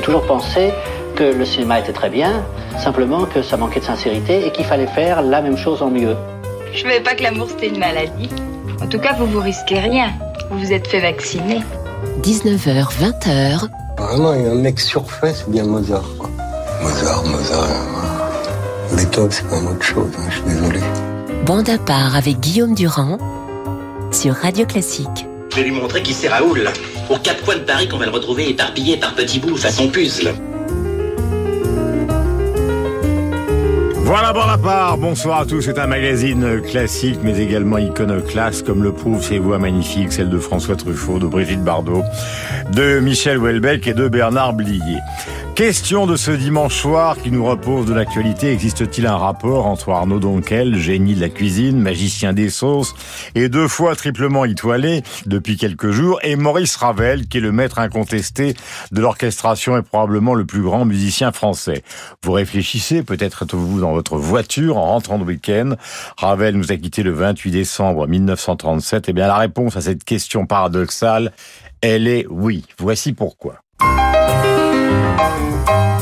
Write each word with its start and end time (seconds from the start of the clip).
toujours 0.00 0.22
pensé 0.26 0.72
que 1.16 1.24
le 1.24 1.44
cinéma 1.44 1.80
était 1.80 1.92
très 1.92 2.10
bien, 2.10 2.42
simplement 2.78 3.24
que 3.24 3.42
ça 3.42 3.56
manquait 3.56 3.80
de 3.80 3.84
sincérité 3.84 4.46
et 4.46 4.52
qu'il 4.52 4.64
fallait 4.64 4.86
faire 4.86 5.22
la 5.22 5.40
même 5.42 5.56
chose 5.56 5.82
en 5.82 5.90
mieux. 5.90 6.16
Je 6.72 6.82
savais 6.82 7.00
pas 7.00 7.14
que 7.14 7.22
l'amour 7.22 7.48
c'était 7.50 7.68
une 7.68 7.78
maladie. 7.78 8.30
En 8.82 8.86
tout 8.86 8.98
cas, 8.98 9.12
vous 9.18 9.26
vous 9.26 9.40
risquez 9.40 9.78
rien. 9.78 10.12
Vous 10.50 10.58
vous 10.58 10.72
êtes 10.72 10.86
fait 10.86 11.00
vacciner. 11.00 11.60
19h, 12.22 12.86
20h. 13.00 13.68
Vraiment, 13.98 14.32
il 14.34 14.42
y 14.44 14.46
a 14.46 14.50
un 14.50 14.54
mec 14.54 14.80
surfait, 14.80 15.32
c'est 15.34 15.50
bien 15.50 15.64
Mozart. 15.64 16.04
Quoi. 16.18 16.30
Mozart, 16.82 17.24
Mozart. 17.26 17.64
euh, 17.64 18.96
Beethoven, 18.96 19.30
c'est 19.30 19.46
quand 19.48 19.56
même 19.60 19.72
autre 19.72 19.82
chose, 19.82 20.08
hein, 20.18 20.22
je 20.30 20.34
suis 20.36 20.44
désolé. 20.44 20.80
Bande 21.44 21.68
à 21.68 21.78
part 21.78 22.16
avec 22.16 22.40
Guillaume 22.40 22.74
Durand 22.74 23.18
sur 24.10 24.34
Radio 24.34 24.64
Classique. 24.64 25.26
Je 25.50 25.56
vais 25.56 25.62
lui 25.64 25.72
montrer 25.72 26.02
qui 26.02 26.14
c'est 26.14 26.28
Raoul. 26.28 26.68
Aux 27.10 27.18
quatre 27.18 27.42
coins 27.42 27.56
de 27.56 27.62
Paris 27.62 27.88
qu'on 27.88 27.98
va 27.98 28.06
le 28.06 28.12
retrouver 28.12 28.50
éparpillé 28.50 28.96
par 28.96 29.14
petits 29.14 29.40
bouts 29.40 29.56
façon 29.56 29.88
puzzle. 29.88 30.32
Voilà 33.96 34.32
Bonaparte, 34.32 35.00
bonsoir 35.00 35.40
à 35.40 35.46
tous, 35.46 35.62
c'est 35.62 35.78
un 35.80 35.86
magazine 35.88 36.60
classique 36.62 37.18
mais 37.22 37.38
également 37.38 37.78
iconoclaste 37.78 38.64
comme 38.64 38.84
le 38.84 38.92
prouve 38.92 39.24
ses 39.24 39.38
voix 39.38 39.58
magnifiques, 39.58 40.12
celles 40.12 40.30
de 40.30 40.38
François 40.38 40.76
Truffaut, 40.76 41.18
de 41.18 41.26
Brigitte 41.26 41.62
Bardot, 41.62 42.02
de 42.72 43.00
Michel 43.00 43.38
Houellebecq 43.38 43.88
et 43.88 43.94
de 43.94 44.08
Bernard 44.08 44.52
Blier. 44.52 44.98
Question 45.60 46.06
de 46.06 46.16
ce 46.16 46.30
dimanche 46.30 46.74
soir 46.74 47.18
qui 47.20 47.30
nous 47.30 47.44
repose 47.44 47.84
de 47.84 47.92
l'actualité, 47.92 48.50
existe-t-il 48.50 49.06
un 49.06 49.18
rapport 49.18 49.66
entre 49.66 49.90
Arnaud 49.90 50.18
Donquel, 50.18 50.78
génie 50.78 51.14
de 51.14 51.20
la 51.20 51.28
cuisine, 51.28 51.78
magicien 51.78 52.32
des 52.32 52.48
sauces 52.48 52.94
et 53.34 53.50
deux 53.50 53.68
fois 53.68 53.94
triplement 53.94 54.46
étoilé 54.46 55.02
depuis 55.26 55.58
quelques 55.58 55.90
jours, 55.90 56.18
et 56.22 56.34
Maurice 56.34 56.76
Ravel 56.76 57.28
qui 57.28 57.36
est 57.36 57.42
le 57.42 57.52
maître 57.52 57.78
incontesté 57.78 58.54
de 58.90 59.00
l'orchestration 59.02 59.76
et 59.76 59.82
probablement 59.82 60.34
le 60.34 60.46
plus 60.46 60.62
grand 60.62 60.86
musicien 60.86 61.30
français? 61.30 61.82
Vous 62.24 62.32
réfléchissez, 62.32 63.02
peut-être 63.02 63.42
êtes-vous 63.42 63.80
dans 63.80 63.92
votre 63.92 64.16
voiture 64.16 64.78
en 64.78 64.86
rentrant 64.86 65.18
de 65.18 65.24
week-end. 65.24 65.74
Ravel 66.16 66.56
nous 66.56 66.72
a 66.72 66.76
quitté 66.78 67.02
le 67.02 67.12
28 67.12 67.50
décembre 67.50 68.08
1937. 68.08 69.10
Eh 69.10 69.12
bien, 69.12 69.26
la 69.26 69.36
réponse 69.36 69.76
à 69.76 69.82
cette 69.82 70.04
question 70.04 70.46
paradoxale, 70.46 71.32
elle 71.82 72.08
est 72.08 72.24
oui. 72.30 72.64
Voici 72.78 73.12
pourquoi. 73.12 73.56
thank 75.66 75.94
you 75.94 75.99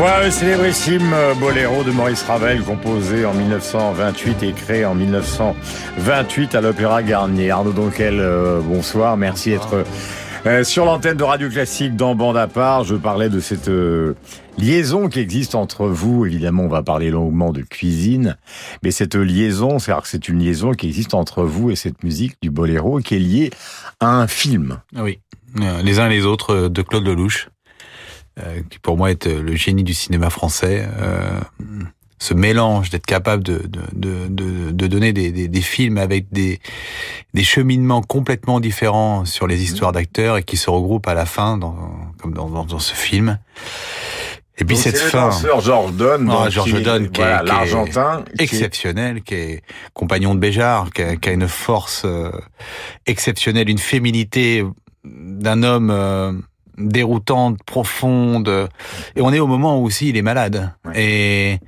Voilà 0.00 0.24
le 0.24 0.30
célébrissime 0.30 1.14
boléro 1.38 1.84
de 1.84 1.90
Maurice 1.90 2.22
Ravel, 2.22 2.62
composé 2.62 3.26
en 3.26 3.34
1928 3.34 4.42
et 4.44 4.52
créé 4.54 4.86
en 4.86 4.94
1928 4.94 6.54
à 6.54 6.62
l'Opéra 6.62 7.02
Garnier. 7.02 7.50
Arnaud 7.50 7.72
Donquel, 7.72 8.18
euh, 8.18 8.62
bonsoir, 8.62 9.18
merci 9.18 9.50
d'être 9.50 9.84
euh, 10.46 10.64
sur 10.64 10.86
l'antenne 10.86 11.18
de 11.18 11.22
Radio 11.22 11.50
Classique 11.50 11.96
dans 11.96 12.14
Bande 12.14 12.38
à 12.38 12.46
part. 12.46 12.84
Je 12.84 12.94
parlais 12.94 13.28
de 13.28 13.40
cette 13.40 13.68
euh, 13.68 14.14
liaison 14.56 15.10
qui 15.10 15.20
existe 15.20 15.54
entre 15.54 15.86
vous. 15.88 16.24
Évidemment, 16.24 16.62
on 16.62 16.68
va 16.68 16.82
parler 16.82 17.10
longuement 17.10 17.52
de 17.52 17.60
cuisine, 17.60 18.38
mais 18.82 18.92
cette 18.92 19.16
liaison, 19.16 19.78
c'est 19.78 19.92
c'est 20.04 20.30
une 20.30 20.38
liaison 20.38 20.72
qui 20.72 20.86
existe 20.86 21.12
entre 21.12 21.42
vous 21.42 21.70
et 21.70 21.76
cette 21.76 22.02
musique 22.04 22.38
du 22.40 22.48
boléro 22.48 23.00
qui 23.00 23.16
est 23.16 23.18
liée 23.18 23.50
à 24.00 24.08
un 24.16 24.26
film. 24.26 24.78
Ah 24.96 25.02
Oui, 25.02 25.18
Euh, 25.60 25.82
les 25.82 25.98
uns 25.98 26.06
et 26.08 26.10
les 26.10 26.26
autres 26.26 26.54
euh, 26.54 26.68
de 26.68 26.82
Claude 26.82 27.04
Lelouch, 27.04 27.48
euh, 27.48 27.50
qui 28.70 28.78
pour 28.78 28.96
moi 28.96 29.10
est 29.10 29.26
euh, 29.26 29.42
le 29.42 29.54
génie 29.56 29.84
du 29.84 29.94
cinéma 29.94 30.30
français. 30.30 30.86
Euh, 30.98 31.40
ce 32.22 32.34
mélange, 32.34 32.90
d'être 32.90 33.06
capable 33.06 33.42
de, 33.42 33.62
de, 33.66 33.80
de, 34.28 34.70
de, 34.72 34.86
donner 34.86 35.14
des, 35.14 35.32
des, 35.32 35.48
des 35.48 35.60
films 35.62 35.96
avec 35.96 36.26
des, 36.30 36.60
des 37.32 37.42
cheminements 37.44 38.02
complètement 38.02 38.60
différents 38.60 39.24
sur 39.24 39.46
les 39.46 39.62
histoires 39.62 39.92
d'acteurs 39.92 40.36
et 40.36 40.42
qui 40.42 40.58
se 40.58 40.68
regroupent 40.68 41.08
à 41.08 41.14
la 41.14 41.24
fin, 41.24 41.56
dans, 41.56 41.76
comme 42.20 42.34
dans, 42.34 42.50
dans, 42.50 42.66
dans 42.66 42.78
ce 42.78 42.92
film. 42.94 43.38
Et 44.58 44.64
puis 44.66 44.74
Donc, 44.76 44.82
cette 44.84 44.98
fin 44.98 45.28
danseur 45.28 45.62
Georges 45.62 45.92
Donne, 45.94 46.28
Ah, 46.30 46.42
donc, 46.44 46.50
Georges 46.50 46.74
qui- 46.74 46.82
Donne, 46.82 47.10
qui 47.10 47.22
est- 47.22 47.24
voilà, 47.24 47.38
qui 47.38 47.44
est 47.44 47.54
l'Argentin, 47.54 48.24
exceptionnel, 48.38 49.22
qui 49.22 49.34
est 49.34 49.62
compagnon 49.94 50.34
de 50.34 50.40
Béjart, 50.40 50.90
qui 50.92 51.00
a, 51.00 51.16
qui 51.16 51.30
a 51.30 51.32
une 51.32 51.48
force 51.48 52.02
euh, 52.04 52.30
exceptionnelle, 53.06 53.70
une 53.70 53.78
féminité 53.78 54.62
d'un 55.04 55.62
homme 55.62 55.88
euh, 55.90 56.32
déroutante, 56.88 57.58
profonde. 57.64 58.68
Et 59.16 59.20
on 59.22 59.32
est 59.32 59.40
au 59.40 59.46
moment 59.46 59.78
où 59.80 59.84
aussi 59.84 60.08
il 60.08 60.16
est 60.16 60.22
malade. 60.22 60.72
Et, 60.94 61.58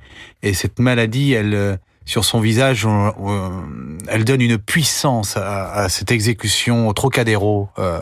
et 0.41 0.53
cette 0.53 0.79
maladie, 0.79 1.33
elle, 1.33 1.53
euh, 1.53 1.75
sur 2.05 2.25
son 2.25 2.41
visage, 2.41 2.85
on- 2.85 3.13
on- 3.17 3.63
elle 4.09 4.25
donne 4.25 4.41
une 4.41 4.57
puissance 4.57 5.37
à, 5.37 5.71
à 5.71 5.89
cette 5.89 6.11
exécution 6.11 6.89
au 6.89 6.93
Trocadéro, 6.93 7.69
euh, 7.79 7.99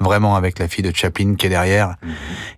vraiment 0.00 0.34
avec 0.34 0.58
la 0.58 0.66
fille 0.66 0.82
de 0.82 0.94
Chaplin 0.94 1.36
qui 1.36 1.46
est 1.46 1.50
derrière. 1.50 1.94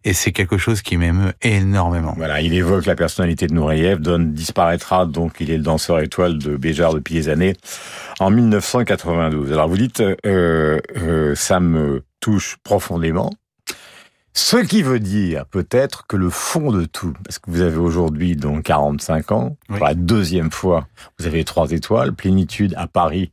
Et 0.05 0.15
c'est 0.15 0.33
quelque 0.33 0.57
chose 0.57 0.81
qui 0.81 0.97
m'émeut 0.97 1.35
énormément. 1.43 2.15
Voilà, 2.17 2.41
il 2.41 2.55
évoque 2.55 2.87
la 2.87 2.95
personnalité 2.97 3.47
de 3.47 3.53
Nouriev. 3.53 4.01
Donne 4.01 4.33
disparaîtra, 4.33 5.05
donc 5.05 5.35
il 5.41 5.51
est 5.51 5.59
le 5.59 5.63
danseur 5.63 6.01
étoile 6.01 6.39
de 6.39 6.57
Béjart 6.57 6.95
depuis 6.95 7.15
des 7.15 7.29
années, 7.29 7.53
en 8.19 8.31
1992. 8.31 9.53
Alors 9.53 9.69
vous 9.69 9.77
dites, 9.77 10.01
euh, 10.01 10.17
euh, 10.97 11.35
ça 11.35 11.61
me 11.61 12.03
touche 12.21 12.57
profondément. 12.65 13.31
Ce 14.39 14.59
qui 14.59 14.83
veut 14.83 15.01
dire 15.01 15.47
peut-être 15.47 16.07
que 16.07 16.15
le 16.15 16.29
fond 16.29 16.71
de 16.71 16.85
tout, 16.85 17.15
parce 17.25 17.39
que 17.39 17.51
vous 17.51 17.63
avez 17.63 17.79
aujourd'hui 17.79 18.37
donc 18.37 18.65
45 18.65 19.33
ans, 19.33 19.57
Oui. 19.71 19.79
pour 19.79 19.87
la 19.87 19.95
deuxième 19.95 20.51
fois, 20.51 20.87
vous 21.19 21.27
avez 21.27 21.43
trois 21.43 21.71
étoiles, 21.71 22.13
plénitude 22.13 22.75
à 22.77 22.87
Paris, 22.87 23.33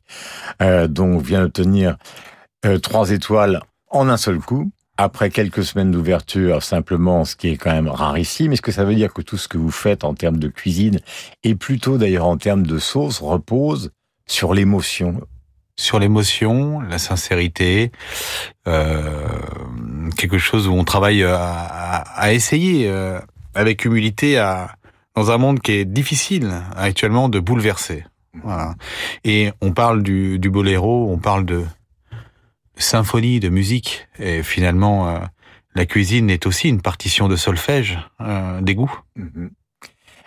euh, 0.62 0.88
dont 0.88 1.18
vient 1.18 1.42
d'obtenir 1.42 1.98
euh, 2.64 2.78
trois 2.78 3.10
étoiles 3.10 3.60
en 3.90 4.08
un 4.08 4.16
seul 4.16 4.38
coup 4.38 4.70
après 4.96 5.28
quelques 5.28 5.62
semaines 5.64 5.90
d'ouverture, 5.90 6.62
simplement, 6.62 7.26
ce 7.26 7.36
qui 7.36 7.48
est 7.48 7.56
quand 7.58 7.72
même 7.72 7.88
rarissime, 7.88 8.52
est-ce 8.52 8.62
que 8.62 8.72
ça 8.72 8.84
veut 8.84 8.94
dire 8.94 9.12
que 9.12 9.20
tout 9.22 9.36
ce 9.36 9.46
que 9.48 9.58
vous 9.58 9.72
faites 9.72 10.04
en 10.04 10.14
termes 10.14 10.38
de 10.38 10.48
cuisine, 10.48 11.00
et 11.42 11.54
plutôt 11.54 11.98
d'ailleurs 11.98 12.26
en 12.26 12.36
termes 12.38 12.64
de 12.64 12.78
sauce, 12.78 13.18
repose 13.20 13.90
sur 14.26 14.54
l'émotion? 14.54 15.20
Sur 15.76 15.98
l'émotion, 15.98 16.80
la 16.80 16.98
sincérité, 16.98 17.90
euh, 18.68 19.26
quelque 20.16 20.38
chose 20.38 20.68
où 20.68 20.72
on 20.72 20.84
travaille 20.84 21.22
à, 21.24 22.04
à- 22.16 22.32
essayer 22.32 22.88
euh, 22.88 23.18
avec 23.54 23.84
humilité 23.84 24.38
à 24.38 24.76
dans 25.14 25.30
un 25.30 25.38
monde 25.38 25.60
qui 25.60 25.72
est 25.72 25.84
difficile 25.84 26.50
actuellement 26.76 27.28
de 27.28 27.38
bouleverser. 27.38 28.04
Et 29.22 29.52
on 29.60 29.72
parle 29.72 30.02
du, 30.02 30.38
boléro, 30.38 31.08
on 31.10 31.18
parle 31.18 31.44
de, 31.44 31.64
symphonie, 32.76 33.38
de 33.40 33.48
musique, 33.48 34.08
et 34.18 34.42
finalement 34.42 35.08
euh, 35.08 35.18
la 35.74 35.86
cuisine 35.86 36.30
est 36.30 36.46
aussi 36.46 36.68
une 36.68 36.82
partition 36.82 37.28
de 37.28 37.36
solfège, 37.36 37.98
euh, 38.20 38.60
goûts. 38.60 39.00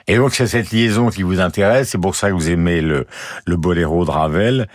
Et 0.08 0.16
donc 0.16 0.34
c'est 0.34 0.48
cette 0.48 0.72
liaison 0.72 1.10
qui 1.10 1.24
vous 1.24 1.42
intéresse, 1.42 1.90
c'est 1.90 1.98
pour 1.98 2.16
ça 2.16 2.30
que 2.30 2.34
vous 2.34 2.50
aimez 2.50 2.82
le, 2.82 3.06
boléro 3.46 4.06
de 4.06 4.12
Ravel. 4.12 4.70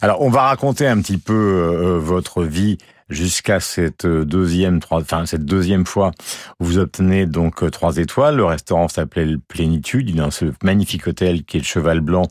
Alors 0.00 0.22
on 0.22 0.30
va 0.30 0.42
raconter 0.42 0.86
un 0.86 1.00
petit 1.02 1.18
peu 1.18 1.34
euh, 1.34 1.98
votre 1.98 2.44
vie 2.44 2.78
jusqu'à 3.08 3.60
cette 3.60 4.06
deuxième, 4.06 4.80
trois, 4.80 5.00
enfin 5.00 5.26
cette 5.26 5.44
deuxième 5.44 5.86
fois 5.86 6.12
vous 6.60 6.78
obtenez 6.78 7.26
donc 7.26 7.62
euh, 7.62 7.70
trois 7.70 7.96
étoiles. 7.96 8.36
Le 8.36 8.44
restaurant 8.44 8.88
s'appelait 8.88 9.24
le 9.24 9.38
Plénitude, 9.38 10.14
dans 10.14 10.30
ce 10.30 10.46
magnifique 10.62 11.06
hôtel 11.06 11.44
qui 11.44 11.58
est 11.58 11.60
le 11.60 11.66
Cheval 11.66 12.00
Blanc, 12.00 12.26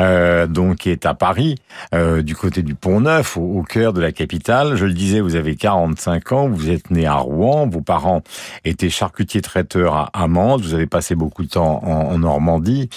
euh, 0.00 0.46
donc 0.46 0.76
qui 0.76 0.90
est 0.90 1.06
à 1.06 1.14
Paris, 1.14 1.56
euh, 1.94 2.22
du 2.22 2.34
côté 2.36 2.62
du 2.62 2.74
Pont 2.74 3.00
Neuf, 3.00 3.36
au, 3.36 3.40
au 3.40 3.62
cœur 3.62 3.92
de 3.92 4.00
la 4.00 4.12
capitale. 4.12 4.76
Je 4.76 4.86
le 4.86 4.92
disais, 4.92 5.20
vous 5.20 5.36
avez 5.36 5.56
45 5.56 6.32
ans, 6.32 6.48
vous 6.48 6.70
êtes 6.70 6.90
né 6.90 7.06
à 7.06 7.16
Rouen, 7.16 7.66
vos 7.66 7.80
parents 7.80 8.22
étaient 8.64 8.90
charcutiers 8.90 9.42
traiteurs 9.42 9.94
à 9.94 10.10
Amande, 10.12 10.62
vous 10.62 10.74
avez 10.74 10.86
passé 10.86 11.14
beaucoup 11.14 11.42
de 11.42 11.48
temps 11.48 11.82
en, 11.84 12.12
en 12.12 12.18
Normandie. 12.18 12.88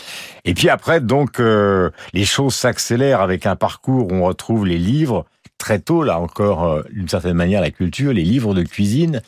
Et 0.46 0.54
puis 0.54 0.70
après, 0.70 1.02
donc, 1.02 1.40
euh, 1.40 1.90
les 2.14 2.26
choses 2.26 2.56
s'accélèrent 2.56 3.22
avec 3.22 3.46
un 3.46 3.56
parcours 3.56 4.12
où 4.12 4.16
on 4.16 4.24
retrouve 4.24 4.66
les 4.66 4.78
livres 4.78 5.26
très 5.58 5.80
tôt, 5.80 6.04
là 6.04 6.20
encore, 6.20 6.64
euh, 6.66 6.84
d'une 6.92 7.10
certaine 7.10 7.34
manière, 7.34 7.62
la 7.62 7.72
culture, 7.72 8.14
les 8.14 8.24
livres 8.24 8.54
de 8.54 8.64
cuisine 8.64 9.22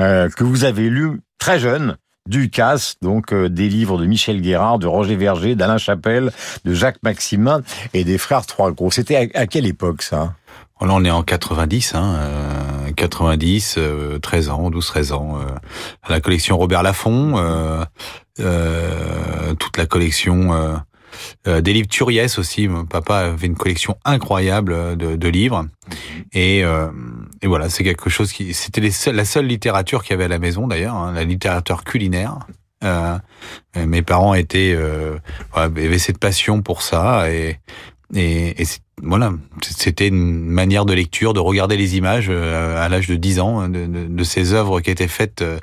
euh, 0.00 0.28
que 0.28 0.44
vous 0.44 0.64
avez 0.64 0.88
lus 0.88 1.20
très 1.38 1.58
jeune, 1.58 1.96
Ducasse, 2.28 2.96
donc 3.00 3.32
euh, 3.32 3.48
des 3.48 3.68
livres 3.68 3.96
de 3.98 4.04
Michel 4.04 4.42
Guérard, 4.42 4.78
de 4.78 4.86
Roger 4.86 5.16
Verger, 5.16 5.54
d'Alain 5.54 5.78
Chapelle, 5.78 6.30
de 6.64 6.74
Jacques 6.74 7.02
Maximin 7.02 7.62
et 7.94 8.04
des 8.04 8.18
frères 8.18 8.44
Trois 8.44 8.70
Gros. 8.72 8.90
C'était 8.90 9.30
à, 9.34 9.46
quelle 9.46 9.66
époque 9.66 10.02
ça? 10.02 10.34
Oh, 10.80 10.84
Là, 10.84 10.92
on 10.94 11.04
est 11.04 11.10
en 11.10 11.22
90, 11.22 11.94
hein, 11.94 12.18
90, 12.96 13.78
13 14.20 14.50
ans, 14.50 14.70
12-13 14.70 15.12
ans. 15.12 15.38
la 16.08 16.20
collection 16.20 16.58
Robert 16.58 16.82
Laffont, 16.82 17.32
toute 18.36 19.76
la 19.76 19.86
collection 19.86 20.80
euh, 21.46 21.60
des 21.60 21.72
livres 21.72 21.88
Turiès 21.88 22.38
aussi. 22.38 22.68
Mon 22.68 22.84
papa 22.84 23.18
avait 23.18 23.46
une 23.46 23.56
collection 23.56 23.96
incroyable 24.04 24.72
euh, 24.72 24.96
de, 24.96 25.28
livres. 25.28 25.66
Et, 26.32 26.64
euh, 26.64 26.88
et 27.42 27.46
voilà, 27.46 27.68
c'est 27.68 27.84
quelque 27.84 28.10
chose 28.10 28.32
qui... 28.32 28.54
C'était 28.54 28.90
la 29.12 29.24
seule 29.24 29.46
littérature 29.46 30.02
qu'il 30.02 30.12
y 30.12 30.14
avait 30.14 30.24
à 30.24 30.28
la 30.28 30.38
maison 30.38 30.66
d'ailleurs, 30.66 30.94
hein, 30.94 31.12
la 31.12 31.24
littérature 31.24 31.84
culinaire. 31.84 32.38
Euh, 32.84 33.18
mes 33.76 34.02
parents 34.02 34.34
étaient 34.34 34.72
euh, 34.76 35.18
avaient 35.52 35.98
cette 35.98 36.18
passion 36.18 36.62
pour 36.62 36.82
ça 36.82 37.30
et 37.30 37.58
et, 38.14 38.62
et 38.62 38.66
voilà, 39.02 39.32
c'était 39.62 40.08
une 40.08 40.46
manière 40.46 40.86
de 40.86 40.94
lecture, 40.94 41.34
de 41.34 41.40
regarder 41.40 41.76
les 41.76 41.96
images 41.96 42.28
euh, 42.30 42.82
à 42.82 42.88
l'âge 42.88 43.06
de 43.06 43.16
10 43.16 43.40
ans 43.40 43.68
de, 43.68 43.86
de, 43.86 44.06
de, 44.06 44.24
ces 44.24 44.54
œuvres 44.54 44.80
qui 44.80 44.90
étaient 44.90 45.08
faites 45.08 45.42
euh, 45.42 45.58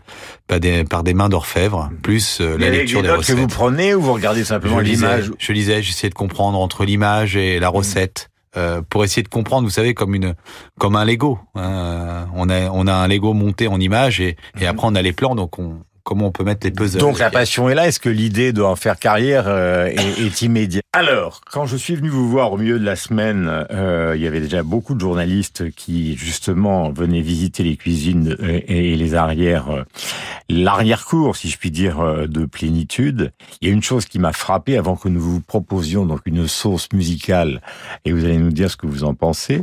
par 0.47 0.59
des, 0.59 0.83
par 0.83 1.03
des 1.03 1.15
mains 1.15 1.27
d'orfèvre, 1.27 1.89
plus 2.03 2.39
euh, 2.41 2.57
la 2.57 2.69
lecture 2.69 3.01
des 3.01 3.09
recettes. 3.09 3.35
que 3.35 3.41
vous 3.41 3.47
prenez 3.47 3.95
ou 3.95 4.01
vous 4.01 4.13
regardez 4.13 4.43
simplement 4.43 4.79
l'image 4.79 5.31
Je 5.39 5.53
lisais, 5.53 5.81
j'essayais 5.81 6.09
de 6.09 6.15
comprendre 6.15 6.59
entre 6.59 6.85
l'image 6.85 7.35
et 7.35 7.59
la 7.59 7.69
recette. 7.69 8.29
Euh, 8.57 8.81
pour 8.89 9.03
essayer 9.03 9.21
de 9.21 9.27
comprendre, 9.27 9.65
vous 9.65 9.73
savez, 9.73 9.93
comme 9.93 10.15
une, 10.15 10.33
comme 10.79 10.95
un 10.95 11.03
Lego. 11.03 11.39
Hein. 11.55 12.27
On 12.35 12.49
a, 12.49 12.69
on 12.69 12.87
a 12.87 12.93
un 12.93 13.05
Lego 13.05 13.33
monté 13.33 13.67
en 13.67 13.81
image 13.81 14.21
et, 14.21 14.37
et 14.57 14.61
mhm. 14.61 14.67
après 14.67 14.87
on 14.87 14.95
a 14.95 15.01
les 15.01 15.11
plans, 15.11 15.35
donc 15.35 15.59
on, 15.59 15.79
comment 16.05 16.27
on 16.27 16.31
peut 16.31 16.45
mettre 16.45 16.65
les 16.65 16.71
puzzles. 16.71 16.99
Donc 16.99 17.19
la 17.19 17.29
passion 17.29 17.67
est 17.67 17.75
là. 17.75 17.87
Est-ce 17.87 17.99
que 17.99 18.09
l'idée 18.09 18.53
de 18.53 18.61
en 18.61 18.77
faire 18.77 18.97
carrière 18.97 19.45
euh, 19.47 19.87
est, 19.87 20.21
est, 20.21 20.41
immédiate? 20.43 20.85
Alors, 20.93 21.41
quand 21.51 21.65
je 21.65 21.75
suis 21.75 21.95
venu 21.95 22.07
vous 22.07 22.29
voir 22.29 22.53
au 22.53 22.57
milieu 22.57 22.79
de 22.79 22.85
la 22.85 22.95
semaine, 22.95 23.65
euh, 23.71 24.13
il 24.15 24.21
y 24.21 24.27
avait 24.27 24.39
déjà 24.39 24.63
beaucoup 24.63 24.93
de 24.93 24.99
journalistes 25.01 25.69
qui 25.71 26.15
justement 26.15 26.89
venaient 26.89 27.19
visiter 27.19 27.63
les 27.63 27.75
cuisines 27.75 28.37
euh, 28.39 28.61
et, 28.67 28.95
les 28.95 29.15
arrières, 29.15 29.69
euh, 29.71 29.83
l'arrière-cour, 30.47 31.35
si 31.35 31.49
je 31.49 31.57
puis 31.57 31.71
dire, 31.71 31.97
de 32.29 32.45
plénitude. 32.45 33.33
Il 33.59 33.67
y 33.67 33.71
a 33.71 33.73
une 33.73 33.83
chose 33.83 34.05
qui 34.05 34.19
m'a 34.19 34.31
frappé 34.31 34.77
avant 34.77 34.95
que 34.95 35.09
nous 35.09 35.19
vous 35.19 35.41
proposions 35.41 36.05
donc 36.05 36.21
une 36.25 36.47
sauce 36.47 36.87
musicale, 36.93 37.61
et 38.05 38.13
vous 38.13 38.23
allez 38.23 38.37
nous 38.37 38.51
dire 38.51 38.71
ce 38.71 38.77
que 38.77 38.87
vous 38.87 39.03
en 39.03 39.15
pensez. 39.15 39.59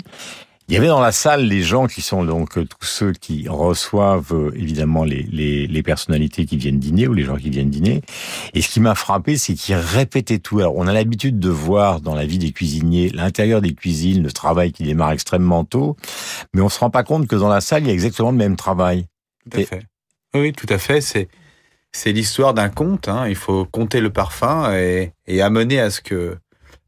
Il 0.68 0.74
y 0.74 0.76
avait 0.78 0.86
dans 0.86 1.00
la 1.00 1.12
salle 1.12 1.46
les 1.46 1.62
gens 1.62 1.86
qui 1.86 2.02
sont 2.02 2.24
donc 2.24 2.56
euh, 2.56 2.64
tous 2.64 2.86
ceux 2.86 3.12
qui 3.12 3.48
reçoivent 3.48 4.32
euh, 4.32 4.52
évidemment 4.54 5.04
les, 5.04 5.22
les, 5.24 5.66
les, 5.66 5.82
personnalités 5.82 6.46
qui 6.46 6.56
viennent 6.56 6.78
dîner 6.78 7.08
ou 7.08 7.14
les 7.14 7.24
gens 7.24 7.36
qui 7.36 7.50
viennent 7.50 7.68
dîner. 7.68 8.02
Et 8.54 8.62
ce 8.62 8.68
qui 8.68 8.80
m'a 8.80 8.94
frappé, 8.94 9.36
c'est 9.36 9.54
qu'ils 9.54 9.74
répétaient 9.74 10.38
tout. 10.38 10.60
Alors, 10.60 10.76
on 10.76 10.86
a 10.86 10.92
l'habitude 10.92 11.38
de 11.40 11.50
voir 11.50 12.00
dans 12.00 12.14
la 12.14 12.24
vie 12.24 12.38
des 12.38 12.52
cuisiniers 12.52 13.10
l'intérieur 13.10 13.60
des 13.60 13.74
cuisines, 13.74 14.22
le 14.22 14.32
travail 14.32 14.72
qui 14.72 14.84
démarre 14.84 15.12
extrêmement 15.12 15.64
tôt, 15.64 15.96
mais 16.54 16.60
on 16.60 16.68
se 16.68 16.78
rend 16.78 16.90
pas 16.90 17.02
compte 17.02 17.26
que 17.26 17.36
dans 17.36 17.48
la 17.48 17.60
salle, 17.60 17.82
il 17.82 17.88
y 17.88 17.90
a 17.90 17.94
exactement 17.94 18.30
le 18.30 18.38
même 18.38 18.56
travail. 18.56 19.06
Tout 19.50 19.58
à 19.58 19.64
fait. 19.64 19.82
Oui, 20.34 20.52
tout 20.52 20.68
à 20.70 20.78
fait. 20.78 21.00
C'est 21.00 21.28
c'est 21.92 22.12
l'histoire 22.12 22.54
d'un 22.54 22.70
conte. 22.70 23.08
Hein. 23.08 23.28
Il 23.28 23.36
faut 23.36 23.66
compter 23.66 24.00
le 24.00 24.10
parfum 24.10 24.72
et, 24.72 25.12
et 25.26 25.42
amener 25.42 25.78
à 25.78 25.90
ce 25.90 26.00
que 26.00 26.38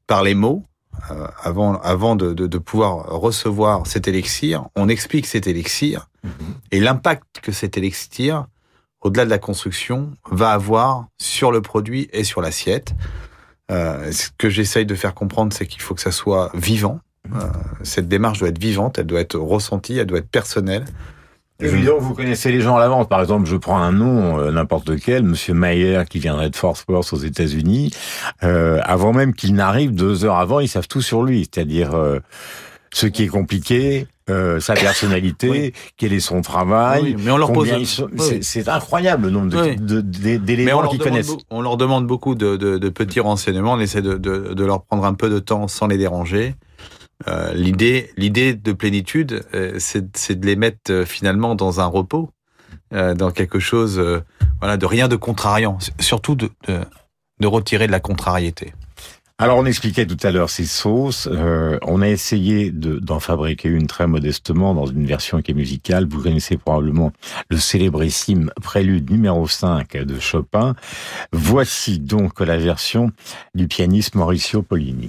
par 0.07 0.23
les 0.23 0.35
mots 0.35 0.63
euh, 1.11 1.27
avant, 1.43 1.81
avant 1.81 2.17
de, 2.17 2.33
de, 2.33 2.47
de, 2.47 2.59
pouvoir 2.59 3.07
recevoir 3.21 3.87
cet 3.87 4.09
élixir, 4.09 4.67
on 4.75 4.89
explique 4.89 5.27
cet 5.27 5.47
élixir 5.47 6.09
mhm. 6.23 6.31
et 6.73 6.81
l'impact 6.81 7.41
que 7.43 7.53
cet 7.53 7.77
élixir, 7.77 8.47
au-delà 9.01 9.25
de 9.25 9.31
la 9.31 9.39
construction, 9.39 10.13
va 10.31 10.51
avoir 10.53 11.07
sur 11.19 11.53
le 11.53 11.61
produit 11.61 12.09
et 12.13 12.25
sur 12.25 12.41
l'assiette. 12.41 12.95
Euh, 13.71 14.13
ce 14.13 14.29
que 14.37 14.49
j'essaye 14.49 14.87
de 14.87 14.95
faire 14.95 15.15
comprendre, 15.15 15.53
c'est 15.53 15.67
qu'il 15.67 15.83
faut 15.83 15.95
que 15.95 16.01
ça 16.01 16.13
soit 16.13 16.51
vivant. 16.55 17.01
Mhm. 17.29 17.41
Euh, 17.41 17.49
cette 17.83 18.09
démarche 18.09 18.39
doit 18.39 18.49
être 18.49 18.59
vivante, 18.59 18.99
elle 18.99 19.07
doit 19.07 19.21
être 19.21 19.39
ressentie, 19.39 19.99
elle 19.99 20.07
doit 20.07 20.19
être 20.19 20.31
personnelle. 20.31 20.85
Évidemment, 21.65 21.99
vous 21.99 22.15
connaissez 22.15 22.53
les 22.53 22.61
gens 22.61 22.77
à 22.77 22.81
l'avance. 22.81 23.09
Par 23.09 23.21
exemple, 23.21 23.49
je 23.49 23.57
prends 23.57 23.79
un 23.79 23.93
nom, 23.93 24.39
euh, 24.39 24.51
n'importe 24.51 24.89
lequel, 24.89 25.23
Monsieur 25.23 25.55
Mayer, 25.55 26.03
qui 26.09 26.19
viendrait 26.19 26.51
de 26.51 26.57
Force 26.57 26.85
Force 26.85 27.13
aux 27.13 27.19
États-Unis. 27.19 27.91
Euh, 28.43 28.81
avant 28.85 29.13
même 29.13 29.35
qu'il 29.35 29.55
n'arrive, 29.55 29.95
deux 29.95 30.25
heures 30.25 30.39
avant, 30.39 30.61
ils 30.61 30.69
savent 30.69 30.89
tout 30.89 31.03
sur 31.03 31.23
lui. 31.23 31.49
C'est-à-dire 31.51 31.95
euh, 31.95 32.21
ce 32.93 33.07
qui 33.07 33.25
est 33.25 33.29
compliqué, 33.29 34.07
euh, 34.31 34.59
sa 34.59 34.73
personnalité, 34.73 35.75
quel 35.99 36.15
est 36.15 36.21
son 36.21 36.41
travail. 36.41 37.03
Oui, 37.03 37.17
mais 37.19 37.31
on 37.31 37.37
leur 37.37 37.53
pose. 37.53 37.69
C'est 38.41 38.69
incroyable 38.69 39.25
le 39.25 39.31
nombre 39.31 39.51
d'éléments 40.39 40.89
qu'ils 40.89 40.99
connaissent. 40.99 41.37
On 41.51 41.61
leur 41.61 41.77
demande 41.77 42.07
beaucoup 42.07 42.35
de, 42.35 42.57
de, 42.57 42.79
de 42.79 42.89
petits 42.89 43.21
renseignements. 43.21 43.73
On 43.73 43.81
essaie 43.81 44.01
de, 44.01 44.17
de, 44.17 44.65
leur 44.65 44.83
prendre 44.83 45.05
un 45.05 45.13
peu 45.13 45.29
de 45.29 45.39
temps 45.41 45.69
sans 45.69 45.89
les 45.89 45.99
déranger. 45.99 46.55
Euh, 47.29 47.53
l'idée, 47.55 48.11
l'idée 48.17 48.55
de 48.55 48.73
plénitude, 48.73 49.45
euh, 49.55 49.79
c'est 49.79 50.39
de 50.39 50.47
les 50.47 50.57
mettre 50.57 50.91
euh, 50.91 51.05
finalement 51.05 51.55
dans 51.55 51.81
un 51.81 51.87
repos, 51.87 52.31
dans 52.93 53.33
quelque 53.33 53.59
chose, 53.59 54.01
voilà, 54.61 54.77
de 54.77 54.87
rien 54.87 55.09
de 55.09 55.17
contrariant, 55.17 55.79
surtout 55.99 56.37
de, 56.37 56.49
retirer 57.43 57.89
de 57.89 57.93
la 57.93 57.99
contrariété. 57.99 58.73
Alors 59.39 59.59
on 59.59 59.67
expliquait 59.67 60.07
tout 60.07 60.19
à 60.23 60.31
l'heure 60.31 60.49
ces 60.49 60.65
sauces. 60.65 61.29
on 61.83 62.03
a 62.03 62.09
essayé 62.09 62.71
d'en 62.71 63.19
fabriquer 63.19 63.69
une 63.69 63.89
très 63.89 64.07
modestement 64.07 64.75
dans 64.75 64.87
une 64.87 65.07
version 65.07 65.43
qui 65.43 65.51
est 65.51 65.55
musicale. 65.55 66.07
Vous 66.09 66.23
connaissez 66.23 66.57
probablement 66.57 67.11
le 67.49 67.57
célébrissime 67.57 68.53
prélude 68.63 69.11
numéro 69.11 69.49
5 69.49 69.97
de 69.97 70.21
Chopin. 70.21 70.77
Voici 71.33 71.99
donc 71.99 72.39
la 72.39 72.59
version 72.59 73.11
du 73.57 73.67
pianiste 73.67 74.15
Mauricio 74.15 74.63
Pollini. 74.63 75.09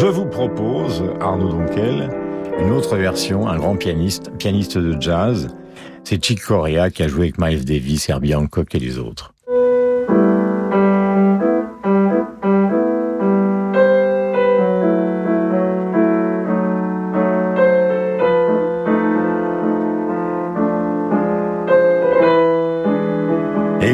Je 0.00 0.06
vous 0.06 0.26
propose, 0.26 1.02
Arnaud 1.20 1.48
Donquel, 1.48 2.08
une 2.60 2.70
autre 2.70 2.96
version, 2.96 3.48
un 3.48 3.56
grand 3.56 3.74
pianiste, 3.74 4.30
pianiste 4.38 4.78
de 4.78 4.96
jazz. 5.00 5.48
C'est 6.04 6.24
Chick 6.24 6.40
Corea 6.40 6.90
qui 6.90 7.02
a 7.02 7.08
joué 7.08 7.22
avec 7.22 7.38
Miles 7.40 7.64
Davis, 7.64 8.08
Herbie 8.08 8.32
Hancock 8.32 8.76
et 8.76 8.78
les 8.78 8.98
autres. 8.98 9.34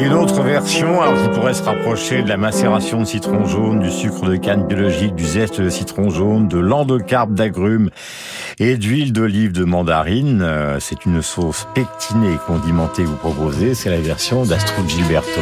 Alors 0.07 1.23
qui 1.23 1.29
pourrait 1.29 1.53
se 1.53 1.63
rapprocher 1.63 2.21
de 2.21 2.29
la 2.29 2.37
macération 2.37 2.99
de 2.99 3.05
citron 3.05 3.45
jaune, 3.45 3.79
du 3.79 3.89
sucre 3.89 4.29
de 4.29 4.35
canne 4.35 4.67
biologique, 4.67 5.15
du 5.15 5.25
zeste 5.25 5.59
de 5.59 5.69
citron 5.69 6.09
jaune, 6.09 6.47
de 6.47 6.59
l'endocarpe 6.59 7.31
d'agrumes 7.31 7.89
et 8.59 8.77
d'huile 8.77 9.13
d'olive 9.13 9.51
de 9.51 9.63
mandarine. 9.63 10.41
Euh, 10.43 10.77
c'est 10.79 11.05
une 11.05 11.21
sauce 11.21 11.67
pectinée 11.73 12.37
condimentée 12.45 13.03
que 13.03 13.07
vous 13.07 13.15
proposez. 13.15 13.73
C'est 13.73 13.89
la 13.89 13.99
version 13.99 14.45
d'Astrud 14.45 14.87
Gilberto. 14.87 15.41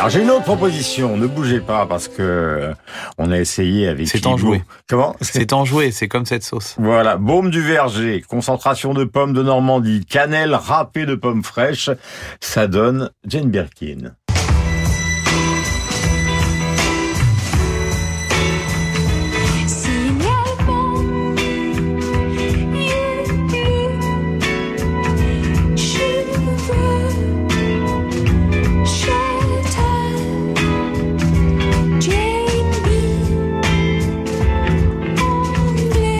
Alors 0.00 0.08
j'ai 0.08 0.22
une 0.22 0.30
autre 0.30 0.44
proposition, 0.44 1.18
ne 1.18 1.26
bougez 1.26 1.60
pas 1.60 1.84
parce 1.84 2.08
que 2.08 2.22
euh, 2.22 2.74
on 3.18 3.30
a 3.30 3.38
essayé 3.38 3.86
avec 3.86 4.08
C'est 4.08 4.24
enjoué. 4.24 4.62
Comment? 4.88 5.14
C'est 5.20 5.52
enjoué, 5.52 5.90
c'est 5.90 6.08
comme 6.08 6.24
cette 6.24 6.42
sauce. 6.42 6.74
Voilà, 6.78 7.18
baume 7.18 7.50
du 7.50 7.60
verger, 7.60 8.24
concentration 8.26 8.94
de 8.94 9.04
pommes 9.04 9.34
de 9.34 9.42
Normandie, 9.42 10.06
cannelle 10.06 10.54
râpée 10.54 11.04
de 11.04 11.14
pommes 11.14 11.44
fraîches, 11.44 11.90
ça 12.40 12.66
donne 12.66 13.10
Jane 13.26 13.50
Birkin. 13.50 14.14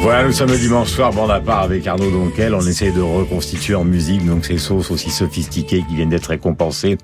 Voilà, 0.03 0.25
nous 0.25 0.33
sommes 0.33 0.51
le 0.51 0.57
dimanche 0.57 0.89
soir, 0.89 1.13
bande 1.13 1.31
à 1.31 1.41
part 1.41 1.61
avec 1.61 1.87
Arnaud 1.87 2.11
Donquel. 2.11 2.55
On 2.55 2.63
essaie 2.63 2.91
de 2.91 3.03
reconstituer 3.03 3.75
en 3.75 3.85
musique 3.85 4.25
donc 4.25 4.47
ces 4.47 4.57
sauces 4.57 4.91
aussi 4.91 5.11
sophistiquées 5.11 5.85
qui 5.87 5.95
viennent 5.95 6.09
d'être 6.09 6.29
récompensées 6.29 6.97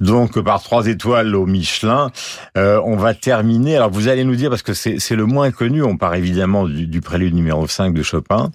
donc 0.00 0.38
par 0.40 0.62
trois 0.62 0.86
étoiles 0.86 1.34
au 1.34 1.46
Michelin. 1.46 2.12
Euh, 2.56 2.80
on 2.84 2.96
va 2.96 3.12
terminer. 3.12 3.74
Alors 3.74 3.90
vous 3.90 4.06
allez 4.06 4.22
nous 4.22 4.36
dire 4.36 4.50
parce 4.50 4.62
que 4.62 4.72
c'est 4.72 5.16
le 5.16 5.26
moins 5.26 5.50
connu. 5.50 5.82
On 5.82 5.96
part 5.96 6.14
évidemment 6.14 6.66
du, 6.66 6.86
du, 6.86 7.00
prélude 7.00 7.34
numéro 7.34 7.66
5 7.66 7.92
de 7.92 8.02
Chopin. 8.04 8.52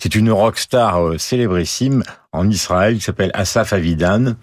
C'est 0.00 0.14
une 0.14 0.32
rockstar 0.32 1.06
euh, 1.06 1.18
célébrissime 1.18 2.04
en 2.32 2.48
Israël 2.48 2.96
qui 2.96 3.02
s'appelle 3.02 3.30
Asaf 3.34 3.74
Avidan 3.74 4.34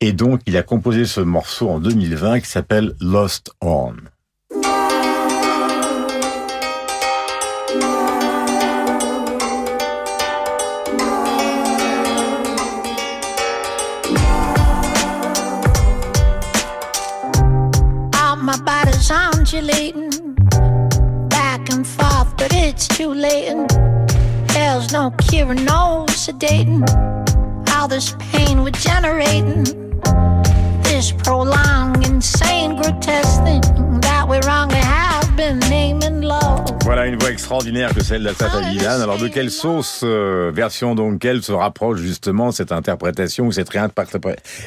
et 0.00 0.12
donc 0.12 0.40
il 0.46 0.56
a 0.56 0.64
composé 0.64 1.04
ce 1.04 1.20
morceau 1.20 1.68
en 1.68 1.78
2020 1.78 2.40
qui 2.40 2.48
s'appelle 2.48 2.94
Lost 3.00 3.52
Horn. 3.60 4.09
Undulating 19.60 20.34
back 21.28 21.68
and 21.70 21.86
forth, 21.86 22.36
but 22.36 22.52
it's 22.52 22.88
too 22.88 23.12
late. 23.12 23.48
And 23.48 23.68
there's 24.48 24.92
no 24.92 25.10
cure, 25.18 25.54
no 25.54 26.06
sedating. 26.08 26.82
All 27.74 27.88
this 27.88 28.14
pain 28.32 28.62
we're 28.62 28.70
generating, 28.70 29.64
this 30.82 31.12
prolonged, 31.12 32.06
insane, 32.06 32.76
grotesque 32.76 33.42
thing 33.44 33.60
that 34.00 34.26
we 34.28 34.38
wrongly 34.46 34.76
have 34.76 35.36
been 35.36 35.58
naming 35.68 36.22
love. 36.22 36.66
Voilà 36.84 37.06
une 37.06 37.16
voix 37.18 37.30
extraordinaire 37.30 37.94
que 37.94 38.02
celle 38.02 38.24
d'Assaf 38.24 38.54
Avidan. 38.54 39.00
Alors 39.00 39.18
de 39.18 39.28
quelle 39.28 39.50
sauce 39.50 40.00
euh, 40.04 40.50
version 40.52 40.94
donc 40.94 41.20
quelle 41.20 41.42
se 41.42 41.52
rapproche 41.52 42.00
justement 42.00 42.50
cette 42.50 42.72
interprétation 42.72 43.46
ou 43.46 43.52
cette 43.52 43.70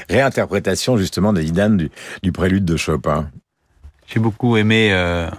réinterprétation 0.09 0.97
justement 0.97 1.33
d'Avidan 1.33 1.71
du, 1.71 1.89
du 2.21 2.31
prélude 2.31 2.65
de 2.65 2.77
Chopin? 2.77 3.29
J'ai 4.07 4.19
beaucoup 4.19 4.57
aimé 4.57 4.89
euh, 4.91 5.29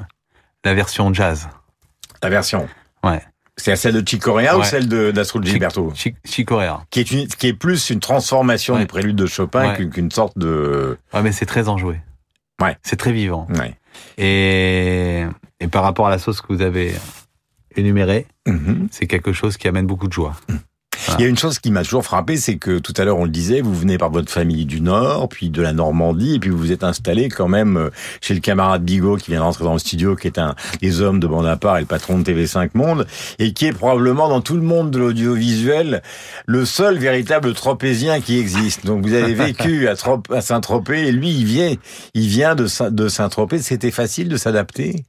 la 0.65 0.75
version 0.75 1.13
jazz. 1.13 1.49
La 2.23 2.29
version 2.31 2.69
Ouais. 3.03 3.23
C'est 3.57 3.77
celle 3.77 3.95
de 4.03 4.09
Chick 4.09 4.21
Corea 4.21 4.59
ou 4.59 4.65
celle 4.65 4.89
de 4.89 5.13
d'Astrud 5.13 5.47
Gilberto 5.47 5.93
Chick, 5.95 6.17
Chick 6.25 6.49
Corea. 6.49 6.83
Qui 6.91 7.01
est, 7.01 7.11
une, 7.13 7.29
qui 7.29 7.47
est 7.49 7.55
plus 7.55 7.91
une 7.91 8.01
transformation 8.01 8.75
ouais. 8.75 8.81
du 8.81 8.87
prélude 8.87 9.15
de 9.15 9.27
Chopin 9.27 9.75
ouais. 9.75 9.89
qu'une 9.91 10.11
sorte 10.11 10.37
de... 10.37 10.99
Ouais, 11.13 11.23
mais 11.23 11.31
c'est 11.31 11.47
très 11.47 11.69
enjoué. 11.69 12.01
Ouais. 12.61 12.77
C'est 12.83 12.97
très 12.97 13.13
vivant. 13.13 13.47
Ouais. 13.55 13.75
Et, 14.19 15.25
et 15.61 15.69
par 15.69 15.85
rapport 15.85 16.09
à 16.09 16.11
la 16.11 16.19
sauce 16.19 16.41
que 16.41 16.53
vous 16.53 16.63
avez 16.63 16.95
énumérée, 17.77 18.27
mm 18.47 18.57
-hmm. 18.57 18.89
c'est 18.91 19.07
quelque 19.07 19.33
chose 19.33 19.57
qui 19.57 19.69
amène 19.69 19.87
beaucoup 19.87 20.09
de 20.09 20.13
joie. 20.13 20.35
Mm. 20.49 20.57
Il 21.19 21.23
y 21.23 21.25
a 21.25 21.29
une 21.29 21.39
chose 21.39 21.59
qui 21.59 21.71
m'a 21.71 21.85
toujours 21.85 22.05
frappé, 22.05 22.37
c'est 22.37 22.57
que 22.57 22.79
tout 22.79 22.95
à 22.97 23.05
l'heure 23.05 23.19
on 23.19 23.25
le 23.25 23.31
disait, 23.31 23.61
vous 23.61 23.75
venez 23.75 23.99
par 23.99 24.11
votre 24.11 24.33
famille 24.33 24.67
du 24.67 24.81
Nord, 24.81 25.29
puis 25.29 25.51
de 25.51 25.63
la 25.63 25.73
Normandie, 25.73 26.35
et 26.35 26.39
puis 26.39 26.51
vous 26.51 26.59
vous 26.59 26.73
êtes 26.73 26.85
installé 26.85 27.29
quand 27.29 27.49
même 27.49 27.91
chez 28.21 28.35
le 28.35 28.41
camarade 28.41 28.83
Bigot 28.83 29.17
qui 29.17 29.31
vient 29.31 29.41
d'entrer 29.41 29.65
dans 29.65 29.75
le 29.75 29.79
studio, 29.79 30.17
qui 30.17 30.27
est 30.27 30.39
un 30.39 30.55
des 30.81 31.01
hommes 31.01 31.21
de 31.21 31.27
bande 31.27 31.47
à 31.47 31.57
part 31.57 31.77
et 31.77 31.81
le 31.81 31.87
patron 31.87 32.19
de 32.19 32.25
TV5 32.25 32.71
Monde, 32.75 33.07
et 33.39 33.53
qui 33.53 33.67
est 33.67 33.73
probablement 33.73 34.29
dans 34.29 34.41
tout 34.41 34.57
le 34.57 34.63
monde 34.63 34.91
de 34.91 34.99
l'audiovisuel 34.99 36.03
le 36.47 36.65
seul 36.65 36.99
véritable 36.99 37.55
tropézien 37.55 38.21
qui 38.21 38.39
existe. 38.39 38.85
Donc 38.87 39.07
vous 39.07 39.15
avez 39.15 39.35
vécu 39.35 39.89
à, 39.89 40.41
Saint-Tropez, 40.41 41.09
et 41.09 41.13
lui 41.13 41.31
il 41.31 41.45
vient, 41.45 41.75
il 42.15 42.29
vient 42.29 42.55
de 42.55 43.09
Saint-Tropez. 43.09 43.59
C'était 43.59 43.91
facile 43.91 44.29
de 44.29 44.37
s'adapter? 44.37 45.05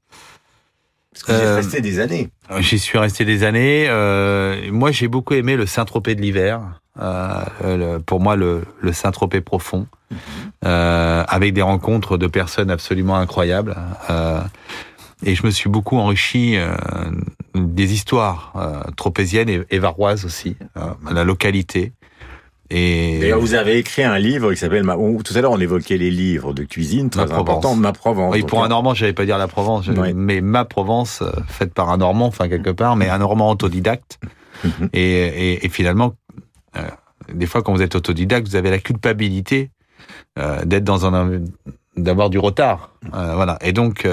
Parce 1.15 1.39
que 1.39 1.45
euh, 1.45 1.55
resté 1.55 1.79
des 1.81 1.99
années. 1.99 2.29
J'y 2.59 2.77
suis 2.77 2.97
resté 2.97 3.23
des 3.23 3.43
années. 3.43 3.85
Euh, 3.87 4.69
moi, 4.71 4.91
j'ai 4.91 5.07
beaucoup 5.07 5.33
aimé 5.33 5.55
le 5.55 5.65
Saint-Tropez 5.65 6.15
de 6.15 6.21
l'hiver. 6.21 6.59
Euh, 7.01 7.99
pour 8.05 8.19
moi, 8.19 8.35
le, 8.35 8.63
le 8.81 8.93
Saint-Tropez 8.93 9.41
profond, 9.41 9.87
mm 10.11 10.15
-hmm. 10.15 11.25
avec 11.27 11.53
des 11.53 11.61
rencontres 11.61 12.17
de 12.17 12.27
personnes 12.27 12.69
absolument 12.69 13.17
incroyables. 13.17 13.75
et 15.25 15.33
je 15.35 15.45
me 15.45 15.51
suis 15.51 15.69
beaucoup 15.69 15.97
enrichi 15.97 16.57
des 17.53 17.93
histoires 17.93 18.53
tropéziennes 18.95 19.49
et, 19.49 19.59
et 19.69 19.79
varoises 19.79 20.25
aussi, 20.25 20.57
la 21.11 21.23
localité. 21.23 21.93
Et 22.71 23.19
D'ailleurs, 23.19 23.39
vous 23.39 23.53
avez 23.53 23.77
écrit 23.77 24.03
un 24.03 24.17
livre 24.17 24.51
qui 24.51 24.57
s'appelle. 24.57 24.83
Tout 24.83 25.37
à 25.37 25.41
l'heure, 25.41 25.51
on 25.51 25.59
évoquait 25.59 25.97
les 25.97 26.09
livres 26.09 26.53
de 26.53 26.63
cuisine 26.63 27.09
très 27.09 27.31
importants. 27.31 27.75
Ma 27.75 27.93
Provence. 27.93 28.33
Oui, 28.33 28.43
pour 28.43 28.63
un 28.63 28.69
Normand, 28.69 28.93
j'allais 28.93 29.13
pas 29.13 29.25
dire 29.25 29.37
la 29.37 29.47
Provence, 29.47 29.87
oui. 29.87 30.13
mais 30.15 30.41
ma 30.41 30.65
Provence, 30.65 31.23
faite 31.47 31.73
par 31.73 31.89
un 31.89 31.97
Normand, 31.97 32.25
enfin 32.25 32.49
quelque 32.49 32.71
part, 32.71 32.95
mais 32.95 33.07
un 33.09 33.19
Normand 33.19 33.51
autodidacte. 33.51 34.19
et, 34.93 34.99
et, 35.01 35.65
et, 35.65 35.69
finalement, 35.69 36.15
euh, 36.75 36.81
des 37.33 37.45
fois, 37.45 37.61
quand 37.61 37.73
vous 37.73 37.81
êtes 37.81 37.95
autodidacte, 37.95 38.47
vous 38.47 38.55
avez 38.55 38.69
la 38.69 38.79
culpabilité 38.79 39.71
euh, 40.37 40.63
d'être 40.65 40.83
dans 40.83 41.05
un 41.05 41.41
d'avoir 41.97 42.29
du 42.29 42.39
retard. 42.39 42.91
Euh, 43.13 43.35
voilà. 43.35 43.57
Et 43.61 43.71
donc, 43.71 44.07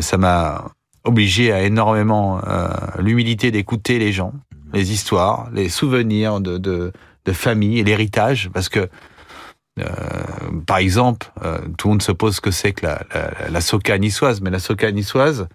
ça 0.00 0.18
m'a 0.18 0.66
obligé 1.04 1.52
à 1.52 1.62
énormément 1.62 2.40
l'humilité 2.98 3.50
d'écouter 3.50 3.98
les 3.98 4.12
gens, 4.12 4.32
les 4.72 4.92
histoires, 4.92 5.48
les 5.52 5.68
souvenirs 5.68 6.40
de, 6.40 6.58
de 6.58 6.92
de 7.26 7.32
famille 7.32 7.78
et 7.78 7.84
l'héritage, 7.84 8.48
parce 8.52 8.68
que 8.68 8.88
euh, 9.78 9.84
par 10.66 10.78
exemple, 10.78 11.30
euh, 11.44 11.58
tout 11.76 11.88
le 11.88 11.92
monde 11.92 12.02
se 12.02 12.12
pose 12.12 12.36
ce 12.36 12.40
que 12.40 12.50
c'est 12.50 12.72
que 12.72 12.86
la, 12.86 13.02
la, 13.12 13.50
la 13.50 13.60
soca 13.60 13.98
niçoise, 13.98 14.40
mais 14.40 14.50
la 14.50 14.58
soca 14.58 14.90
niçoise, 14.90 15.48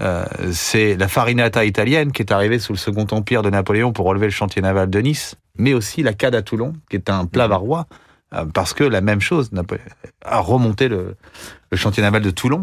euh, 0.00 0.24
c'est 0.52 0.96
la 0.96 1.08
farinata 1.08 1.64
italienne 1.64 2.12
qui 2.12 2.22
est 2.22 2.32
arrivée 2.32 2.58
sous 2.58 2.72
le 2.72 2.78
Second 2.78 3.06
Empire 3.10 3.42
de 3.42 3.50
Napoléon 3.50 3.92
pour 3.92 4.06
relever 4.06 4.26
le 4.26 4.32
chantier 4.32 4.62
naval 4.62 4.88
de 4.88 5.00
Nice, 5.00 5.34
mais 5.56 5.74
aussi 5.74 6.02
la 6.02 6.14
cade 6.14 6.34
à 6.34 6.42
Toulon, 6.42 6.72
qui 6.88 6.96
est 6.96 7.10
un 7.10 7.26
plat 7.26 7.48
varois, 7.48 7.86
parce 8.52 8.74
que 8.74 8.84
la 8.84 9.00
même 9.00 9.20
chose 9.20 9.50
a 10.24 10.40
remonté 10.40 10.88
le, 10.88 11.16
chantier 11.74 12.02
naval 12.02 12.22
de 12.22 12.30
Toulon. 12.30 12.62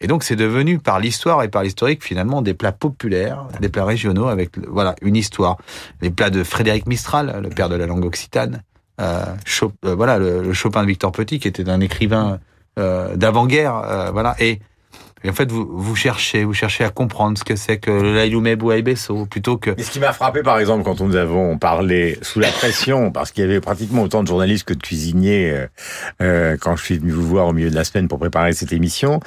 Et 0.00 0.06
donc 0.06 0.24
c'est 0.24 0.36
devenu 0.36 0.78
par 0.78 0.98
l'histoire 0.98 1.42
et 1.42 1.48
par 1.48 1.62
l'historique 1.62 2.04
finalement 2.04 2.42
des 2.42 2.54
plats 2.54 2.72
populaires, 2.72 3.46
des 3.60 3.68
plats 3.68 3.84
régionaux 3.84 4.28
avec 4.28 4.58
voilà 4.68 4.94
une 5.02 5.16
histoire. 5.16 5.56
Les 6.02 6.10
plats 6.10 6.30
de 6.30 6.42
Frédéric 6.42 6.86
Mistral, 6.86 7.40
le 7.42 7.48
père 7.48 7.68
de 7.68 7.76
la 7.76 7.86
langue 7.86 8.04
occitane, 8.04 8.62
euh, 9.00 9.24
Chop, 9.44 9.72
euh, 9.84 9.94
voilà 9.94 10.18
le, 10.18 10.42
le, 10.42 10.52
Chopin 10.52 10.82
de 10.82 10.86
Victor 10.86 11.10
Petit 11.12 11.38
qui 11.38 11.48
était 11.48 11.68
un 11.68 11.80
écrivain 11.80 12.38
euh, 12.78 13.14
d'avant-guerre, 13.14 13.76
euh, 13.76 14.10
voilà 14.10 14.34
et 14.40 14.58
et 15.24 15.30
en 15.30 15.32
fait, 15.32 15.50
vous, 15.50 15.66
vous 15.66 15.96
cherchez, 15.96 16.44
vous 16.44 16.52
cherchez 16.52 16.84
à 16.84 16.90
comprendre 16.90 17.38
ce 17.38 17.44
que 17.44 17.56
c'est 17.56 17.78
que 17.78 17.90
le 17.90 18.14
Lailume 18.14 18.54
Bouaïbesso, 18.56 19.24
plutôt 19.24 19.56
que... 19.56 19.70
Et 19.78 19.82
ce 19.82 19.90
qui 19.90 19.98
m'a 19.98 20.12
frappé, 20.12 20.42
par 20.42 20.58
exemple, 20.58 20.84
quand 20.84 21.00
nous 21.00 21.16
avons 21.16 21.56
parlé 21.56 22.18
sous 22.20 22.40
la 22.40 22.50
pression, 22.50 23.10
parce 23.10 23.32
qu'il 23.32 23.42
y 23.42 23.46
avait 23.46 23.62
pratiquement 23.62 24.02
autant 24.02 24.22
de 24.22 24.28
journalistes 24.28 24.64
que 24.64 24.74
de 24.74 24.82
cuisiniers, 24.82 25.50
euh, 25.50 25.66
euh, 26.20 26.56
quand 26.60 26.76
je 26.76 26.84
suis 26.84 26.98
venu 26.98 27.10
vous 27.10 27.26
voir 27.26 27.46
au 27.46 27.54
milieu 27.54 27.70
de 27.70 27.74
la 27.74 27.84
semaine 27.84 28.06
pour 28.06 28.18
préparer 28.18 28.52
cette 28.52 28.74
émission, 28.74 29.20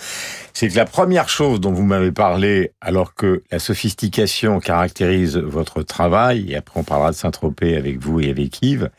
c'est 0.53 0.67
que 0.69 0.75
la 0.75 0.85
première 0.85 1.29
chose 1.29 1.59
dont 1.59 1.71
vous 1.71 1.83
m'avez 1.83 2.11
parlé, 2.11 2.73
alors 2.79 3.15
que 3.15 3.41
la 3.49 3.57
sophistication 3.57 4.59
caractérise 4.59 5.35
votre 5.35 5.81
travail, 5.81 6.51
et 6.51 6.57
après 6.57 6.79
on 6.79 6.83
parlera 6.83 7.09
de 7.09 7.15
Saint-Tropez 7.15 7.75
avec 7.75 7.97
vous 7.97 8.19
et 8.19 8.29
avec 8.29 8.61
Yves, 8.61 8.91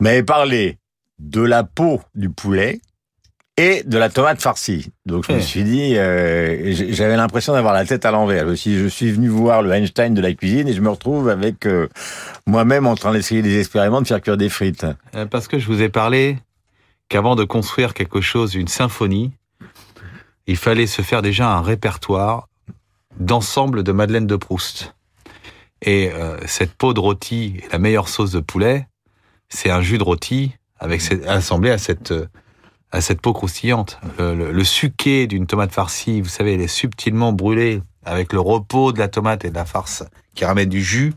m'avez 0.00 0.22
parlé 0.22 0.78
de 1.18 1.42
la 1.42 1.62
peau 1.62 2.00
du 2.14 2.30
poulet, 2.30 2.80
et 3.56 3.82
de 3.84 3.96
la 3.96 4.10
tomate 4.10 4.40
farcie. 4.42 4.90
Donc 5.06 5.26
je 5.28 5.32
me 5.32 5.40
suis 5.40 5.64
dit, 5.64 5.96
euh, 5.96 6.72
j'avais 6.90 7.16
l'impression 7.16 7.54
d'avoir 7.54 7.72
la 7.72 7.86
tête 7.86 8.04
à 8.04 8.10
l'envers. 8.10 8.56
Si 8.56 8.78
je 8.78 8.86
suis 8.86 9.10
venu 9.10 9.28
voir 9.28 9.62
le 9.62 9.72
Einstein 9.72 10.12
de 10.12 10.20
la 10.20 10.34
cuisine 10.34 10.68
et 10.68 10.74
je 10.74 10.80
me 10.82 10.90
retrouve 10.90 11.28
avec 11.28 11.66
euh, 11.66 11.88
moi-même 12.46 12.86
en 12.86 12.94
train 12.94 13.12
d'essayer 13.12 13.40
des 13.40 13.58
expériments 13.58 14.02
de 14.02 14.06
faire 14.06 14.20
cuire 14.20 14.36
des 14.36 14.50
frites. 14.50 14.86
Parce 15.30 15.48
que 15.48 15.58
je 15.58 15.66
vous 15.66 15.80
ai 15.80 15.88
parlé 15.88 16.38
qu'avant 17.08 17.34
de 17.34 17.44
construire 17.44 17.94
quelque 17.94 18.20
chose, 18.20 18.54
une 18.54 18.68
symphonie, 18.68 19.32
il 20.46 20.56
fallait 20.56 20.86
se 20.86 21.00
faire 21.00 21.22
déjà 21.22 21.50
un 21.50 21.62
répertoire 21.62 22.48
d'ensemble 23.18 23.82
de 23.82 23.92
Madeleine 23.92 24.26
de 24.26 24.36
Proust. 24.36 24.94
Et 25.82 26.10
euh, 26.12 26.36
cette 26.46 26.74
peau 26.74 26.92
de 26.92 27.00
rôti 27.00 27.54
et 27.62 27.72
la 27.72 27.78
meilleure 27.78 28.08
sauce 28.08 28.32
de 28.32 28.40
poulet, 28.40 28.86
c'est 29.48 29.70
un 29.70 29.80
jus 29.80 29.98
de 29.98 30.02
rôti 30.02 30.52
avec 30.78 31.00
cette, 31.00 31.26
assemblé 31.26 31.70
à 31.70 31.78
cette 31.78 32.12
à 32.92 33.00
cette 33.00 33.20
peau 33.20 33.32
croustillante. 33.32 33.98
Le, 34.18 34.34
le, 34.34 34.52
le 34.52 34.64
suquet 34.64 35.26
d'une 35.26 35.46
tomate 35.46 35.72
farcie, 35.72 36.20
vous 36.20 36.28
savez, 36.28 36.54
elle 36.54 36.60
est 36.60 36.68
subtilement 36.68 37.32
brûlée 37.32 37.82
avec 38.04 38.32
le 38.32 38.40
repos 38.40 38.92
de 38.92 38.98
la 38.98 39.08
tomate 39.08 39.44
et 39.44 39.50
de 39.50 39.54
la 39.54 39.64
farce 39.64 40.04
qui 40.34 40.44
ramène 40.44 40.68
du 40.68 40.82
jus, 40.82 41.14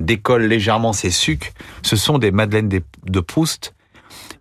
décolle 0.00 0.44
légèrement 0.44 0.92
ses 0.92 1.10
sucs. 1.10 1.52
Ce 1.82 1.96
sont 1.96 2.18
des 2.18 2.30
madeleines 2.30 2.68
de 2.68 3.20
Proust 3.20 3.74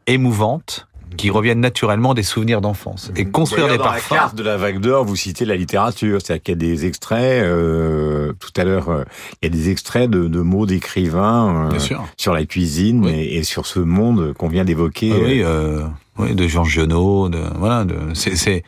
émouvantes 0.06 0.88
qui 1.16 1.30
reviennent 1.30 1.62
naturellement 1.62 2.14
des 2.14 2.22
souvenirs 2.22 2.62
d'enfance. 2.62 3.12
Et 3.16 3.26
construire 3.26 3.68
des 3.70 3.78
dans 3.78 3.86
parfums. 3.86 4.14
la 4.14 4.18
carte 4.18 4.36
de 4.36 4.44
la 4.44 4.58
vague 4.58 4.80
d'or, 4.80 5.04
vous 5.04 5.16
citez 5.16 5.46
la 5.46 5.56
littérature, 5.56 6.20
c'est-à-dire 6.22 6.44
qu'il 6.44 6.52
y 6.54 6.58
a 6.58 6.60
des 6.60 6.86
extraits. 6.86 7.44
Euh, 7.44 8.34
tout 8.40 8.52
à 8.56 8.64
l'heure, 8.64 8.90
euh, 8.90 9.04
il 9.42 9.46
y 9.46 9.48
a 9.48 9.50
des 9.50 9.70
extraits 9.70 10.10
de, 10.10 10.28
de 10.28 10.42
mots 10.42 10.66
d'écrivains 10.66 11.72
euh, 11.74 11.80
sur 12.18 12.34
la 12.34 12.46
cuisine 12.46 13.06
oui. 13.06 13.12
et, 13.12 13.38
et, 13.38 13.44
sur 13.44 13.66
ce 13.66 13.80
monde 13.80 14.34
qu'on 14.34 14.50
vient 14.50 14.66
d'évoquer. 14.66 15.12
Ah 15.14 15.20
oui, 15.24 15.42
euh, 15.44 15.88
oui, 16.18 16.34
de 16.34 16.48
Jean 16.48 16.64
Genot, 16.64 17.30
de 17.30 17.40
voilà, 17.56 17.86
de, 17.86 18.14
c'est, 18.14 18.64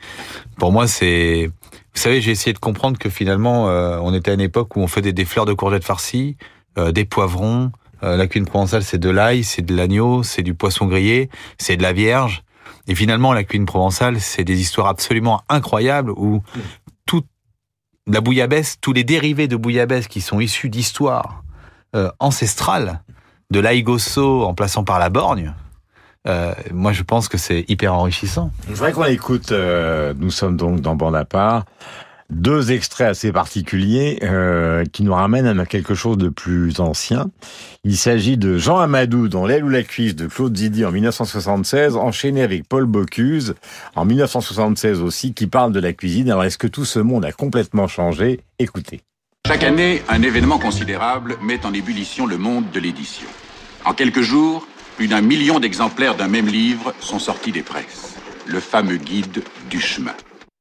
pour 0.57 0.71
moi, 0.71 0.87
c'est 0.87 1.49
Vous 1.93 1.99
savez, 1.99 2.21
j'ai 2.21 2.31
essayé 2.31 2.53
de 2.53 2.59
comprendre 2.59 2.97
que 2.97 3.09
finalement, 3.09 3.69
euh, 3.69 3.99
on 4.01 4.13
était 4.13 4.31
à 4.31 4.33
une 4.35 4.41
époque 4.41 4.75
où 4.75 4.81
on 4.81 4.87
faisait 4.87 5.13
des 5.13 5.25
fleurs 5.25 5.45
de 5.45 5.53
courgettes 5.53 5.83
farcies, 5.83 6.37
euh, 6.77 6.91
des 6.91 7.05
poivrons. 7.05 7.71
Euh, 8.03 8.15
la 8.17 8.27
cuisine 8.27 8.47
provençale, 8.47 8.83
c'est 8.83 8.99
de 8.99 9.09
l'ail, 9.09 9.43
c'est 9.43 9.63
de 9.63 9.75
l'agneau, 9.75 10.23
c'est 10.23 10.43
du 10.43 10.53
poisson 10.53 10.85
grillé, 10.85 11.29
c'est 11.57 11.75
de 11.75 11.81
la 11.81 11.91
vierge. 11.91 12.43
Et 12.87 12.95
finalement, 12.95 13.33
la 13.33 13.43
cuisine 13.43 13.65
provençale, 13.65 14.21
c'est 14.21 14.43
des 14.43 14.61
histoires 14.61 14.87
absolument 14.87 15.41
incroyables 15.49 16.11
où 16.11 16.41
toute 17.05 17.25
la 18.07 18.21
bouillabaisse, 18.21 18.77
tous 18.79 18.93
les 18.93 19.03
dérivés 19.03 19.47
de 19.47 19.55
bouillabaisse 19.55 20.07
qui 20.07 20.21
sont 20.21 20.39
issus 20.39 20.69
d'histoires 20.69 21.43
ancestrales, 22.19 23.01
de 23.51 23.59
l'ail 23.59 23.81
gosso 23.81 24.43
en 24.43 24.53
passant 24.53 24.83
par 24.83 24.99
la 24.99 25.09
borgne, 25.09 25.53
euh, 26.27 26.53
moi 26.73 26.91
je 26.91 27.03
pense 27.03 27.27
que 27.27 27.37
c'est 27.37 27.65
hyper 27.67 27.93
enrichissant. 27.93 28.51
Je 28.67 28.73
voudrais 28.73 28.91
qu'on 28.91 29.05
écoute, 29.05 29.51
euh, 29.51 30.13
nous 30.17 30.31
sommes 30.31 30.57
donc 30.57 30.81
dans 30.81 30.95
Bande 30.95 31.15
à 31.15 31.25
part, 31.25 31.65
deux 32.29 32.71
extraits 32.71 33.07
assez 33.07 33.31
particuliers 33.31 34.19
euh, 34.23 34.83
qui 34.91 35.03
nous 35.03 35.13
ramènent 35.13 35.59
à 35.59 35.65
quelque 35.65 35.95
chose 35.95 36.17
de 36.17 36.29
plus 36.29 36.79
ancien. 36.79 37.31
Il 37.83 37.97
s'agit 37.97 38.37
de 38.37 38.57
Jean 38.57 38.77
Amadou 38.77 39.29
dans 39.29 39.45
L'aile 39.45 39.63
ou 39.63 39.69
la 39.69 39.83
cuisse 39.83 40.15
de 40.15 40.27
Claude 40.27 40.55
Zidi 40.55 40.85
en 40.85 40.91
1976, 40.91 41.95
enchaîné 41.95 42.43
avec 42.43 42.67
Paul 42.67 42.85
Bocuse 42.85 43.55
en 43.95 44.05
1976 44.05 45.01
aussi, 45.01 45.33
qui 45.33 45.47
parle 45.47 45.71
de 45.71 45.79
la 45.79 45.93
cuisine. 45.93 46.29
Alors 46.29 46.43
est-ce 46.43 46.57
que 46.57 46.67
tout 46.67 46.85
ce 46.85 46.99
monde 46.99 47.25
a 47.25 47.31
complètement 47.31 47.87
changé? 47.87 48.41
Écoutez. 48.59 49.01
Chaque 49.47 49.63
année, 49.63 50.03
un 50.09 50.21
événement 50.21 50.59
considérable 50.59 51.37
met 51.41 51.65
en 51.65 51.73
ébullition 51.73 52.27
le 52.27 52.37
monde 52.37 52.65
de 52.71 52.79
l'édition. 52.79 53.27
En 53.85 53.93
quelques 53.93 54.21
jours, 54.21 54.67
plus 54.99 55.07
d'un 55.07 55.21
million 55.21 55.61
d'exemplaires 55.61 56.15
d'un 56.15 56.27
même 56.27 56.47
livre 56.47 56.93
sont 56.99 57.19
sortis 57.19 57.53
des 57.53 57.61
presses. 57.61 58.19
Le 58.45 58.59
fameux 58.59 58.97
guide 58.97 59.41
du 59.69 59.79
chemin. 59.79 60.11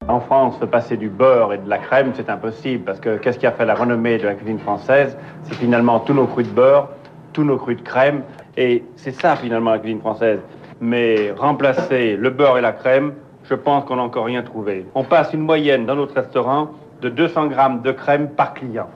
En 0.07 0.21
France, 0.21 0.61
se 0.61 0.65
passer 0.65 0.97
du 0.97 1.09
beurre 1.09 1.53
et 1.55 1.59
de 1.59 1.69
la 1.69 1.79
crème, 1.79 2.13
c'est 2.15 2.31
impossible 2.31 2.85
parce 2.85 3.01
que 3.01 3.17
qu'est-ce 3.17 3.37
qui 3.37 3.49
a 3.49 3.51
fait 3.51 3.65
la 3.65 3.75
renommée 3.75 4.17
de 4.17 4.27
la 4.27 4.35
cuisine 4.35 4.61
française? 4.61 5.17
C'est 5.43 5.57
finalement 5.57 5.99
tous 5.99 6.15
nos 6.15 6.29
crus 6.29 6.47
de 6.47 6.53
beurre, 6.53 6.89
tous 7.33 7.43
nos 7.43 7.57
crus 7.57 7.79
de 7.79 7.83
crème, 7.83 8.23
et 8.57 8.85
c'est 8.95 9.11
ça 9.11 9.35
finalement 9.35 9.73
la 9.73 9.81
cuisine 9.81 9.99
française. 9.99 10.39
Mais 10.81 11.33
remplacer 11.33 12.15
le 12.15 12.31
beurre 12.31 12.59
et 12.59 12.63
la 12.63 12.71
crème, 12.71 13.15
je 13.43 13.55
pense 13.57 13.87
qu'on 13.87 13.97
n'a 13.97 14.03
encore 14.03 14.27
rien 14.27 14.45
trouvé. 14.45 14.87
On 14.95 15.03
passe 15.03 15.33
une 15.33 15.41
moyenne 15.41 15.85
dans 15.85 15.97
notre 15.97 16.15
restaurant 16.15 16.71
de 17.01 17.09
200 17.09 17.49
grammes 17.49 17.83
de 17.83 17.91
crème 17.91 18.29
par 18.29 18.55
client. 18.55 18.89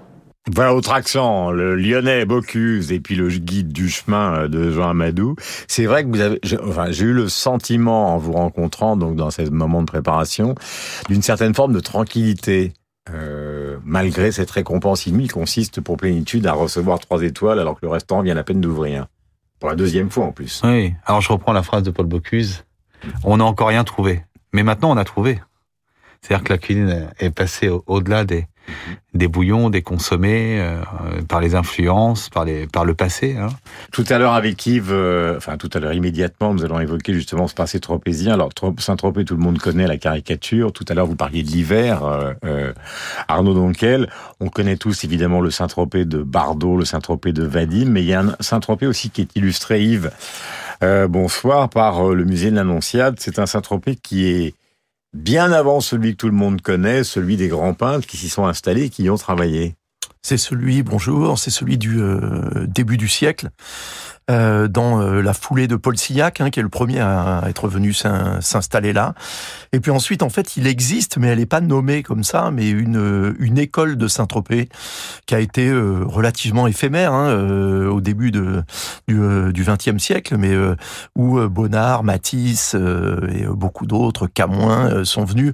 Voilà, 0.50 0.74
autre 0.74 0.92
accent, 0.92 1.52
le 1.52 1.76
lyonnais 1.76 2.24
Bocuse 2.24 2.90
et 2.90 2.98
puis 2.98 3.14
le 3.14 3.28
guide 3.28 3.72
du 3.72 3.88
chemin 3.88 4.34
euh, 4.34 4.48
de 4.48 4.72
Jean 4.72 4.88
Amadou. 4.90 5.36
C'est 5.68 5.86
vrai 5.86 6.02
que 6.02 6.08
vous 6.08 6.20
avez, 6.20 6.40
j'ai- 6.42 7.04
eu 7.04 7.12
le 7.12 7.28
sentiment 7.28 8.14
en 8.14 8.18
vous 8.18 8.32
rencontrant, 8.32 8.96
donc 8.96 9.14
dans 9.14 9.30
ces 9.30 9.48
moments 9.50 9.82
de 9.82 9.86
préparation, 9.86 10.56
d'une 11.08 11.22
certaine 11.22 11.54
forme 11.54 11.72
de 11.72 11.80
tranquillité. 11.80 12.72
Euh, 13.12 13.78
malgré 13.84 14.30
cette 14.30 14.50
récompense 14.50 15.06
inouïe 15.06 15.26
consiste 15.28 15.80
pour 15.80 15.96
plénitude 15.96 16.46
à 16.46 16.52
recevoir 16.52 17.00
trois 17.00 17.22
étoiles 17.22 17.58
alors 17.58 17.74
que 17.80 17.84
le 17.86 17.90
restaurant 17.90 18.22
vient 18.22 18.36
à 18.36 18.44
peine 18.44 18.60
d'ouvrir. 18.60 19.06
Pour 19.58 19.68
la 19.70 19.74
deuxième 19.76 20.10
fois 20.10 20.26
en 20.26 20.32
plus. 20.32 20.60
Oui. 20.64 20.92
Alors 21.06 21.20
je 21.20 21.32
reprends 21.32 21.52
la 21.52 21.62
phrase 21.64 21.82
de 21.84 21.90
Paul 21.90 22.06
Bocuse. 22.06 22.64
On 23.24 23.36
n'a 23.38 23.44
encore 23.44 23.68
rien 23.68 23.82
trouvé, 23.84 24.22
mais 24.52 24.62
maintenant 24.62 24.90
on 24.92 24.96
a 24.96 25.04
trouvé. 25.04 25.40
C'est-à-dire 26.22 26.44
que 26.44 26.52
la 26.52 26.58
cuisine 26.58 27.08
est 27.18 27.30
passée 27.30 27.68
au- 27.68 27.82
au-delà 27.86 28.24
des 28.24 28.46
des 29.12 29.26
bouillons, 29.26 29.70
des 29.70 29.82
consommés, 29.82 30.60
euh, 30.60 30.80
par 31.28 31.40
les 31.40 31.56
influences, 31.56 32.28
par 32.30 32.44
les 32.44 32.68
par 32.68 32.84
le 32.84 32.94
passé. 32.94 33.36
Hein. 33.36 33.48
Tout 33.90 34.04
à 34.08 34.18
l'heure 34.18 34.34
avec 34.34 34.64
Yves, 34.64 34.92
euh, 34.92 35.36
enfin 35.36 35.56
tout 35.56 35.68
à 35.74 35.80
l'heure 35.80 35.92
immédiatement, 35.92 36.54
nous 36.54 36.64
allons 36.64 36.78
évoquer 36.78 37.12
justement 37.12 37.48
ce 37.48 37.54
passé 37.54 37.80
tropézien. 37.80 38.34
Alors 38.34 38.54
Tro- 38.54 38.72
Saint-Tropez, 38.78 39.24
tout 39.24 39.34
le 39.34 39.42
monde 39.42 39.58
connaît 39.58 39.88
la 39.88 39.98
caricature. 39.98 40.72
Tout 40.72 40.84
à 40.88 40.94
l'heure, 40.94 41.06
vous 41.06 41.16
parliez 41.16 41.42
de 41.42 41.48
l'hiver, 41.48 42.04
euh, 42.04 42.32
euh, 42.44 42.72
Arnaud 43.26 43.52
Donquel. 43.52 44.08
On 44.38 44.48
connaît 44.48 44.76
tous 44.76 45.02
évidemment 45.02 45.40
le 45.40 45.50
Saint-Tropez 45.50 46.04
de 46.04 46.22
Bardot, 46.22 46.76
le 46.76 46.84
Saint-Tropez 46.84 47.32
de 47.32 47.42
Vadim, 47.44 47.86
mais 47.90 48.02
il 48.02 48.06
y 48.06 48.14
a 48.14 48.20
un 48.20 48.36
Saint-Tropez 48.38 48.86
aussi 48.86 49.10
qui 49.10 49.22
est 49.22 49.36
illustré, 49.36 49.82
Yves. 49.82 50.12
Euh, 50.84 51.08
bonsoir, 51.08 51.68
par 51.68 52.10
euh, 52.10 52.14
le 52.14 52.24
musée 52.24 52.52
de 52.52 52.56
l'Annonciade. 52.56 53.16
C'est 53.18 53.40
un 53.40 53.46
Saint-Tropez 53.46 53.96
qui 53.96 54.26
est 54.28 54.54
bien 55.12 55.52
avant 55.52 55.80
celui 55.80 56.12
que 56.12 56.16
tout 56.16 56.26
le 56.26 56.32
monde 56.32 56.60
connaît, 56.62 57.04
celui 57.04 57.36
des 57.36 57.48
grands 57.48 57.74
peintres 57.74 58.06
qui 58.06 58.16
s'y 58.16 58.28
sont 58.28 58.46
installés 58.46 58.90
qui 58.90 59.04
y 59.04 59.10
ont 59.10 59.16
travaillé. 59.16 59.74
C'est 60.22 60.38
celui, 60.38 60.82
bonjour, 60.82 61.38
c'est 61.38 61.50
celui 61.50 61.78
du 61.78 62.00
euh, 62.00 62.66
début 62.68 62.96
du 62.96 63.08
siècle, 63.08 63.50
euh, 64.30 64.68
dans 64.68 65.00
euh, 65.00 65.20
la 65.20 65.34
foulée 65.34 65.66
de 65.66 65.76
Paul 65.76 65.98
Sillac, 65.98 66.40
hein, 66.40 66.50
qui 66.50 66.60
est 66.60 66.62
le 66.62 66.68
premier 66.68 67.00
à 67.00 67.42
être 67.48 67.68
venu 67.68 67.92
s'in- 67.92 68.40
s'installer 68.40 68.92
là. 68.92 69.14
Et 69.72 69.80
puis 69.80 69.90
ensuite, 69.90 70.22
en 70.22 70.28
fait, 70.28 70.56
il 70.56 70.66
existe, 70.66 71.16
mais 71.16 71.28
elle 71.28 71.38
n'est 71.38 71.46
pas 71.46 71.60
nommée 71.60 72.02
comme 72.02 72.24
ça, 72.24 72.50
mais 72.52 72.68
une, 72.68 72.96
euh, 72.98 73.34
une 73.38 73.58
école 73.58 73.96
de 73.96 74.08
Saint-Tropez 74.08 74.68
qui 75.26 75.34
a 75.34 75.40
été 75.40 75.68
euh, 75.68 76.04
relativement 76.04 76.66
éphémère 76.66 77.12
hein, 77.12 77.28
euh, 77.28 77.88
au 77.88 78.00
début 78.00 78.30
de, 78.30 78.62
du 79.08 79.20
euh, 79.20 79.52
XXe 79.52 79.98
siècle, 80.02 80.36
mais 80.38 80.52
euh, 80.52 80.76
où 81.16 81.38
euh, 81.38 81.48
Bonnard, 81.48 82.04
Matisse 82.04 82.74
euh, 82.74 83.28
et 83.32 83.44
euh, 83.44 83.52
beaucoup 83.52 83.86
d'autres, 83.86 84.26
Camoin, 84.26 84.90
euh, 84.90 85.04
sont 85.04 85.24
venus 85.24 85.52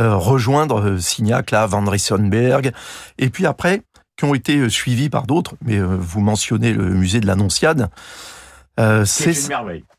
euh, 0.00 0.14
rejoindre 0.16 0.80
euh, 0.80 0.98
Signac, 0.98 1.50
là, 1.50 1.66
Van 1.66 1.84
Ryssenberg. 1.84 2.72
Et 3.18 3.30
puis 3.30 3.46
après, 3.46 3.82
qui 4.16 4.24
ont 4.24 4.34
été 4.34 4.58
euh, 4.58 4.68
suivis 4.68 5.10
par 5.10 5.26
d'autres, 5.26 5.54
mais 5.64 5.76
euh, 5.78 5.96
vous 5.98 6.20
mentionnez 6.20 6.72
le 6.72 6.90
musée 6.90 7.20
de 7.20 7.26
l'Annonciade. 7.26 7.90
Euh, 8.80 9.04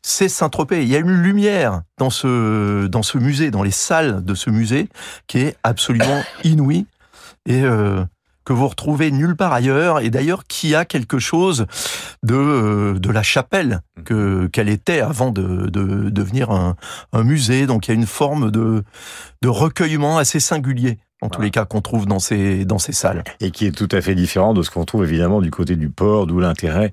C'est 0.02 0.28
Saint-Tropez. 0.28 0.82
Il 0.82 0.88
y 0.88 0.96
a 0.96 0.98
une 0.98 1.22
lumière 1.22 1.82
dans 1.98 2.10
ce 2.10 2.86
dans 2.86 3.02
ce 3.02 3.18
musée, 3.18 3.50
dans 3.50 3.62
les 3.62 3.70
salles 3.70 4.24
de 4.24 4.34
ce 4.34 4.50
musée, 4.50 4.88
qui 5.26 5.38
est 5.38 5.56
absolument 5.62 6.22
inouïe 6.44 6.86
et 7.46 7.62
euh, 7.62 8.04
que 8.44 8.52
vous 8.52 8.68
retrouvez 8.68 9.10
nulle 9.10 9.34
part 9.34 9.52
ailleurs. 9.52 10.00
Et 10.00 10.10
d'ailleurs, 10.10 10.44
qui 10.44 10.74
a 10.74 10.84
quelque 10.84 11.18
chose 11.18 11.66
de 12.22 12.34
euh, 12.34 12.98
de 12.98 13.10
la 13.10 13.22
chapelle 13.22 13.80
que 14.04 14.46
qu'elle 14.48 14.68
était 14.68 15.00
avant 15.00 15.30
de, 15.30 15.68
de 15.68 16.10
devenir 16.10 16.50
un, 16.50 16.76
un 17.14 17.24
musée. 17.24 17.66
Donc 17.66 17.88
il 17.88 17.92
y 17.92 17.94
a 17.94 17.96
une 17.96 18.06
forme 18.06 18.50
de 18.50 18.84
de 19.40 19.48
recueillement 19.48 20.18
assez 20.18 20.38
singulier. 20.38 20.98
En 21.22 21.30
tous 21.30 21.40
les 21.40 21.50
cas, 21.50 21.64
qu'on 21.64 21.80
trouve 21.80 22.04
dans 22.06 22.18
ces 22.18 22.66
dans 22.66 22.78
ces 22.78 22.92
salles. 22.92 23.24
et 23.40 23.50
qui 23.50 23.66
est 23.66 23.72
tout 23.72 23.88
à 23.90 24.02
fait 24.02 24.14
différent 24.14 24.52
de 24.52 24.62
ce 24.62 24.70
qu'on 24.70 24.84
trouve 24.84 25.02
évidemment 25.04 25.40
du 25.40 25.50
côté 25.50 25.74
du 25.74 25.88
port, 25.88 26.26
d'où 26.26 26.40
l'intérêt 26.40 26.92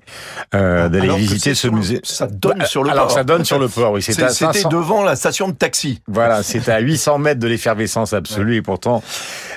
euh, 0.54 0.88
d'aller 0.88 1.04
Alors 1.04 1.16
que 1.16 1.20
visiter 1.20 1.54
ce 1.54 1.66
le- 1.68 1.74
musée. 1.74 2.00
ça 2.04 2.26
donne 2.26 2.60
Bah, 2.60 2.64
sur 2.64 2.82
le 2.84 2.90
alors 2.90 3.08
port. 3.08 3.14
ça 3.16 3.22
donne 3.22 3.44
sur 3.44 3.58
le 3.58 3.68
port, 3.68 3.92
oui. 3.92 4.00
C'était 4.02 4.30
500 4.30 4.70
devant 4.70 5.02
la 5.02 5.14
station 5.14 5.46
de 5.48 5.52
taxi. 5.52 6.00
Voilà, 6.08 6.42
c'est 6.42 6.66
à 6.70 6.78
800 6.80 7.18
mètres 7.18 7.38
de 7.38 7.46
l'effervescence 7.46 8.14
absolue 8.14 8.56
et 8.56 8.62
pourtant 8.62 9.02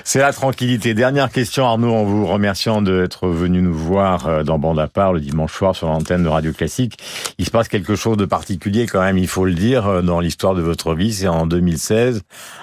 c'est 0.04 0.18
la 0.20 0.34
tranquillité. 0.34 0.92
Dernière 0.92 1.30
question 1.30 1.64
Arnaud, 1.66 1.94
en 1.94 2.04
vous 2.04 2.26
remerciant 2.26 2.82
d'être 2.82 3.26
venu 3.26 3.62
nous 3.62 3.74
voir 3.74 4.26
euh, 4.26 4.42
dans 4.42 4.58
Bande 4.58 4.78
à 4.80 4.86
part 4.86 5.14
le 5.14 5.20
dimanche 5.20 5.54
soir 5.54 5.74
sur 5.74 5.88
l'antenne 5.88 6.24
de 6.24 6.28
Radio 6.28 6.52
Classique. 6.52 6.98
Il 7.38 7.46
se 7.46 7.50
passe 7.50 7.68
quelque 7.68 7.96
chose 7.96 8.18
de 8.18 8.26
particulier 8.26 8.86
quand 8.86 9.00
même, 9.00 9.16
il 9.16 9.28
faut 9.28 9.46
le 9.46 9.54
dire, 9.54 9.86
euh, 9.86 10.02
dans 10.02 10.20
l'histoire 10.20 10.54
de 10.54 10.60
votre 10.62 10.94
vie. 10.94 11.14
C'est 11.14 11.26
en 11.28 11.46
2016, 11.46 12.20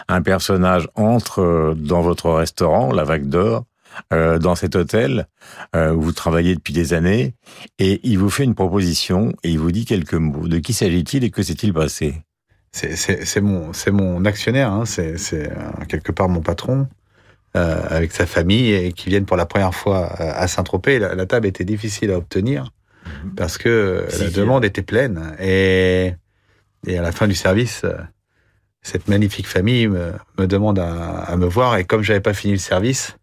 un 0.08 0.22
personnage 0.22 0.88
entre 0.94 1.42
euh, 1.42 1.74
dans 1.96 2.02
votre 2.02 2.30
restaurant, 2.32 2.92
la 2.92 3.06
Vague 3.06 3.28
d'Or, 3.28 3.64
euh, 4.12 4.38
dans 4.40 4.56
cet 4.56 4.76
hôtel 4.76 5.28
euh, 5.76 5.94
où 5.94 6.02
vous 6.02 6.12
travaillez 6.12 6.54
depuis 6.54 6.74
des 6.74 6.94
années, 6.94 7.34
et 7.80 8.02
il 8.04 8.18
vous 8.20 8.30
fait 8.30 8.44
une 8.44 8.54
proposition 8.56 9.34
et 9.44 9.50
il 9.52 9.60
vous 9.60 9.72
dit 9.72 9.86
quelques 9.86 10.16
mots. 10.16 10.48
De 10.50 10.60
qui 10.60 10.74
s'agit-il 10.74 11.24
et 11.24 11.30
que 11.30 11.42
s'est-il 11.42 11.74
passé? 11.74 12.22
C'est- 12.74 13.40
mon, 13.40 13.72
mon 13.94 14.26
actionnaire, 14.26 14.70
hein, 14.74 14.84
c'est 14.86 15.16
euh, 15.34 15.86
quelque 15.88 16.12
part 16.12 16.28
mon 16.28 16.42
patron, 16.42 16.88
euh, 17.56 17.82
avec 17.90 18.12
sa 18.12 18.26
famille, 18.26 18.74
et 18.74 18.92
qui 18.92 19.08
viennent 19.08 19.26
pour 19.26 19.38
la 19.38 19.46
première 19.46 19.74
fois 19.74 20.08
à 20.44 20.46
Saint-Tropez. 20.50 21.00
La, 21.00 21.16
la 21.16 21.26
table 21.26 21.48
était 21.48 21.64
difficile 21.64 22.12
à 22.12 22.18
obtenir, 22.18 22.74
parce 23.38 23.58
que 23.58 24.06
la 24.20 24.30
demande 24.30 24.66
était 24.66 24.82
pleine. 24.94 25.38
Et, 25.40 26.14
et 26.86 26.98
à 26.98 27.02
la 27.02 27.14
fin 27.14 27.28
du 27.30 27.36
service, 27.36 27.86
cette 28.86 29.08
magnifique 29.08 29.48
famille 29.48 29.88
me, 29.88 30.14
me 30.38 30.46
demande 30.46 30.78
à, 30.78 31.22
à 31.24 31.36
me 31.38 31.48
voir, 31.48 31.76
et 31.78 31.86
comme 31.86 32.04
j'avais 32.04 32.20
pas 32.20 32.36
fini 32.36 32.54
le 32.54 32.60
service, 32.60 33.18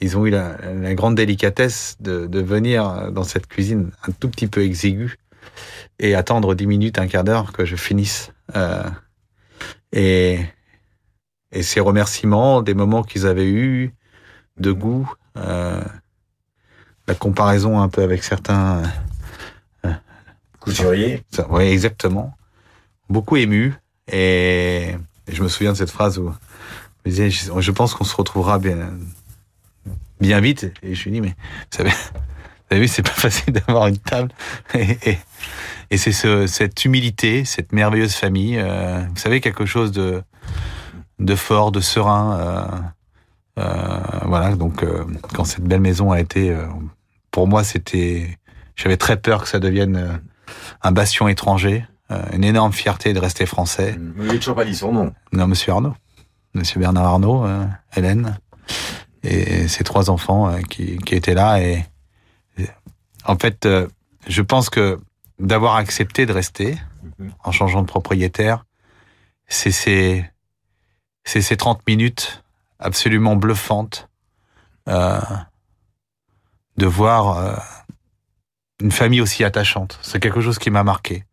ils 0.00 0.16
ont 0.16 0.24
eu 0.24 0.30
la, 0.30 0.56
la 0.72 0.94
grande 0.94 1.16
délicatesse 1.16 1.96
de, 1.98 2.28
de 2.28 2.40
venir 2.40 3.10
dans 3.10 3.24
cette 3.24 3.48
cuisine 3.48 3.90
un 4.06 4.12
tout 4.12 4.28
petit 4.28 4.46
peu 4.46 4.62
exiguë 4.62 5.16
et 5.98 6.14
attendre 6.14 6.54
dix 6.54 6.68
minutes, 6.68 7.00
un 7.00 7.08
quart 7.08 7.24
d'heure 7.24 7.52
que 7.52 7.64
je 7.64 7.74
finisse. 7.74 8.30
Euh, 8.54 8.88
et, 9.90 10.38
et 11.50 11.64
ces 11.64 11.80
remerciements, 11.80 12.62
des 12.62 12.74
moments 12.74 13.02
qu'ils 13.02 13.26
avaient 13.26 13.50
eus, 13.50 13.92
de 14.56 14.70
goût, 14.70 15.12
euh, 15.36 15.82
la 17.08 17.14
comparaison 17.16 17.80
un 17.80 17.88
peu 17.88 18.02
avec 18.04 18.22
certains. 18.22 18.84
Couturier 20.60 21.24
Oui, 21.50 21.64
exactement. 21.64 22.36
Beaucoup 23.08 23.36
ému. 23.36 23.74
Et, 24.12 24.94
et 25.28 25.34
je 25.34 25.42
me 25.42 25.48
souviens 25.48 25.72
de 25.72 25.76
cette 25.76 25.90
phrase 25.90 26.18
où 26.18 26.32
je, 27.04 27.10
me 27.10 27.28
disais, 27.28 27.30
je, 27.30 27.70
pense 27.70 27.94
qu'on 27.94 28.04
se 28.04 28.16
retrouvera 28.16 28.58
bien, 28.58 28.90
bien 30.20 30.40
vite. 30.40 30.72
Et 30.82 30.94
je 30.94 31.04
lui 31.04 31.12
dis, 31.12 31.20
mais 31.20 31.28
vous 31.28 31.76
savez, 31.76 31.90
vous 31.90 32.70
avez 32.70 32.80
vu, 32.80 32.88
c'est 32.88 33.02
pas 33.02 33.10
facile 33.10 33.52
d'avoir 33.52 33.86
une 33.86 33.98
table. 33.98 34.30
Et, 35.90 35.96
c'est 35.96 36.12
ce, 36.12 36.46
cette 36.46 36.84
humilité, 36.84 37.46
cette 37.46 37.72
merveilleuse 37.72 38.14
famille. 38.14 38.58
euh, 38.58 39.00
vous 39.08 39.16
savez, 39.16 39.40
quelque 39.40 39.64
chose 39.64 39.90
de, 39.90 40.22
de 41.18 41.34
fort, 41.34 41.72
de 41.72 41.80
serein. 41.80 42.92
voilà, 43.56 44.54
donc 44.54 44.84
quand 45.34 45.44
cette 45.44 45.64
belle 45.64 45.80
maison 45.80 46.12
a 46.12 46.20
été, 46.20 46.54
pour 47.30 47.48
moi, 47.48 47.64
c'était, 47.64 48.38
j'avais 48.76 48.98
très 48.98 49.16
peur 49.16 49.42
que 49.42 49.48
ça 49.48 49.60
devienne 49.60 50.20
un 50.82 50.92
bastion 50.92 51.28
étranger, 51.28 51.86
une 52.32 52.44
énorme 52.44 52.72
fierté 52.72 53.12
de 53.12 53.18
rester 53.18 53.44
français. 53.44 53.98
Vous 54.16 54.24
n'avez 54.24 54.38
toujours 54.38 54.54
pas 54.54 54.64
dit 54.64 54.74
son 54.74 54.92
nom. 54.92 55.12
Non, 55.32 55.46
Monsieur 55.46 55.72
Arnaud, 55.72 55.94
Monsieur 56.54 56.80
Bernard 56.80 57.04
Arnaud, 57.04 57.46
Hélène 57.94 58.38
et 59.22 59.68
ses 59.68 59.84
trois 59.84 60.08
enfants 60.08 60.58
qui, 60.70 60.96
qui 60.98 61.14
étaient 61.14 61.34
là 61.34 61.60
et 61.60 61.84
en 63.24 63.36
fait, 63.36 63.68
je 64.26 64.42
pense 64.42 64.70
que 64.70 64.98
d'avoir 65.38 65.76
accepté 65.76 66.26
de 66.26 66.32
rester 66.32 66.78
mhm. 67.18 67.32
en 67.44 67.52
changeant 67.52 67.82
de 67.82 67.86
propriétaire, 67.86 68.64
c'est 69.46 69.70
ces, 69.70 70.24
ces 71.24 71.56
30 71.56 71.86
minutes 71.86 72.42
absolument 72.78 73.36
bluffantes 73.36 74.08
euh, 74.88 75.20
de 76.76 76.86
voir 76.86 77.38
euh, 77.38 77.56
une 78.80 78.92
famille 78.92 79.20
aussi 79.20 79.44
attachante. 79.44 79.98
C'est 80.02 80.20
quelque 80.20 80.40
chose 80.40 80.58
qui 80.58 80.70
m'a 80.70 80.84
marqué. 80.84 81.24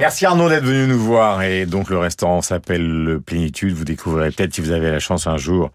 Merci 0.00 0.24
Arnaud 0.24 0.48
d'être 0.48 0.64
venu 0.64 0.86
nous 0.86 0.98
voir 0.98 1.42
et 1.42 1.66
donc 1.66 1.90
le 1.90 1.98
restaurant 1.98 2.40
s'appelle 2.40 3.04
le 3.04 3.20
Plénitude. 3.20 3.74
Vous 3.74 3.84
découvrirez 3.84 4.30
peut-être 4.30 4.54
si 4.54 4.62
vous 4.62 4.70
avez 4.70 4.90
la 4.90 4.98
chance 4.98 5.26
un 5.26 5.36
jour 5.36 5.72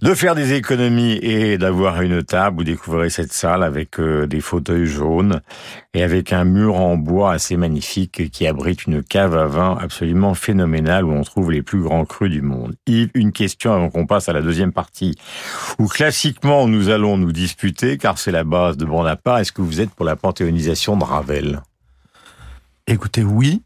de 0.00 0.14
faire 0.14 0.34
des 0.34 0.54
économies 0.54 1.18
et 1.20 1.58
d'avoir 1.58 2.00
une 2.00 2.22
table. 2.22 2.56
Vous 2.56 2.64
découvrirez 2.64 3.10
cette 3.10 3.34
salle 3.34 3.62
avec 3.62 4.00
euh, 4.00 4.26
des 4.26 4.40
fauteuils 4.40 4.86
jaunes 4.86 5.42
et 5.92 6.02
avec 6.02 6.32
un 6.32 6.44
mur 6.44 6.76
en 6.76 6.96
bois 6.96 7.34
assez 7.34 7.58
magnifique 7.58 8.30
qui 8.30 8.46
abrite 8.46 8.86
une 8.86 9.02
cave 9.02 9.36
à 9.36 9.44
vin 9.44 9.76
absolument 9.78 10.32
phénoménale 10.32 11.04
où 11.04 11.12
on 11.12 11.22
trouve 11.22 11.52
les 11.52 11.60
plus 11.60 11.82
grands 11.82 12.06
crus 12.06 12.30
du 12.30 12.40
monde. 12.40 12.76
Yves, 12.86 13.10
une 13.12 13.30
question 13.30 13.74
avant 13.74 13.90
qu'on 13.90 14.06
passe 14.06 14.30
à 14.30 14.32
la 14.32 14.40
deuxième 14.40 14.72
partie 14.72 15.18
où 15.78 15.86
classiquement 15.86 16.66
nous 16.66 16.88
allons 16.88 17.18
nous 17.18 17.32
disputer 17.32 17.98
car 17.98 18.16
c'est 18.16 18.32
la 18.32 18.44
base 18.44 18.78
de 18.78 18.86
Bonaparte. 18.86 19.42
Est-ce 19.42 19.52
que 19.52 19.60
vous 19.60 19.82
êtes 19.82 19.90
pour 19.90 20.06
la 20.06 20.16
panthéonisation 20.16 20.96
de 20.96 21.04
Ravel? 21.04 21.60
Écoutez, 22.90 23.22
oui, 23.22 23.62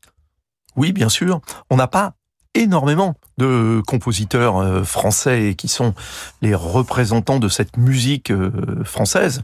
oui, 0.77 0.93
bien 0.93 1.09
sûr. 1.09 1.41
On 1.71 1.77
n'a 1.77 1.87
pas 1.87 2.13
énormément 2.53 3.15
de 3.39 3.81
compositeurs 3.87 4.59
euh, 4.59 4.85
français 4.85 5.55
qui 5.57 5.67
sont 5.67 5.95
les 6.43 6.55
représentants 6.55 7.39
de 7.39 7.49
cette 7.49 7.79
musique 7.79 8.31
euh, 8.31 8.53
française. 8.85 9.43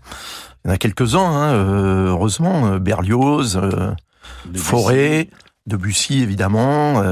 Il 0.62 0.68
y 0.68 0.70
en 0.70 0.74
a 0.74 0.76
quelques-uns, 0.76 1.24
hein, 1.24 1.54
euh, 1.54 2.08
heureusement, 2.08 2.76
Berlioz, 2.76 3.58
Forêt, 4.54 5.30
Debussy 5.66 6.22
évidemment, 6.22 7.02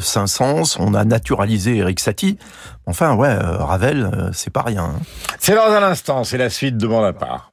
Saint-Saëns, 0.00 0.76
on 0.78 0.92
a 0.92 1.04
naturalisé 1.04 1.78
Eric 1.78 2.00
Satie. 2.00 2.38
Enfin 2.84 3.14
ouais, 3.14 3.32
Ravel, 3.34 4.30
c'est 4.34 4.52
pas 4.52 4.62
rien. 4.62 4.84
Hein. 4.84 5.00
C'est 5.38 5.54
dans 5.54 5.72
un 5.72 5.82
instant, 5.82 6.24
c'est 6.24 6.38
la 6.38 6.50
suite 6.50 6.76
de 6.76 7.12
part. 7.12 7.52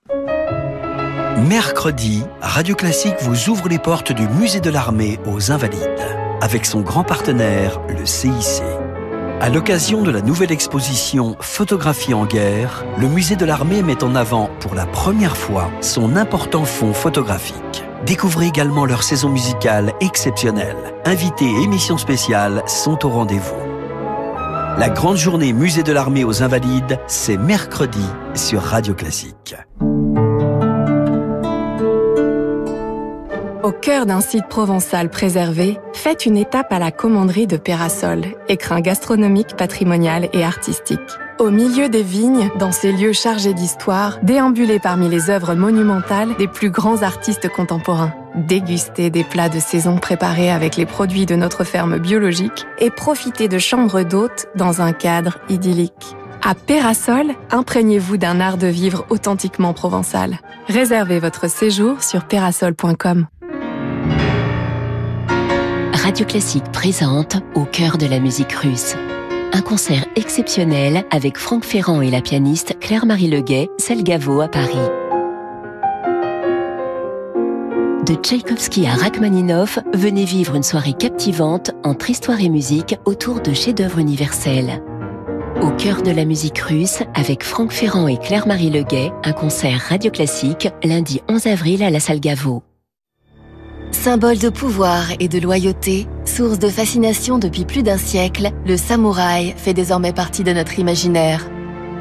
Mercredi, 1.37 2.23
Radio 2.41 2.73
Classique 2.73 3.17
vous 3.21 3.49
ouvre 3.49 3.69
les 3.69 3.77
portes 3.77 4.11
du 4.11 4.27
Musée 4.27 4.59
de 4.59 4.71
l'Armée 4.71 5.19
aux 5.27 5.51
Invalides, 5.51 6.17
avec 6.41 6.65
son 6.65 6.81
grand 6.81 7.03
partenaire, 7.03 7.79
le 7.87 8.07
CIC. 8.07 8.63
À 9.39 9.49
l'occasion 9.49 10.01
de 10.01 10.09
la 10.09 10.21
nouvelle 10.21 10.51
exposition 10.51 11.37
Photographie 11.39 12.15
en 12.15 12.25
guerre, 12.25 12.83
le 12.97 13.07
Musée 13.07 13.35
de 13.35 13.45
l'Armée 13.45 13.83
met 13.83 14.03
en 14.03 14.15
avant 14.15 14.49
pour 14.59 14.73
la 14.73 14.87
première 14.87 15.37
fois 15.37 15.69
son 15.79 16.15
important 16.15 16.65
fonds 16.65 16.93
photographique. 16.93 17.83
Découvrez 18.07 18.47
également 18.47 18.85
leur 18.85 19.03
saison 19.03 19.29
musicale 19.29 19.93
exceptionnelle. 20.01 20.95
Invités 21.05 21.45
et 21.45 21.63
émissions 21.63 21.99
spéciales 21.99 22.63
sont 22.65 23.05
au 23.05 23.09
rendez-vous. 23.09 23.61
La 24.79 24.89
grande 24.89 25.17
journée 25.17 25.53
Musée 25.53 25.83
de 25.83 25.91
l'Armée 25.91 26.23
aux 26.23 26.41
Invalides, 26.41 26.99
c'est 27.05 27.37
mercredi 27.37 28.05
sur 28.33 28.63
Radio 28.63 28.95
Classique. 28.95 29.55
Au 33.63 33.71
cœur 33.71 34.05
d'un 34.05 34.21
site 34.21 34.47
provençal 34.47 35.09
préservé, 35.09 35.79
faites 35.93 36.25
une 36.25 36.37
étape 36.37 36.71
à 36.71 36.77
la 36.77 36.91
commanderie 36.91 37.47
de 37.47 37.57
Pérasol, 37.57 38.25
écrin 38.49 38.81
gastronomique, 38.81 39.55
patrimonial 39.57 40.29
et 40.31 40.43
artistique. 40.43 40.99
Au 41.39 41.49
milieu 41.49 41.89
des 41.89 42.03
vignes, 42.03 42.49
dans 42.59 42.71
ces 42.71 42.91
lieux 42.91 43.13
chargés 43.13 43.53
d'histoire, 43.53 44.19
déambulez 44.21 44.79
parmi 44.79 45.09
les 45.09 45.29
œuvres 45.29 45.55
monumentales 45.55 46.35
des 46.37 46.47
plus 46.47 46.69
grands 46.69 47.01
artistes 47.01 47.49
contemporains. 47.49 48.13
Dégustez 48.35 49.09
des 49.09 49.23
plats 49.23 49.49
de 49.49 49.59
saison 49.59 49.97
préparés 49.97 50.51
avec 50.51 50.75
les 50.75 50.85
produits 50.85 51.25
de 51.25 51.35
notre 51.35 51.63
ferme 51.63 51.97
biologique 51.97 52.65
et 52.79 52.91
profitez 52.91 53.47
de 53.47 53.57
chambres 53.57 54.03
d'hôtes 54.03 54.47
dans 54.55 54.81
un 54.81 54.93
cadre 54.93 55.39
idyllique. 55.49 56.15
À 56.43 56.55
Pérasol, 56.55 57.33
imprégnez-vous 57.51 58.17
d'un 58.17 58.39
art 58.39 58.57
de 58.57 58.67
vivre 58.67 59.05
authentiquement 59.09 59.73
provençal. 59.73 60.39
Réservez 60.67 61.19
votre 61.19 61.49
séjour 61.49 62.03
sur 62.03 62.25
perasol.com. 62.25 63.27
Radio 65.97 66.25
Classique 66.25 66.71
présente 66.71 67.37
Au 67.55 67.65
cœur 67.65 67.97
de 67.97 68.05
la 68.05 68.19
musique 68.19 68.51
russe. 68.51 68.95
Un 69.51 69.61
concert 69.61 70.05
exceptionnel 70.15 71.03
avec 71.09 71.37
Franck 71.37 71.65
Ferrand 71.65 72.01
et 72.01 72.11
la 72.11 72.21
pianiste 72.21 72.77
Claire-Marie 72.79 73.27
Leguet, 73.27 73.69
Selgavo 73.79 74.39
à 74.41 74.47
Paris. 74.47 74.77
De 78.05 78.13
Tchaïkovski 78.13 78.85
à 78.85 78.93
Rachmaninoff, 78.93 79.79
venez 79.93 80.25
vivre 80.25 80.55
une 80.55 80.63
soirée 80.63 80.93
captivante 80.93 81.71
entre 81.83 82.09
histoire 82.09 82.41
et 82.41 82.49
musique 82.49 82.95
autour 83.05 83.41
de 83.41 83.53
chefs-d'œuvre 83.53 83.97
universels. 83.97 84.83
Au 85.61 85.71
cœur 85.71 86.03
de 86.03 86.11
la 86.11 86.25
musique 86.25 86.59
russe, 86.59 87.01
avec 87.15 87.43
Franck 87.43 87.71
Ferrand 87.71 88.07
et 88.07 88.17
Claire-Marie 88.17 88.69
Leguet, 88.69 89.11
un 89.23 89.33
concert 89.33 89.79
radio 89.89 90.11
classique 90.11 90.69
lundi 90.83 91.21
11 91.27 91.47
avril 91.47 91.81
à 91.81 91.89
la 91.89 91.99
salle 91.99 92.19
Gaveau. 92.19 92.61
Symbole 93.99 94.37
de 94.37 94.49
pouvoir 94.49 95.07
et 95.19 95.27
de 95.27 95.39
loyauté, 95.39 96.07
source 96.23 96.59
de 96.59 96.69
fascination 96.69 97.39
depuis 97.39 97.65
plus 97.65 97.81
d'un 97.81 97.97
siècle, 97.97 98.51
le 98.65 98.77
samouraï 98.77 99.53
fait 99.57 99.73
désormais 99.73 100.13
partie 100.13 100.43
de 100.43 100.53
notre 100.53 100.79
imaginaire. 100.79 101.49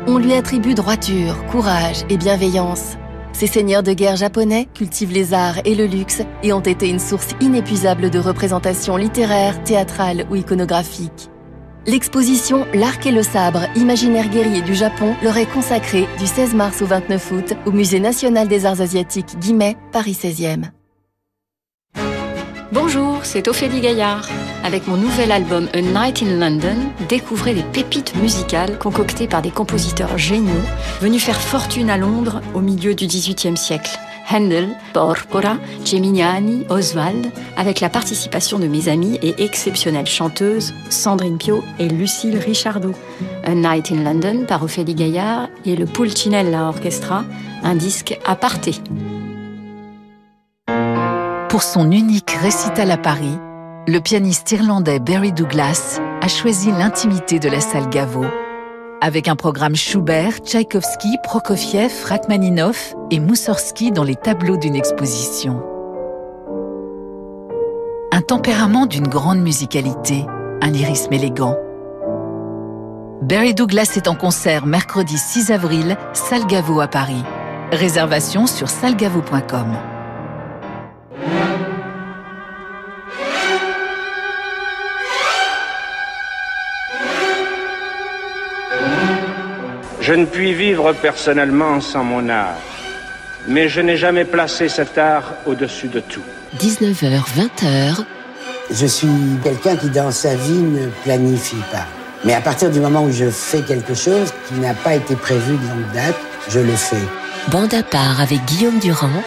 On 0.07 0.19
lui 0.19 0.35
attribue 0.35 0.75
droiture, 0.75 1.45
courage 1.47 2.05
et 2.11 2.19
bienveillance. 2.19 2.97
Ces 3.33 3.49
seigneurs 3.49 3.83
de 3.83 3.93
guerre 3.93 4.15
japonais 4.15 4.69
cultivent 4.75 5.11
les 5.11 5.33
arts 5.33 5.59
et 5.65 5.75
le 5.75 5.87
luxe 5.87 6.23
et 6.45 6.53
ont 6.53 6.61
été 6.61 6.89
une 6.89 7.01
source 7.01 7.31
inépuisable 7.41 8.11
de 8.11 8.19
représentations 8.19 8.99
littéraires, 8.99 9.65
théâtrales 9.65 10.27
ou 10.31 10.37
iconographiques. 10.37 11.31
L'exposition 11.87 12.67
L'arc 12.75 13.05
et 13.07 13.11
le 13.11 13.23
sabre, 13.23 13.63
imaginaire 13.75 14.29
guerrier 14.29 14.61
du 14.61 14.75
Japon, 14.75 15.17
leur 15.23 15.39
est 15.39 15.51
consacrée 15.51 16.07
du 16.19 16.27
16 16.27 16.55
mars 16.55 16.83
au 16.83 16.87
29 16.87 17.33
août 17.33 17.55
au 17.65 17.73
Musée 17.73 18.01
national 18.01 18.49
des 18.49 18.67
arts 18.67 18.83
asiatiques 18.83 19.39
Guimet, 19.41 19.77
Paris 19.93 20.17
16e. 20.21 20.76
Bonjour, 22.73 23.21
c'est 23.23 23.47
Ophélie 23.47 23.81
Gaillard. 23.81 24.29
Avec 24.65 24.89
mon 24.89 24.97
nouvel 24.97 25.31
album 25.31 25.69
A 25.73 25.81
Night 25.81 26.23
in 26.23 26.37
London, 26.37 26.77
découvrez 27.09 27.55
les 27.55 27.63
pépites 27.63 28.17
musicales 28.17 28.77
concoctées 28.77 29.29
par 29.29 29.41
des 29.41 29.53
compositeurs 29.53 30.19
géniaux 30.19 30.51
venus 31.01 31.23
faire 31.23 31.41
fortune 31.41 31.91
à 31.91 31.97
Londres 31.97 32.41
au 32.55 32.61
milieu 32.61 32.97
du 32.97 33.07
XVIIIe 33.07 33.57
siècle. 33.57 33.97
Handel, 34.29 34.71
Porpora, 34.93 35.59
Geminiani, 35.85 36.67
Oswald, 36.69 37.31
avec 37.57 37.81
la 37.81 37.89
participation 37.89 38.59
de 38.59 38.67
mes 38.67 38.89
amies 38.89 39.21
et 39.23 39.45
exceptionnelles 39.45 40.09
chanteuses 40.09 40.75
Sandrine 40.91 41.39
Pio 41.39 41.63
et 41.79 41.89
Lucille 41.89 42.37
Richardot. 42.37 42.95
A 43.45 43.55
Night 43.55 43.93
in 43.93 44.03
London 44.03 44.45
par 44.49 44.65
Ophélie 44.65 44.97
Gaillard 44.97 45.49
et 45.65 45.77
le 45.77 45.87
Pulcinella 45.87 46.65
Orchestra, 46.65 47.25
un 47.63 47.77
disque 47.77 48.19
aparté. 48.27 48.75
Pour 51.57 51.63
son 51.63 51.91
unique 51.91 52.33
récital 52.33 52.91
à 52.91 52.99
Paris, 52.99 53.39
le 53.89 53.99
pianiste 54.01 54.53
irlandais 54.53 54.99
Barry 54.99 55.33
Douglas 55.33 55.99
a 56.21 56.29
choisi 56.29 56.71
l'intimité 56.71 57.39
de 57.39 57.49
la 57.49 57.61
salle 57.61 57.89
Gaveau. 57.89 58.27
Avec 59.01 59.27
un 59.27 59.37
programme 59.37 59.75
Schubert, 59.75 60.41
Tchaïkovski, 60.41 61.17
Prokofiev, 61.23 62.05
Rachmaninoff 62.05 62.95
et 63.11 63.21
Moussorski 63.21 63.91
dans 63.91 64.05
les 64.05 64.17
tableaux 64.17 64.59
d'une 64.59 64.77
exposition. 64.77 65.63
Un 68.13 68.21
tempérament 68.21 68.85
d'une 68.85 69.09
grande 69.09 69.41
musicalité, 69.41 70.27
un 70.61 70.69
lyrisme 70.69 71.15
élégant. 71.15 71.57
Barry 73.23 73.55
Douglas 73.55 73.95
est 73.97 74.09
en 74.09 74.15
concert 74.15 74.67
mercredi 74.67 75.17
6 75.17 75.51
avril, 75.53 75.97
salle 76.13 76.47
Gaveau 76.47 76.83
à 76.83 76.87
Paris. 76.87 77.25
Réservation 77.73 78.47
sur 78.47 78.69
salgavo.com. 78.69 79.96
Je 90.07 90.13
ne 90.13 90.25
puis 90.25 90.55
vivre 90.55 90.93
personnellement 90.93 91.81
sans 91.81 92.05
mon 92.05 92.29
art, 92.29 92.55
mais 93.49 93.69
je 93.69 93.81
n'ai 93.81 93.97
jamais 93.97 94.25
placé 94.25 94.69
cet 94.69 94.97
art 94.99 95.33
au-dessus 95.47 95.89
de 95.89 95.99
tout. 95.99 96.23
19h, 96.61 97.25
20h. 97.37 98.05
Je 98.71 98.87
suis 98.87 99.09
quelqu'un 99.43 99.75
qui 99.75 99.91
dans 99.91 100.13
sa 100.13 100.37
vie 100.37 100.63
ne 100.63 100.87
planifie 101.03 101.57
pas. 101.73 101.87
Mais 102.25 102.35
à 102.35 102.41
partir 102.41 102.71
du 102.71 102.79
moment 102.79 103.03
où 103.03 103.11
je 103.11 103.29
fais 103.31 103.63
quelque 103.63 103.95
chose 103.95 104.33
qui 104.47 104.55
n'a 104.61 104.75
pas 104.75 104.95
été 104.95 105.17
prévu 105.17 105.57
de 105.57 105.69
longue 105.71 105.93
date, 105.93 106.15
je 106.51 106.61
le 106.61 106.77
fais. 106.77 107.03
Bande 107.51 107.75
à 107.75 107.83
part 107.83 108.21
avec 108.21 108.45
Guillaume 108.45 108.79
Durand 108.79 109.25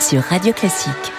sur 0.00 0.20
Radio 0.22 0.52
Classique. 0.52 1.12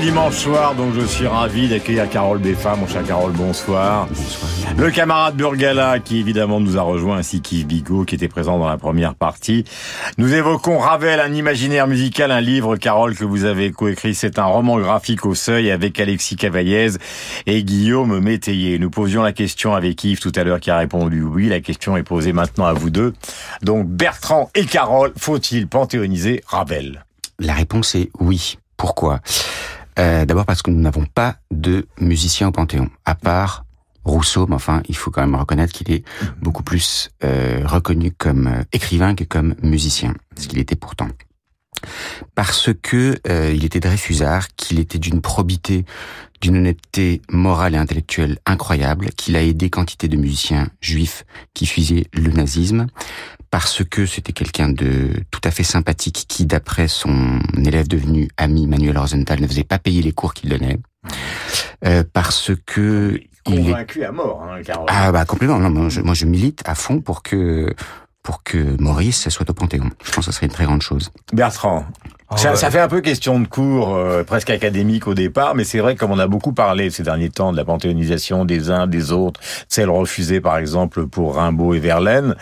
Dimanche 0.00 0.36
soir, 0.36 0.74
donc 0.74 0.94
je 0.94 1.04
suis 1.04 1.26
ravi 1.26 1.68
d'accueillir 1.68 2.08
Carole 2.08 2.38
Beffa. 2.38 2.74
Mon 2.74 2.86
cher 2.86 3.04
Carole, 3.04 3.32
bonsoir. 3.32 4.08
Le 4.78 4.90
camarade 4.90 5.36
Burgala, 5.36 5.98
qui 5.98 6.18
évidemment 6.18 6.58
nous 6.58 6.78
a 6.78 6.82
rejoint, 6.82 7.18
ainsi 7.18 7.42
qu'Yves 7.42 7.66
Bigot, 7.66 8.04
qui 8.04 8.14
était 8.14 8.28
présent 8.28 8.58
dans 8.58 8.68
la 8.68 8.78
première 8.78 9.14
partie. 9.14 9.64
Nous 10.16 10.34
évoquons 10.34 10.78
Ravel, 10.78 11.20
un 11.20 11.34
imaginaire 11.34 11.86
musical, 11.86 12.30
un 12.30 12.40
livre, 12.40 12.76
Carole, 12.76 13.14
que 13.14 13.24
vous 13.24 13.44
avez 13.44 13.72
coécrit. 13.72 14.14
C'est 14.14 14.38
un 14.38 14.44
roman 14.44 14.78
graphique 14.78 15.26
au 15.26 15.34
seuil 15.34 15.70
avec 15.70 16.00
Alexis 16.00 16.36
Cavaillez 16.36 16.92
et 17.46 17.62
Guillaume 17.62 18.20
Métayer. 18.20 18.78
Nous 18.78 18.90
posions 18.90 19.22
la 19.22 19.32
question 19.32 19.74
avec 19.74 20.02
Yves 20.02 20.20
tout 20.20 20.32
à 20.34 20.44
l'heure 20.44 20.60
qui 20.60 20.70
a 20.70 20.78
répondu 20.78 21.22
oui. 21.22 21.48
La 21.48 21.60
question 21.60 21.96
est 21.96 22.02
posée 22.02 22.32
maintenant 22.32 22.64
à 22.64 22.72
vous 22.72 22.90
deux. 22.90 23.12
Donc, 23.62 23.86
Bertrand 23.86 24.50
et 24.54 24.64
Carole, 24.64 25.12
faut-il 25.18 25.68
panthéoniser 25.68 26.42
Ravel? 26.46 27.04
La 27.38 27.52
réponse 27.52 27.94
est 27.94 28.10
oui. 28.18 28.56
Pourquoi? 28.76 29.20
Euh, 30.00 30.24
D'abord 30.24 30.46
parce 30.46 30.62
que 30.62 30.70
nous 30.70 30.80
n'avons 30.80 31.04
pas 31.04 31.36
de 31.50 31.86
musicien 32.00 32.48
au 32.48 32.52
Panthéon, 32.52 32.90
à 33.04 33.14
part 33.14 33.64
Rousseau, 34.04 34.46
mais 34.46 34.54
enfin, 34.54 34.82
il 34.88 34.96
faut 34.96 35.10
quand 35.10 35.20
même 35.20 35.34
reconnaître 35.34 35.72
qu'il 35.72 35.90
est 35.92 36.04
beaucoup 36.40 36.62
plus 36.62 37.10
euh, 37.22 37.60
reconnu 37.66 38.10
comme 38.10 38.46
euh, 38.46 38.62
écrivain 38.72 39.14
que 39.14 39.24
comme 39.24 39.54
musicien, 39.62 40.14
ce 40.38 40.48
qu'il 40.48 40.58
était 40.58 40.76
pourtant. 40.76 41.08
Parce 42.34 42.70
que 42.82 43.16
euh, 43.28 43.52
il 43.54 43.64
était 43.64 43.80
Dreyfusard, 43.80 44.48
qu'il 44.56 44.78
était 44.78 44.98
d'une 44.98 45.20
probité, 45.20 45.84
d'une 46.40 46.56
honnêteté 46.56 47.22
morale 47.30 47.74
et 47.74 47.78
intellectuelle 47.78 48.38
incroyable, 48.46 49.10
qu'il 49.16 49.36
a 49.36 49.42
aidé 49.42 49.70
quantité 49.70 50.08
de 50.08 50.16
musiciens 50.16 50.68
juifs 50.80 51.24
qui 51.54 51.66
fusaient 51.66 52.06
le 52.14 52.30
nazisme, 52.30 52.86
parce 53.50 53.84
que 53.84 54.06
c'était 54.06 54.32
quelqu'un 54.32 54.70
de 54.70 55.10
tout 55.30 55.40
à 55.44 55.50
fait 55.50 55.64
sympathique 55.64 56.24
qui, 56.28 56.46
d'après 56.46 56.88
son 56.88 57.40
élève 57.56 57.88
devenu 57.88 58.28
ami 58.36 58.66
Manuel 58.66 58.98
Rosenthal, 58.98 59.40
ne 59.40 59.46
faisait 59.46 59.64
pas 59.64 59.78
payer 59.78 60.02
les 60.02 60.12
cours 60.12 60.34
qu'il 60.34 60.50
donnait, 60.50 60.78
euh, 61.84 62.04
parce 62.12 62.52
que 62.66 63.20
convaincu 63.44 64.04
à 64.04 64.12
mort, 64.12 64.42
hein, 64.42 64.62
Carole. 64.62 64.86
Ah 64.88 65.12
bah 65.12 65.24
complètement. 65.24 65.58
Non, 65.58 65.70
moi, 65.70 65.88
je, 65.88 66.00
moi, 66.00 66.14
je 66.14 66.26
milite 66.26 66.62
à 66.66 66.74
fond 66.74 67.00
pour 67.00 67.22
que 67.22 67.74
pour 68.22 68.42
que 68.42 68.80
Maurice 68.80 69.28
soit 69.28 69.48
au 69.48 69.54
Panthéon. 69.54 69.90
Je 70.04 70.12
pense 70.12 70.26
que 70.26 70.32
ce 70.32 70.36
serait 70.36 70.46
une 70.46 70.52
très 70.52 70.64
grande 70.64 70.82
chose. 70.82 71.10
Bertrand. 71.32 71.86
Oh, 72.32 72.36
ça, 72.36 72.50
ouais. 72.50 72.56
ça 72.56 72.70
fait 72.70 72.78
un 72.78 72.86
peu 72.86 73.00
question 73.00 73.40
de 73.40 73.48
cours, 73.48 73.96
euh, 73.96 74.22
presque 74.22 74.50
académique 74.50 75.08
au 75.08 75.14
départ, 75.14 75.56
mais 75.56 75.64
c'est 75.64 75.80
vrai 75.80 75.96
comme 75.96 76.12
on 76.12 76.18
a 76.20 76.28
beaucoup 76.28 76.52
parlé 76.52 76.88
ces 76.90 77.02
derniers 77.02 77.30
temps 77.30 77.50
de 77.50 77.56
la 77.56 77.64
panthéonisation 77.64 78.44
des 78.44 78.70
uns, 78.70 78.86
des 78.86 79.10
autres, 79.10 79.40
celle 79.68 79.90
refusée 79.90 80.40
par 80.40 80.56
exemple 80.56 81.08
pour 81.08 81.34
Rimbaud 81.34 81.74
et 81.74 81.80
Verlaine, 81.80 82.36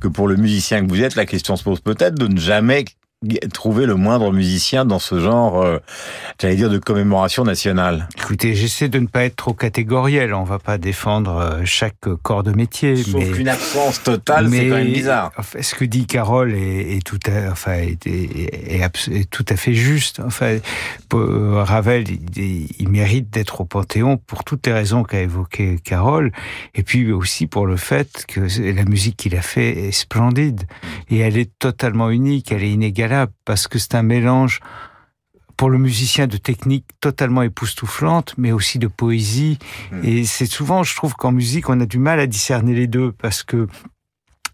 que 0.00 0.06
pour 0.06 0.28
le 0.28 0.36
musicien 0.36 0.84
que 0.84 0.88
vous 0.88 1.02
êtes, 1.02 1.16
la 1.16 1.26
question 1.26 1.56
se 1.56 1.64
pose 1.64 1.80
peut-être 1.80 2.14
de 2.14 2.28
ne 2.28 2.38
jamais 2.38 2.84
trouver 3.52 3.86
le 3.86 3.94
moindre 3.94 4.32
musicien 4.32 4.84
dans 4.84 4.98
ce 4.98 5.20
genre, 5.20 5.62
euh, 5.62 5.78
j'allais 6.40 6.56
dire, 6.56 6.70
de 6.70 6.78
commémoration 6.78 7.44
nationale 7.44 8.08
Écoutez, 8.18 8.54
j'essaie 8.54 8.88
de 8.88 8.98
ne 8.98 9.06
pas 9.06 9.24
être 9.24 9.36
trop 9.36 9.54
catégoriel. 9.54 10.34
On 10.34 10.44
va 10.44 10.58
pas 10.58 10.78
défendre 10.78 11.36
euh, 11.36 11.60
chaque 11.64 11.94
corps 12.22 12.42
de 12.42 12.52
métier. 12.52 12.96
Sauf 12.96 13.14
mais 13.14 13.30
qu'une 13.30 13.48
absence 13.48 14.02
totale, 14.02 14.48
c'est 14.50 14.68
quand 14.68 14.76
même 14.76 14.92
bizarre. 14.92 15.32
Enfin, 15.36 15.62
ce 15.62 15.74
que 15.74 15.84
dit 15.84 16.06
Carole 16.06 16.54
est, 16.54 16.96
est 16.96 17.04
tout 17.04 17.20
à, 17.26 17.50
enfin, 17.50 17.74
est, 17.74 18.06
est, 18.06 18.74
est, 18.74 19.08
est, 19.08 19.30
tout 19.30 19.44
à 19.48 19.56
fait 19.56 19.74
juste. 19.74 20.20
Enfin, 20.24 20.58
Ravel, 21.12 22.04
il, 22.36 22.68
il 22.78 22.88
mérite 22.88 23.30
d'être 23.30 23.60
au 23.60 23.64
Panthéon 23.64 24.16
pour 24.16 24.44
toutes 24.44 24.66
les 24.66 24.72
raisons 24.72 25.04
qu'a 25.04 25.20
évoquées 25.20 25.78
Carole, 25.82 26.32
et 26.74 26.82
puis 26.82 27.12
aussi 27.12 27.46
pour 27.46 27.66
le 27.66 27.76
fait 27.76 28.24
que 28.26 28.40
la 28.60 28.84
musique 28.84 29.16
qu'il 29.16 29.36
a 29.36 29.42
fait 29.42 29.88
est 29.88 29.92
splendide 29.92 30.62
et 31.10 31.18
elle 31.18 31.36
est 31.36 31.50
totalement 31.58 32.10
unique, 32.10 32.52
elle 32.52 32.64
est 32.64 32.72
parce 33.44 33.68
que 33.68 33.78
c'est 33.78 33.94
un 33.94 34.02
mélange 34.02 34.60
pour 35.56 35.70
le 35.70 35.78
musicien 35.78 36.26
de 36.26 36.36
technique 36.36 36.86
totalement 37.00 37.42
époustouflante, 37.42 38.34
mais 38.36 38.52
aussi 38.52 38.78
de 38.78 38.88
poésie. 38.88 39.58
Mmh. 39.92 40.04
Et 40.04 40.24
c'est 40.24 40.46
souvent, 40.46 40.82
je 40.82 40.96
trouve 40.96 41.14
qu'en 41.14 41.32
musique, 41.32 41.68
on 41.68 41.78
a 41.80 41.86
du 41.86 41.98
mal 41.98 42.18
à 42.18 42.26
discerner 42.26 42.74
les 42.74 42.86
deux 42.86 43.12
parce 43.12 43.42
que 43.42 43.68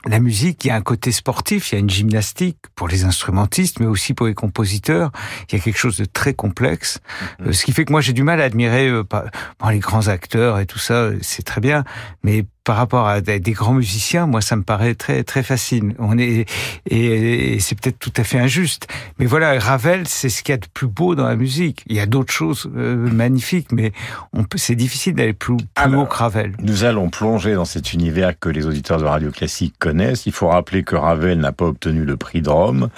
la 0.07 0.21
musique, 0.21 0.64
il 0.64 0.68
y 0.68 0.71
a 0.71 0.77
un 0.77 0.83
côté 0.83 1.11
sportif, 1.11 1.73
il 1.73 1.75
y 1.75 1.79
a 1.79 1.81
une 1.81 1.90
gymnastique 1.90 2.59
pour 2.75 2.88
les 2.88 3.05
instrumentistes, 3.05 3.81
mais 3.81 3.87
aussi 3.87 4.14
pour 4.14 4.27
les 4.27 4.35
compositeurs. 4.35 5.11
Il 5.49 5.57
y 5.57 5.61
a 5.61 5.64
quelque 5.64 5.79
chose 5.79 5.97
de 5.97 6.05
très 6.05 6.35
complexe, 6.35 7.01
mmh. 7.40 7.53
ce 7.53 7.64
qui 7.64 7.73
fait 7.73 7.85
que 7.85 7.92
moi 7.92 8.01
j'ai 8.01 8.12
du 8.12 8.23
mal 8.23 8.40
à 8.40 8.44
admirer 8.44 8.88
euh, 8.88 9.03
bon, 9.03 9.68
les 9.68 9.79
grands 9.79 10.09
acteurs 10.09 10.59
et 10.59 10.66
tout 10.66 10.79
ça, 10.79 11.11
c'est 11.21 11.42
très 11.42 11.61
bien, 11.61 11.85
mais 12.23 12.44
par 12.68 12.76
rapport 12.76 13.09
à 13.09 13.22
des 13.22 13.52
grands 13.52 13.72
musiciens, 13.72 14.26
moi, 14.26 14.42
ça 14.42 14.54
me 14.54 14.62
paraît 14.62 14.94
très 14.94 15.24
très 15.24 15.42
facile. 15.42 15.94
On 15.98 16.18
est 16.18 16.44
et, 16.90 17.54
et 17.54 17.61
c'est 17.61 17.81
peut-être 17.81 17.98
tout 17.98 18.12
à 18.18 18.24
fait 18.24 18.38
injuste, 18.38 18.88
mais 19.18 19.24
voilà, 19.24 19.59
Ravel, 19.59 20.07
c'est 20.07 20.28
ce 20.28 20.42
qu'il 20.42 20.52
y 20.52 20.54
a 20.54 20.59
de 20.59 20.66
plus 20.74 20.87
beau 20.87 21.14
dans 21.14 21.26
la 21.26 21.35
musique. 21.35 21.83
Il 21.87 21.96
y 21.96 22.00
a 22.00 22.04
d'autres 22.04 22.31
choses 22.31 22.70
euh, 22.76 22.94
magnifiques, 23.11 23.72
mais 23.72 23.92
on 24.35 24.44
peut, 24.44 24.59
c'est 24.59 24.74
difficile 24.74 25.14
d'aller 25.14 25.33
plus, 25.33 25.57
plus 25.57 25.66
Alors, 25.76 26.02
haut 26.02 26.07
que 26.07 26.14
Ravel. 26.14 26.57
Nous 26.62 26.85
allons 26.85 27.09
plonger 27.09 27.54
dans 27.54 27.64
cet 27.64 27.94
univers 27.94 28.38
que 28.38 28.50
les 28.50 28.66
auditeurs 28.66 28.98
de 28.98 29.07
radio 29.07 29.31
classique 29.31 29.72
connaissent. 29.78 30.26
Il 30.26 30.33
faut 30.33 30.48
rappeler 30.48 30.83
que 30.83 30.94
Ravel 30.94 31.38
n'a 31.38 31.52
pas 31.52 31.64
obtenu 31.64 32.04
le 32.04 32.18
prix 32.18 32.42
de 32.42 32.50
Rome. 32.50 32.90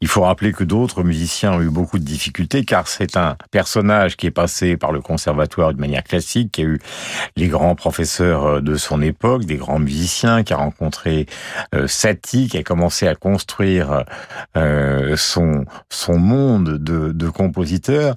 Il 0.00 0.08
faut 0.08 0.22
rappeler 0.22 0.54
que 0.54 0.64
d'autres 0.64 1.02
musiciens 1.02 1.52
ont 1.52 1.60
eu 1.60 1.68
beaucoup 1.68 1.98
de 1.98 2.04
difficultés, 2.04 2.64
car 2.64 2.88
c'est 2.88 3.18
un 3.18 3.36
personnage 3.50 4.16
qui 4.16 4.26
est 4.26 4.30
passé 4.30 4.78
par 4.78 4.90
le 4.90 5.02
conservatoire 5.02 5.74
de 5.74 5.80
manière 5.80 6.02
classique, 6.02 6.52
qui 6.52 6.62
a 6.62 6.64
eu 6.64 6.78
les 7.36 7.48
grands 7.48 7.74
professeurs 7.74 8.62
de 8.62 8.76
son 8.76 9.02
époque 9.02 9.17
des 9.44 9.56
grands 9.56 9.78
musiciens, 9.78 10.42
qui 10.42 10.52
a 10.52 10.56
rencontré 10.56 11.26
euh, 11.74 11.86
Satie, 11.86 12.48
qui 12.48 12.58
a 12.58 12.62
commencé 12.62 13.06
à 13.06 13.14
construire 13.14 14.04
euh, 14.56 15.16
son 15.16 15.64
son 15.90 16.18
monde 16.18 16.78
de, 16.78 17.12
de 17.12 17.28
compositeurs 17.28 18.14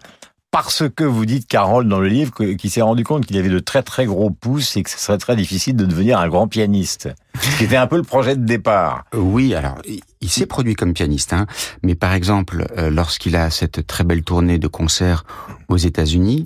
parce 0.52 0.84
que 0.94 1.06
vous 1.06 1.26
dites, 1.26 1.48
Carole, 1.48 1.88
dans 1.88 2.02
le 2.02 2.10
livre, 2.10 2.34
qu'il 2.34 2.70
s'est 2.70 2.82
rendu 2.82 3.06
compte 3.06 3.26
qu'il 3.26 3.38
avait 3.38 3.50
de 3.50 3.60
très 3.60 3.84
très 3.84 4.06
gros 4.06 4.30
pouces 4.30 4.76
et 4.76 4.84
que 4.84 4.90
ce 4.90 5.00
serait 5.00 5.18
très 5.18 5.38
difficile 5.38 5.78
de 5.78 5.86
devenir 5.86 6.20
un 6.20 6.28
grand 6.28 6.50
pianiste. 6.50 7.10
Ce 7.40 7.58
qui 7.58 7.64
était 7.64 7.78
un 7.78 7.88
peu 7.88 7.96
le 7.96 8.04
projet 8.04 8.36
de 8.36 8.46
départ. 8.46 9.06
Oui, 9.14 9.56
alors, 9.56 9.78
il 10.20 10.30
s'est 10.30 10.46
produit 10.46 10.76
comme 10.76 10.94
pianiste, 10.94 11.32
hein, 11.32 11.48
mais 11.84 11.96
par 11.96 12.14
exemple, 12.14 12.68
euh, 12.78 12.90
lorsqu'il 12.90 13.38
a 13.38 13.50
cette 13.50 13.88
très 13.88 14.04
belle 14.04 14.24
tournée 14.24 14.60
de 14.60 14.68
concerts 14.68 15.24
aux 15.70 15.78
États-Unis, 15.78 16.46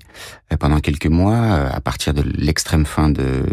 euh, 0.53 0.57
pendant 0.57 0.79
quelques 0.79 1.07
mois, 1.07 1.33
euh, 1.35 1.69
à 1.73 1.81
partir 1.81 2.13
de 2.13 2.21
l'extrême 2.21 2.85
fin 2.85 3.09
de 3.09 3.43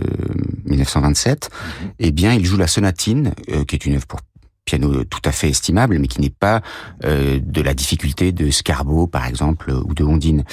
1927, 0.66 1.48
mm 1.50 1.86
-hmm. 1.86 1.92
eh 1.98 2.10
bien, 2.12 2.34
il 2.34 2.44
joue 2.44 2.58
la 2.58 2.66
sonatine, 2.66 3.32
qui 3.66 3.74
est 3.74 3.86
une 3.86 3.94
œuvre 3.94 4.06
pour 4.06 4.20
piano 4.64 5.04
tout 5.04 5.20
à 5.24 5.32
fait 5.32 5.48
estimable, 5.48 5.98
mais 5.98 6.08
qui 6.08 6.20
n'est 6.20 6.30
pas 6.30 6.62
euh, 7.04 7.40
de 7.42 7.62
la 7.62 7.74
difficulté 7.74 8.32
de 8.32 8.50
Scarbo, 8.50 9.06
par 9.06 9.26
exemple, 9.26 9.72
ou 9.72 9.94
de 9.94 10.04
Ondine. 10.04 10.44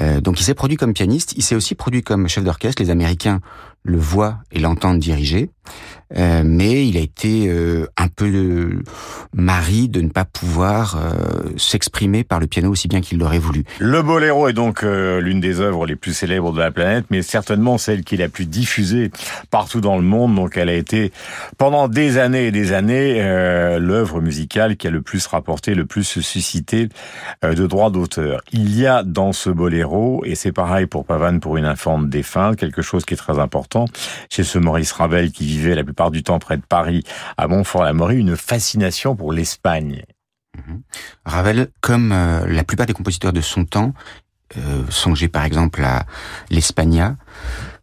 Euh, 0.00 0.20
donc 0.20 0.40
il 0.40 0.44
s'est 0.44 0.54
produit 0.54 0.76
comme 0.76 0.92
pianiste, 0.92 1.34
il 1.36 1.42
s'est 1.42 1.54
aussi 1.54 1.74
produit 1.74 2.02
comme 2.02 2.28
chef 2.28 2.44
d'orchestre. 2.44 2.82
Les 2.82 2.90
Américains 2.90 3.40
le 3.82 3.98
voient 3.98 4.38
et 4.52 4.60
l'entendent 4.60 4.98
diriger, 4.98 5.50
euh, 6.16 6.42
mais 6.44 6.86
il 6.86 6.96
a 6.96 7.00
été 7.00 7.50
un 7.96 8.08
peu 8.08 8.28
mari 9.34 9.88
de 9.88 10.00
ne 10.00 10.08
pas 10.08 10.24
pouvoir 10.24 10.96
euh, 10.96 11.50
s'exprimer 11.56 12.24
par 12.24 12.40
le 12.40 12.46
piano 12.46 12.70
aussi 12.70 12.88
bien 12.88 13.00
qu'il 13.00 13.18
l'aurait 13.18 13.38
voulu. 13.38 13.64
Le 13.78 14.02
boléro 14.02 14.48
est 14.48 14.52
donc 14.52 14.82
euh, 14.82 15.20
l'une 15.20 15.40
des 15.40 15.60
œuvres 15.60 15.86
les 15.86 15.96
plus 15.96 16.12
célèbres 16.12 16.52
de 16.52 16.58
la 16.58 16.70
planète, 16.70 17.06
mais 17.10 17.22
certainement 17.22 17.78
celle 17.78 18.04
qui 18.04 18.14
est 18.14 18.18
la 18.18 18.28
plus 18.28 18.46
diffusée 18.46 19.10
partout 19.50 19.80
dans 19.80 19.96
le 19.96 20.02
monde. 20.02 20.34
Donc 20.34 20.56
elle 20.56 20.68
a 20.68 20.74
été 20.74 21.12
pendant 21.58 21.88
des 21.88 22.18
années 22.18 22.46
et 22.46 22.50
des 22.50 22.72
années 22.72 23.20
euh, 23.20 23.78
l'œuvre 23.78 24.20
musicale 24.20 24.76
qui 24.76 24.86
a 24.86 24.90
le 24.90 25.02
plus 25.02 25.26
rapporté, 25.26 25.74
le 25.74 25.84
plus 25.84 26.04
suscité 26.04 26.88
de 27.42 27.66
droits 27.66 27.90
d'auteur. 27.90 28.40
Il 28.52 28.76
y 28.78 28.86
a 28.86 29.02
dans 29.02 29.32
ce 29.32 29.50
boléro, 29.50 30.22
et 30.24 30.34
c'est 30.34 30.52
pareil 30.52 30.86
pour 30.86 31.04
Pavane 31.04 31.40
pour 31.40 31.56
une 31.56 31.64
infante 31.64 32.08
défunte, 32.08 32.56
quelque 32.56 32.82
chose 32.82 33.04
qui 33.04 33.14
est 33.14 33.18
très 33.18 33.38
important 33.38 33.86
chez 34.30 34.44
ce 34.44 34.58
Maurice 34.58 34.92
Ravel 34.92 35.30
qui 35.30 35.44
vivait 35.44 35.74
la 35.74 35.84
plupart 35.84 35.97
du 36.10 36.22
temps 36.22 36.38
près 36.38 36.56
de 36.56 36.62
Paris, 36.62 37.04
à 37.36 37.48
Montfort-la-Maurie, 37.48 38.18
une 38.18 38.36
fascination 38.36 39.16
pour 39.16 39.32
l'Espagne. 39.32 40.04
Mhm. 40.56 40.82
Ravel, 41.24 41.68
comme 41.80 42.12
euh, 42.12 42.46
la 42.46 42.64
plupart 42.64 42.86
des 42.86 42.94
compositeurs 42.94 43.32
de 43.32 43.40
son 43.40 43.64
temps, 43.64 43.92
euh, 44.56 44.84
songez 44.88 45.28
par 45.28 45.44
exemple 45.44 45.82
à 45.84 46.06
l'Espagna, 46.50 47.16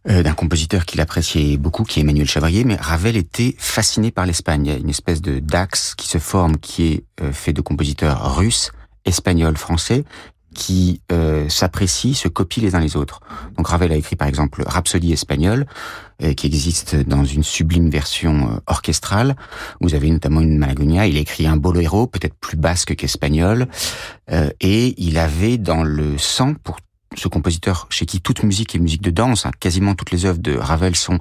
euh, 0.08 0.22
d'un 0.22 0.34
compositeur 0.34 0.84
qu'il 0.84 1.00
appréciait 1.00 1.56
beaucoup, 1.56 1.82
qui 1.84 1.98
est 1.98 2.02
Emmanuel 2.02 2.28
Chavrier, 2.28 2.64
mais 2.64 2.76
Ravel 2.76 3.16
était 3.16 3.54
fasciné 3.58 4.10
par 4.10 4.26
l'Espagne. 4.26 4.66
Il 4.66 4.72
y 4.72 4.74
a 4.74 4.78
une 4.78 4.88
espèce 4.88 5.20
de 5.20 5.38
d'axe 5.38 5.94
qui 5.96 6.08
se 6.08 6.18
forme, 6.18 6.58
qui 6.58 6.86
est 6.86 7.04
euh, 7.20 7.32
fait 7.32 7.52
de 7.52 7.60
compositeurs 7.60 8.36
russes, 8.36 8.72
espagnols, 9.04 9.56
français, 9.56 10.04
qui 10.56 11.02
euh, 11.12 11.48
s'apprécient, 11.48 12.14
se 12.14 12.28
copient 12.28 12.62
les 12.62 12.74
uns 12.74 12.80
les 12.80 12.96
autres. 12.96 13.20
Donc 13.56 13.68
Ravel 13.68 13.92
a 13.92 13.96
écrit 13.96 14.16
par 14.16 14.26
exemple 14.26 14.62
Rhapsodie 14.66 15.12
espagnole, 15.12 15.66
euh, 16.22 16.32
qui 16.32 16.46
existe 16.46 16.96
dans 16.96 17.24
une 17.24 17.42
sublime 17.42 17.90
version 17.90 18.50
euh, 18.50 18.56
orchestrale. 18.66 19.36
Vous 19.82 19.94
avez 19.94 20.10
notamment 20.10 20.40
une 20.40 20.56
Malagonia. 20.56 21.06
Il 21.06 21.18
a 21.18 21.20
écrit 21.20 21.46
un 21.46 21.58
boléro, 21.58 22.06
peut-être 22.06 22.34
plus 22.34 22.56
basque 22.56 22.96
qu'espagnol, 22.96 23.66
euh, 24.32 24.48
et 24.62 24.94
il 24.96 25.18
avait 25.18 25.58
dans 25.58 25.84
le 25.84 26.16
sang 26.16 26.54
pour 26.54 26.78
ce 27.14 27.28
compositeur 27.28 27.86
chez 27.90 28.06
qui 28.06 28.22
toute 28.22 28.42
musique 28.42 28.74
est 28.74 28.78
musique 28.78 29.02
de 29.02 29.10
danse, 29.10 29.44
hein, 29.44 29.50
quasiment 29.60 29.94
toutes 29.94 30.10
les 30.10 30.24
œuvres 30.24 30.40
de 30.40 30.56
Ravel 30.56 30.96
sont 30.96 31.18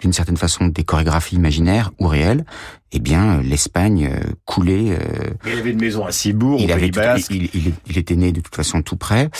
d'une 0.00 0.14
certaine 0.14 0.38
façon 0.38 0.68
des 0.68 0.84
chorégraphies 0.84 1.36
imaginaires 1.36 1.90
ou 1.98 2.06
réelles, 2.06 2.46
eh 2.92 2.98
bien 2.98 3.38
euh, 3.38 3.42
l'Espagne 3.42 4.10
euh, 4.12 4.32
coulait. 4.44 4.92
Euh, 4.92 5.30
il 5.46 5.58
avait 5.58 5.70
une 5.70 5.80
maison 5.80 6.04
à 6.04 6.12
Cibourg, 6.12 6.60
il, 6.60 6.72
avait, 6.72 6.88
il, 7.30 7.50
il, 7.54 7.72
il, 7.88 7.98
était 7.98 8.16
né 8.16 8.32
de 8.32 8.40
toute 8.40 8.54
façon 8.54 8.82
tout 8.82 8.96
près, 8.96 9.30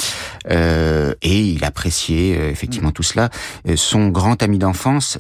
euh, 0.51 1.15
et 1.23 1.41
il 1.41 1.65
appréciait 1.65 2.51
effectivement 2.51 2.93
tout 2.93 3.03
cela. 3.03 3.31
Son 3.77 4.09
grand 4.09 4.43
ami 4.43 4.59
d'enfance, 4.59 5.19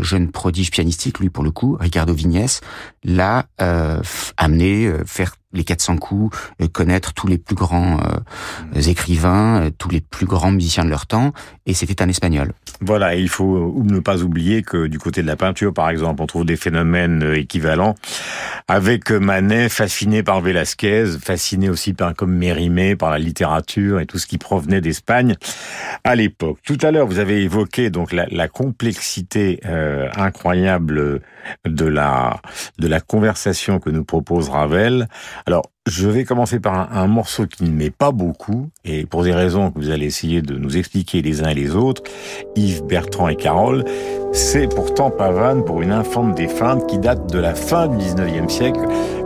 jeune 0.00 0.30
prodige 0.30 0.70
pianistique, 0.70 1.18
lui 1.18 1.30
pour 1.30 1.44
le 1.44 1.50
coup, 1.50 1.76
Ricardo 1.78 2.12
Vignès, 2.12 2.60
l'a 3.04 3.46
amené 4.36 4.92
faire 5.06 5.32
les 5.52 5.64
400 5.64 5.96
coups, 5.96 6.36
euh, 6.60 6.68
connaître 6.68 7.14
tous 7.14 7.26
les 7.26 7.38
plus 7.38 7.54
grands 7.54 8.00
euh, 8.00 8.80
écrivains, 8.80 9.62
euh, 9.62 9.70
tous 9.76 9.88
les 9.88 10.00
plus 10.00 10.26
grands 10.26 10.50
musiciens 10.50 10.84
de 10.84 10.90
leur 10.90 11.06
temps, 11.06 11.32
et 11.66 11.74
c'était 11.74 12.02
un 12.02 12.08
espagnol. 12.08 12.52
Voilà, 12.80 13.16
et 13.16 13.20
il 13.20 13.28
faut 13.28 13.74
ne 13.82 13.98
pas 13.98 14.22
oublier 14.22 14.62
que 14.62 14.86
du 14.86 14.98
côté 14.98 15.22
de 15.22 15.26
la 15.26 15.36
peinture, 15.36 15.72
par 15.72 15.88
exemple, 15.88 16.22
on 16.22 16.26
trouve 16.26 16.44
des 16.44 16.56
phénomènes 16.56 17.32
équivalents, 17.34 17.67
avec 18.68 19.10
Manet 19.10 19.68
fasciné 19.68 20.22
par 20.22 20.40
Velázquez, 20.40 21.06
fasciné 21.22 21.70
aussi 21.70 21.94
par 21.94 22.14
comme 22.14 22.34
Mérimée, 22.34 22.96
par 22.96 23.10
la 23.10 23.18
littérature 23.18 24.00
et 24.00 24.06
tout 24.06 24.18
ce 24.18 24.26
qui 24.26 24.38
provenait 24.38 24.80
d'Espagne 24.80 25.36
à 26.04 26.14
l'époque. 26.14 26.58
Tout 26.64 26.78
à 26.82 26.90
l'heure, 26.90 27.06
vous 27.06 27.18
avez 27.18 27.42
évoqué 27.42 27.90
donc 27.90 28.12
la, 28.12 28.48
complexité 28.48 29.60
euh, 29.66 30.08
incroyable 30.16 31.20
de 31.66 31.84
la 31.86 32.40
de 32.78 32.88
la 32.88 33.00
conversation 33.00 33.78
que 33.78 33.90
nous 33.90 34.04
propose 34.04 34.48
Ravel. 34.48 35.08
Alors, 35.46 35.70
je 35.88 36.08
vais 36.08 36.24
commencer 36.24 36.60
par 36.60 36.96
un, 36.96 37.06
morceau 37.06 37.46
qui 37.46 37.64
ne 37.64 37.70
met 37.70 37.90
pas 37.90 38.12
beaucoup, 38.12 38.68
et 38.84 39.06
pour 39.06 39.24
des 39.24 39.32
raisons 39.32 39.70
que 39.70 39.78
vous 39.78 39.90
allez 39.90 40.06
essayer 40.06 40.42
de 40.42 40.56
nous 40.56 40.76
expliquer 40.76 41.22
les 41.22 41.42
uns 41.42 41.48
et 41.48 41.54
les 41.54 41.74
autres, 41.74 42.02
Yves, 42.56 42.84
Bertrand 42.84 43.28
et 43.28 43.36
Carole, 43.36 43.84
c'est 44.32 44.68
pourtant 44.68 45.10
Pavane 45.10 45.64
pour 45.64 45.82
une 45.82 45.92
infante 45.92 46.34
défunte 46.34 46.86
qui 46.86 46.98
date 46.98 47.32
de 47.32 47.38
la 47.38 47.54
fin 47.54 47.88
du 47.88 47.96
19e 47.96 48.48
siècle, 48.48 48.80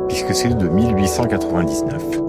puisque 0.09 0.35
c'est 0.35 0.57
de 0.57 0.69
1899. 0.69 2.22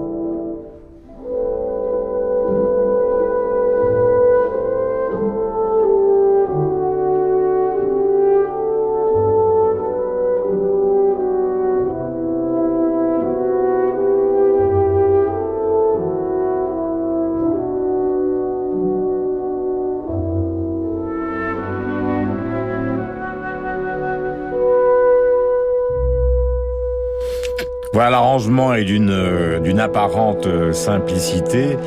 Voilà, 27.94 28.10
l'arrangement 28.10 28.74
est 28.74 28.82
d'une 28.82 29.08
euh, 29.08 29.60
d'une 29.60 29.78
apparente 29.78 30.48
euh, 30.48 30.72
simplicité. 30.72 31.78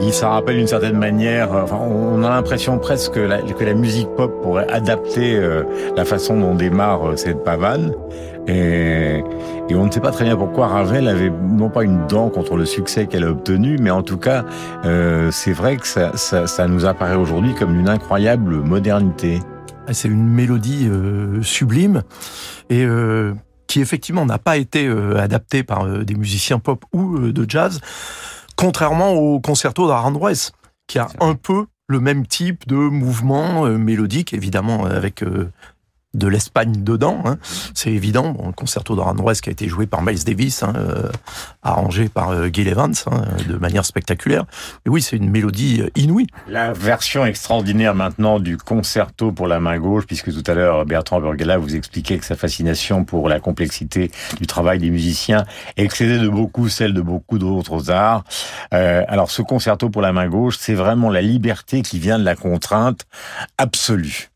Il 0.00 0.12
ça 0.12 0.28
rappelle 0.28 0.54
d'une 0.54 0.68
certaine 0.68 0.96
manière, 0.96 1.52
euh, 1.52 1.62
enfin, 1.64 1.80
on 1.80 2.22
a 2.22 2.28
l'impression 2.28 2.78
presque 2.78 3.14
que 3.14 3.18
la, 3.18 3.42
que 3.42 3.64
la, 3.64 3.74
musique 3.74 4.06
pop 4.16 4.40
pourrait 4.40 4.68
adapter 4.70 5.36
la 5.96 6.04
façon 6.04 6.38
dont 6.38 6.54
démarre 6.54 7.18
cette 7.18 7.42
pavane. 7.42 7.92
Et, 8.46 9.24
et, 9.68 9.74
on 9.74 9.86
ne 9.86 9.90
sait 9.90 9.98
pas 9.98 10.12
très 10.12 10.26
bien 10.26 10.36
pourquoi 10.36 10.68
Ravel 10.68 11.08
avait 11.08 11.28
non 11.30 11.70
pas 11.70 11.82
une 11.82 12.06
dent 12.06 12.28
contre 12.28 12.56
le 12.56 12.64
succès 12.64 13.06
qu'elle 13.06 13.24
a 13.24 13.30
obtenu, 13.30 13.78
mais 13.80 13.90
en 13.90 14.02
tout 14.02 14.16
cas, 14.16 14.44
c'est 15.32 15.52
vrai 15.52 15.76
que 15.76 15.88
ça, 15.88 16.16
ça, 16.16 16.46
ça 16.46 16.68
nous 16.68 16.86
apparaît 16.86 17.16
aujourd'hui 17.16 17.52
comme 17.54 17.78
une 17.78 17.88
incroyable 17.88 18.58
modernité. 18.58 19.40
C'est 19.90 20.08
une 20.08 20.28
mélodie 20.28 20.88
sublime 21.42 22.02
et 22.70 22.86
qui 23.68 23.80
effectivement 23.80 24.26
n'a 24.26 24.38
pas 24.38 24.56
été 24.56 24.86
euh, 24.86 25.20
adapté 25.20 25.62
par 25.62 25.84
euh, 25.84 26.02
des 26.02 26.14
musiciens 26.14 26.58
pop 26.58 26.84
ou 26.92 27.16
euh, 27.18 27.32
de 27.32 27.48
jazz, 27.48 27.80
contrairement 28.56 29.12
au 29.12 29.38
concerto 29.38 29.86
d'Arandroès, 29.86 30.52
qui 30.88 30.98
a 30.98 31.08
un 31.20 31.34
peu 31.34 31.66
le 31.86 32.00
même 32.00 32.26
type 32.26 32.66
de 32.66 32.74
mouvement 32.74 33.64
mélodique, 33.64 34.34
évidemment 34.34 34.84
avec 34.84 35.24
de 36.18 36.28
l'Espagne 36.28 36.82
dedans. 36.82 37.22
Hein. 37.24 37.38
C'est 37.74 37.90
évident. 37.90 38.30
Bon, 38.30 38.46
le 38.48 38.52
concerto 38.52 38.96
d'Aranjuez 38.96 39.40
qui 39.42 39.48
a 39.48 39.52
été 39.52 39.68
joué 39.68 39.86
par 39.86 40.02
Miles 40.02 40.24
Davis, 40.24 40.62
hein, 40.62 40.72
euh, 40.76 41.10
arrangé 41.62 42.08
par 42.08 42.30
euh, 42.30 42.48
Gil 42.52 42.68
Evans 42.68 42.94
hein, 43.10 43.22
de 43.48 43.56
manière 43.56 43.84
spectaculaire. 43.84 44.44
Et 44.86 44.90
oui, 44.90 45.02
c'est 45.02 45.16
une 45.16 45.30
mélodie 45.30 45.80
euh, 45.82 45.90
inouïe. 45.96 46.26
La 46.48 46.72
version 46.72 47.24
extraordinaire 47.24 47.94
maintenant 47.94 48.38
du 48.40 48.56
concerto 48.56 49.32
pour 49.32 49.46
la 49.46 49.60
main 49.60 49.78
gauche, 49.78 50.06
puisque 50.06 50.32
tout 50.32 50.50
à 50.50 50.54
l'heure 50.54 50.84
Bertrand 50.84 51.20
Burgala 51.20 51.58
vous 51.58 51.74
expliquait 51.74 52.18
que 52.18 52.24
sa 52.24 52.36
fascination 52.36 53.04
pour 53.04 53.28
la 53.28 53.40
complexité 53.40 54.10
du 54.40 54.46
travail 54.46 54.78
des 54.78 54.90
musiciens 54.90 55.44
excédait 55.76 56.18
de 56.18 56.28
beaucoup 56.28 56.68
celle 56.68 56.94
de 56.94 57.00
beaucoup 57.00 57.38
d'autres 57.38 57.90
arts. 57.90 58.24
Euh, 58.74 59.04
alors 59.08 59.30
ce 59.30 59.42
concerto 59.42 59.90
pour 59.90 60.02
la 60.02 60.12
main 60.12 60.28
gauche, 60.28 60.56
c'est 60.58 60.74
vraiment 60.74 61.10
la 61.10 61.22
liberté 61.22 61.82
qui 61.82 61.98
vient 61.98 62.18
de 62.18 62.24
la 62.24 62.36
contrainte 62.36 63.06
absolue. 63.56 64.30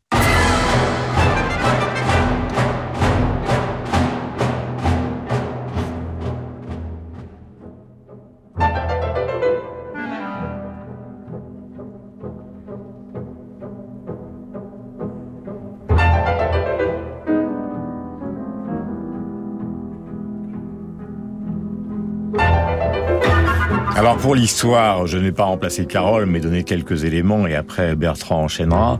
Pour 24.33 24.39
l'histoire, 24.41 25.05
je 25.05 25.19
n'ai 25.19 25.31
pas 25.31 25.43
remplacé 25.43 25.85
Carole, 25.85 26.25
mais 26.25 26.39
donné 26.39 26.63
quelques 26.63 27.03
éléments 27.03 27.45
et 27.45 27.53
après 27.53 27.95
Bertrand 27.95 28.41
enchaînera. 28.45 28.99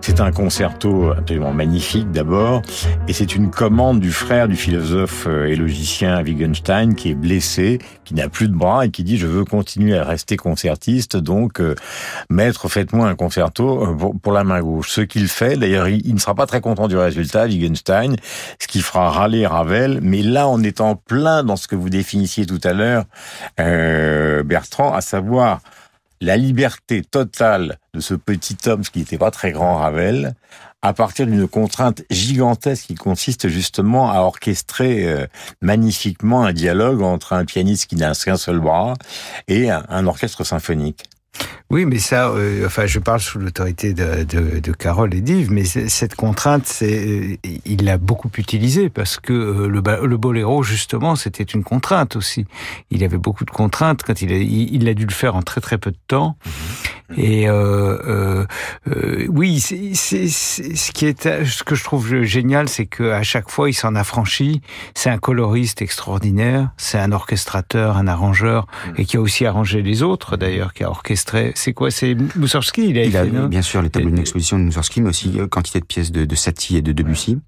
C'est 0.00 0.20
un 0.20 0.32
concerto 0.32 1.12
absolument 1.12 1.52
magnifique 1.52 2.10
d'abord, 2.10 2.62
et 3.08 3.12
c'est 3.12 3.34
une 3.34 3.50
commande 3.50 4.00
du 4.00 4.10
frère 4.10 4.48
du 4.48 4.56
philosophe 4.56 5.26
et 5.26 5.54
logicien 5.54 6.22
Wittgenstein 6.22 6.94
qui 6.94 7.10
est 7.10 7.14
blessé, 7.14 7.78
qui 8.04 8.14
n'a 8.14 8.28
plus 8.28 8.48
de 8.48 8.54
bras 8.54 8.86
et 8.86 8.90
qui 8.90 9.04
dit 9.04 9.18
je 9.18 9.26
veux 9.26 9.44
continuer 9.44 9.98
à 9.98 10.04
rester 10.04 10.36
concertiste, 10.36 11.16
donc 11.16 11.60
euh, 11.60 11.74
maître, 12.30 12.68
faites-moi 12.68 13.06
un 13.06 13.14
concerto 13.14 13.84
euh, 13.84 14.12
pour, 14.22 14.32
la 14.32 14.44
main 14.44 14.60
gauche. 14.60 14.90
Ce 14.90 15.00
qu'il 15.00 15.28
fait, 15.28 15.56
d'ailleurs, 15.56 15.88
il, 15.88 16.14
ne 16.14 16.18
sera 16.18 16.34
pas 16.34 16.46
très 16.46 16.60
content 16.60 16.88
du 16.88 16.96
résultat, 16.96 17.46
Wittgenstein, 17.46 18.16
ce 18.58 18.66
qui 18.66 18.80
fera 18.80 19.10
râler 19.10 19.46
Ravel, 19.46 20.00
mais 20.02 20.22
là 20.22 20.48
on 20.48 20.62
est 20.62 20.80
en 20.80 20.96
plein 20.96 21.44
dans 21.44 21.56
ce 21.56 21.68
que 21.68 21.76
vous 21.76 21.90
définissiez 21.90 22.46
tout 22.46 22.60
à 22.64 22.72
l'heure. 22.72 23.04
Euh, 23.60 24.42
Bertrand, 24.42 24.94
à 24.94 25.00
savoir 25.00 25.60
la 26.20 26.36
liberté 26.36 27.02
totale 27.02 27.78
de 27.94 28.00
ce 28.00 28.14
petit 28.14 28.56
homme, 28.66 28.84
ce 28.84 28.90
qui 28.90 29.00
n'était 29.00 29.18
pas 29.18 29.30
très 29.30 29.52
grand 29.52 29.76
Ravel, 29.76 30.34
à 30.82 30.92
partir 30.92 31.26
d'une 31.26 31.48
contrainte 31.48 32.02
gigantesque 32.10 32.86
qui 32.86 32.94
consiste 32.94 33.48
justement 33.48 34.10
à 34.10 34.20
orchestrer 34.20 35.08
euh, 35.08 35.26
magnifiquement 35.60 36.44
un 36.44 36.52
dialogue 36.52 37.02
entre 37.02 37.32
un 37.32 37.44
pianiste 37.44 37.88
qui 37.88 37.96
n'a 37.96 38.12
qu'un 38.14 38.36
seul 38.36 38.60
bras 38.60 38.94
et 39.48 39.70
un 39.70 40.06
orchestre 40.06 40.44
symphonique. 40.44 41.04
Oui, 41.70 41.84
mais 41.84 41.98
ça, 41.98 42.30
euh, 42.30 42.64
enfin, 42.64 42.86
je 42.86 42.98
parle 42.98 43.20
sous 43.20 43.38
l'autorité 43.38 43.92
de, 43.92 44.24
de, 44.24 44.58
de, 44.58 44.72
Carole 44.72 45.14
et 45.14 45.20
d'Yves, 45.20 45.52
mais 45.52 45.64
cette 45.64 46.14
contrainte, 46.14 46.64
c'est, 46.64 47.06
euh, 47.06 47.36
il 47.66 47.84
l'a 47.84 47.98
beaucoup 47.98 48.30
utilisée 48.38 48.88
parce 48.88 49.18
que 49.18 49.34
euh, 49.34 49.68
le, 49.68 50.06
le 50.06 50.16
boléro, 50.16 50.62
justement, 50.62 51.14
c'était 51.14 51.44
une 51.44 51.64
contrainte 51.64 52.16
aussi. 52.16 52.46
Il 52.90 53.04
avait 53.04 53.18
beaucoup 53.18 53.44
de 53.44 53.50
contraintes 53.50 54.02
quand 54.02 54.22
il 54.22 54.32
a, 54.32 54.36
il, 54.36 54.88
a 54.88 54.94
dû 54.94 55.04
le 55.04 55.12
faire 55.12 55.36
en 55.36 55.42
très 55.42 55.60
très 55.60 55.76
peu 55.76 55.90
de 55.90 55.98
temps. 56.08 56.38
Mhm. 56.46 56.52
Et 57.16 57.48
euh, 57.48 58.46
euh, 58.88 59.26
oui, 59.28 59.60
c'est, 59.60 59.94
ce 59.94 60.92
qui 60.92 61.06
est, 61.06 61.44
ce 61.44 61.64
que 61.64 61.74
je 61.74 61.82
trouve 61.82 62.22
génial, 62.22 62.68
c'est 62.68 62.86
que 62.86 63.10
à 63.12 63.22
chaque 63.22 63.50
fois, 63.50 63.70
il 63.70 63.74
s'en 63.74 63.94
affranchit. 63.94 64.60
C'est 64.94 65.08
un 65.10 65.18
coloriste 65.18 65.80
extraordinaire, 65.80 66.70
c'est 66.76 66.98
un 66.98 67.12
orchestrateur, 67.12 67.96
un 67.96 68.06
arrangeur, 68.08 68.66
mhm. 68.86 68.94
et 68.98 69.04
qui 69.04 69.16
a 69.16 69.20
aussi 69.20 69.44
arrangé 69.46 69.82
les 69.82 70.02
autres 70.02 70.36
d'ailleurs, 70.36 70.72
qui 70.74 70.84
a 70.84 70.90
orchestré 70.90 71.27
c'est 71.54 71.72
quoi? 71.72 71.90
C'est 71.90 72.16
Moussorski 72.36 72.90
Il 72.90 73.16
a, 73.16 73.24
bien 73.24 73.62
sûr 73.62 73.82
les 73.82 73.90
tableaux 73.90 74.10
d'une 74.10 74.20
exposition 74.20 74.58
de 74.58 74.64
Moussorski, 74.64 75.00
mais 75.00 75.10
aussi 75.10 75.38
euh, 75.38 75.46
quantité 75.46 75.80
de 75.80 75.84
pièces 75.84 76.12
de, 76.12 76.24
de 76.24 76.34
Satie 76.34 76.76
et 76.76 76.82
de 76.82 76.92
Debussy. 76.92 77.38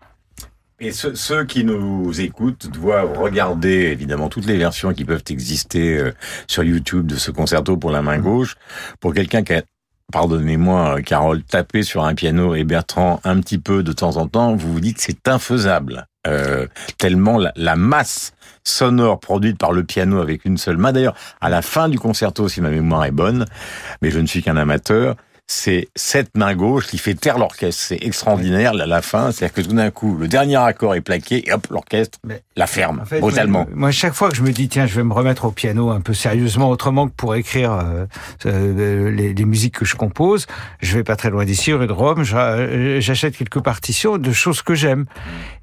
Et 0.83 0.93
ceux, 0.93 1.45
qui 1.45 1.63
nous 1.63 2.23
écoutent 2.23 2.69
doivent 2.69 3.19
regarder 3.19 3.91
évidemment 3.93 4.31
toutes 4.31 4.47
les 4.47 4.57
versions 4.57 4.95
qui 4.95 5.05
peuvent 5.05 5.25
exister 5.29 5.99
euh, 5.99 6.13
sur 6.47 6.63
YouTube 6.65 7.07
de 7.07 7.17
ce 7.17 7.31
concerto 7.31 7.77
pour 7.77 7.91
la 7.91 8.01
main 8.01 8.19
gauche. 8.19 8.57
Pour 8.99 9.13
quelqu'un 9.13 9.43
qui 9.43 9.53
a, 9.53 9.63
pardonnez-moi 10.11 11.03
Carole, 11.03 11.43
tapé 11.43 11.83
sur 11.83 12.05
un 12.05 12.15
piano 12.15 12.55
et 12.55 12.65
Bertrand 12.65 13.21
un 13.25 13.41
petit 13.41 13.59
peu 13.59 13.83
de 13.83 13.93
temps 13.93 14.17
en 14.17 14.27
temps, 14.27 14.57
vous 14.57 14.73
vous 14.73 14.81
dites 14.81 14.97
que 14.97 15.03
c'est 15.03 15.29
infaisable. 15.29 16.07
Euh, 16.27 16.67
tellement 16.99 17.39
la, 17.39 17.77
masse 17.77 18.35
sonore 18.65 19.21
produite 19.21 19.59
par 19.59 19.73
le 19.73 19.85
piano 19.85 20.21
avec 20.21 20.45
une 20.45 20.59
seule 20.59 20.77
main. 20.77 20.93
D'ailleurs, 20.93 21.15
à 21.41 21.49
la 21.49 21.63
fin 21.63 21.89
du 21.89 21.99
concerto, 21.99 22.49
si 22.49 22.61
ma 22.61 22.71
mémoire 22.71 23.05
est 23.05 23.11
bonne, 23.11 23.47
mais 24.03 24.11
je 24.11 24.19
ne 24.19 24.27
suis 24.27 24.43
qu'un 24.43 24.57
amateur, 24.57 25.17
c'est 25.47 25.89
cette 25.97 26.37
main 26.37 26.55
gauche 26.55 26.87
qui 26.87 26.97
fait 26.97 27.15
taire 27.15 27.37
l'orchestre. 27.37 27.83
C'est 27.83 28.05
extraordinaire 28.05 28.73
à 28.73 28.87
la 28.87 29.03
fin, 29.03 29.33
c'est-à-dire 29.33 29.55
que 29.55 29.61
tout 29.63 29.75
d'un 29.75 29.91
coup, 29.91 30.17
le 30.17 30.29
dernier 30.29 30.57
accord 30.57 30.95
est 30.95 31.01
plaqué 31.01 31.49
et 31.49 31.53
hop, 31.53 31.67
l'orchestre 31.71 32.21
la 32.61 32.67
ferme 32.67 33.03
brutalement. 33.21 33.67
Moi, 33.75 33.91
chaque 33.91 34.13
fois 34.13 34.29
que 34.29 34.37
je 34.37 34.43
me 34.43 34.53
dis 34.53 34.69
tiens, 34.69 34.87
je 34.87 34.95
vais 34.95 35.03
me 35.03 35.13
remettre 35.13 35.47
au 35.47 35.51
piano 35.51 35.91
un 35.91 36.01
peu 36.01 36.15
sérieusement, 36.15 36.69
autrement 36.69 37.09
que 37.09 37.15
pour 37.17 37.35
écrire 37.35 37.73
euh, 37.73 38.07
euh, 38.47 39.11
les, 39.11 39.33
les, 39.33 39.45
musiques 39.45 39.79
que 39.79 39.85
je 39.85 39.97
compose, 39.97 40.47
je 40.81 40.97
vais 40.97 41.03
pas 41.03 41.17
très 41.17 41.31
loin 41.31 41.45
d'ici, 41.45 41.73
rue 41.73 41.87
de 41.87 41.93
Rome, 41.93 42.23
euh, 42.35 43.01
j'achète 43.01 43.37
quelques 43.37 43.61
partitions 43.61 44.19
de 44.19 44.33
choses 44.33 44.61
que 44.63 44.75
j'aime. 44.75 45.07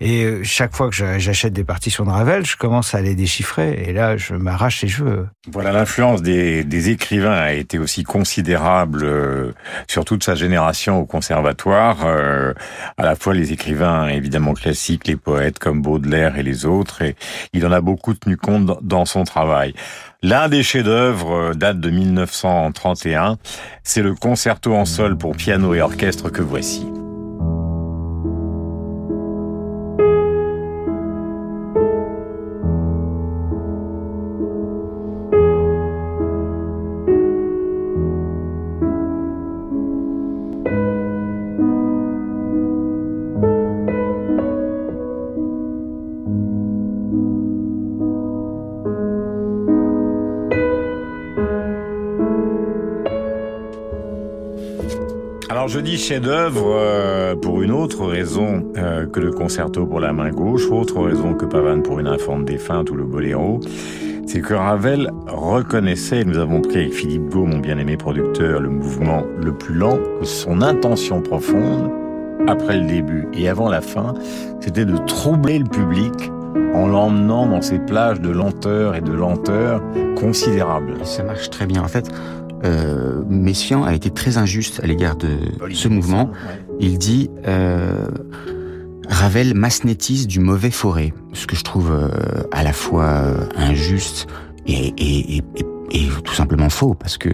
Et 0.01 0.43
chaque 0.43 0.75
fois 0.75 0.89
que 0.89 0.95
j'achète 0.95 1.53
des 1.53 1.63
partitions 1.63 2.03
de 2.03 2.09
Ravel, 2.09 2.45
je 2.45 2.57
commence 2.57 2.95
à 2.95 3.01
les 3.01 3.15
déchiffrer 3.15 3.83
et 3.87 3.93
là, 3.93 4.17
je 4.17 4.33
m'arrache 4.33 4.81
les 4.81 4.89
cheveux. 4.89 5.27
Voilà, 5.51 5.71
l'influence 5.71 6.21
des, 6.21 6.63
des, 6.63 6.89
écrivains 6.89 7.31
a 7.31 7.53
été 7.53 7.77
aussi 7.77 8.03
considérable 8.03 9.05
sur 9.87 10.03
toute 10.03 10.23
sa 10.23 10.35
génération 10.35 10.99
au 10.99 11.05
conservatoire, 11.05 12.05
euh, 12.05 12.53
à 12.97 13.03
la 13.03 13.15
fois 13.15 13.33
les 13.33 13.51
écrivains 13.53 14.07
évidemment 14.07 14.53
classiques, 14.53 15.07
les 15.07 15.15
poètes 15.15 15.59
comme 15.59 15.81
Baudelaire 15.81 16.37
et 16.37 16.43
les 16.43 16.65
autres, 16.65 16.86
il 17.53 17.65
en 17.65 17.71
a 17.71 17.81
beaucoup 17.81 18.13
tenu 18.13 18.37
compte 18.37 18.83
dans 18.83 19.05
son 19.05 19.23
travail. 19.23 19.73
L'un 20.23 20.49
des 20.49 20.63
chefs-d'œuvre 20.63 21.31
euh, 21.31 21.53
date 21.53 21.79
de 21.79 21.89
1931, 21.89 23.37
c'est 23.83 24.01
le 24.01 24.15
concerto 24.15 24.75
en 24.75 24.85
sol 24.85 25.17
pour 25.17 25.35
piano 25.35 25.73
et 25.73 25.81
orchestre 25.81 26.29
que 26.29 26.41
voici. 26.41 26.85
Dis 55.87 55.97
chef-d'œuvre 55.97 56.75
euh, 56.75 57.35
pour 57.37 57.61
une 57.61 57.71
autre 57.71 58.05
raison 58.05 58.61
euh, 58.75 59.05
que 59.05 59.21
le 59.21 59.31
concerto 59.31 59.85
pour 59.85 60.01
la 60.01 60.11
main 60.11 60.31
gauche, 60.31 60.69
autre 60.69 61.01
raison 61.01 61.33
que 61.33 61.45
Pavane 61.45 61.81
pour 61.81 61.99
une 61.99 62.07
infante 62.07 62.43
défunte 62.43 62.91
ou 62.91 62.95
le 62.95 63.05
boléro, 63.05 63.61
c'est 64.25 64.41
que 64.41 64.53
Ravel 64.53 65.09
reconnaissait, 65.27 66.25
nous 66.25 66.39
avons 66.39 66.59
pris 66.59 66.79
avec 66.79 66.93
Philippe 66.93 67.29
Gau, 67.29 67.45
mon 67.45 67.59
bien-aimé 67.59 67.95
producteur, 67.95 68.59
le 68.59 68.67
mouvement 68.67 69.23
le 69.41 69.53
plus 69.53 69.75
lent, 69.75 69.97
que 70.19 70.25
son 70.25 70.61
intention 70.61 71.21
profonde, 71.21 71.89
après 72.49 72.77
le 72.81 72.87
début 72.87 73.29
et 73.33 73.47
avant 73.47 73.69
la 73.69 73.79
fin, 73.79 74.13
c'était 74.59 74.83
de 74.83 74.97
troubler 75.05 75.59
le 75.59 75.69
public 75.69 76.31
en 76.73 76.87
l'emmenant 76.87 77.45
dans 77.45 77.61
ces 77.61 77.79
plages 77.79 78.19
de 78.19 78.29
lenteur 78.29 78.93
et 78.95 79.01
de 79.01 79.13
lenteur 79.13 79.81
considérables. 80.17 80.95
Ça 81.05 81.23
marche 81.23 81.49
très 81.49 81.65
bien. 81.65 81.81
En 81.81 81.87
fait, 81.87 82.11
euh, 82.63 83.23
Messiaen 83.29 83.83
a 83.83 83.93
été 83.93 84.09
très 84.09 84.37
injuste 84.37 84.79
à 84.83 84.87
l'égard 84.87 85.15
de 85.15 85.37
ce 85.71 85.87
mouvement. 85.87 86.31
Il 86.79 86.97
dit 86.97 87.29
euh, 87.47 88.07
Ravel 89.09 89.53
masnétise 89.53 90.27
du 90.27 90.39
mauvais 90.39 90.71
forêt, 90.71 91.13
ce 91.33 91.47
que 91.47 91.55
je 91.55 91.63
trouve 91.63 91.91
euh, 91.91 92.09
à 92.51 92.63
la 92.63 92.73
fois 92.73 93.05
euh, 93.05 93.47
injuste 93.55 94.27
et, 94.65 94.93
et, 94.97 95.37
et, 95.37 95.43
et, 95.91 96.07
tout 96.23 96.33
simplement 96.33 96.69
faux, 96.69 96.93
parce 96.93 97.17
que 97.17 97.29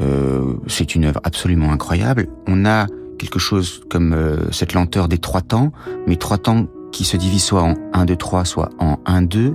euh, 0.00 0.54
c'est 0.68 0.94
une 0.94 1.04
œuvre 1.04 1.20
absolument 1.22 1.70
incroyable. 1.70 2.28
On 2.46 2.64
a 2.64 2.86
quelque 3.18 3.38
chose 3.38 3.82
comme 3.90 4.16
cette 4.50 4.72
lenteur 4.72 5.06
des 5.06 5.18
trois 5.18 5.42
temps, 5.42 5.70
mais 6.06 6.16
trois 6.16 6.38
temps 6.38 6.66
qui 6.92 7.04
se 7.04 7.16
divisent 7.16 7.44
soit 7.44 7.62
en 7.62 7.74
1, 7.92 8.06
2, 8.06 8.16
3, 8.16 8.44
soit 8.44 8.70
en 8.78 8.98
1, 9.06 9.22
2. 9.22 9.54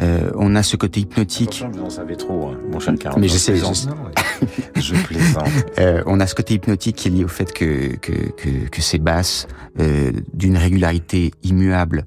Euh, 0.00 0.30
on 0.36 0.56
a 0.56 0.62
ce 0.62 0.76
côté 0.76 1.00
hypnotique. 1.00 1.64
Vous 1.72 1.82
en 1.82 1.90
savez 1.90 2.16
trop, 2.16 2.48
hein, 2.48 2.58
mon 2.70 2.80
cher 2.80 2.94
Mais 3.16 3.28
je 3.28 3.36
sais, 3.36 3.54
je, 3.54 4.94
plaisante. 5.04 5.48
Euh, 5.78 6.02
on 6.06 6.20
a 6.20 6.26
ce 6.26 6.34
côté 6.34 6.54
hypnotique 6.54 6.96
qui 6.96 7.08
est 7.08 7.10
lié 7.10 7.24
au 7.24 7.28
fait 7.28 7.52
que 7.52 7.96
que, 7.96 8.12
que, 8.12 8.68
que 8.68 8.82
ces 8.82 8.98
basses, 8.98 9.46
euh, 9.80 10.12
d'une 10.32 10.56
régularité 10.56 11.32
immuable, 11.42 12.04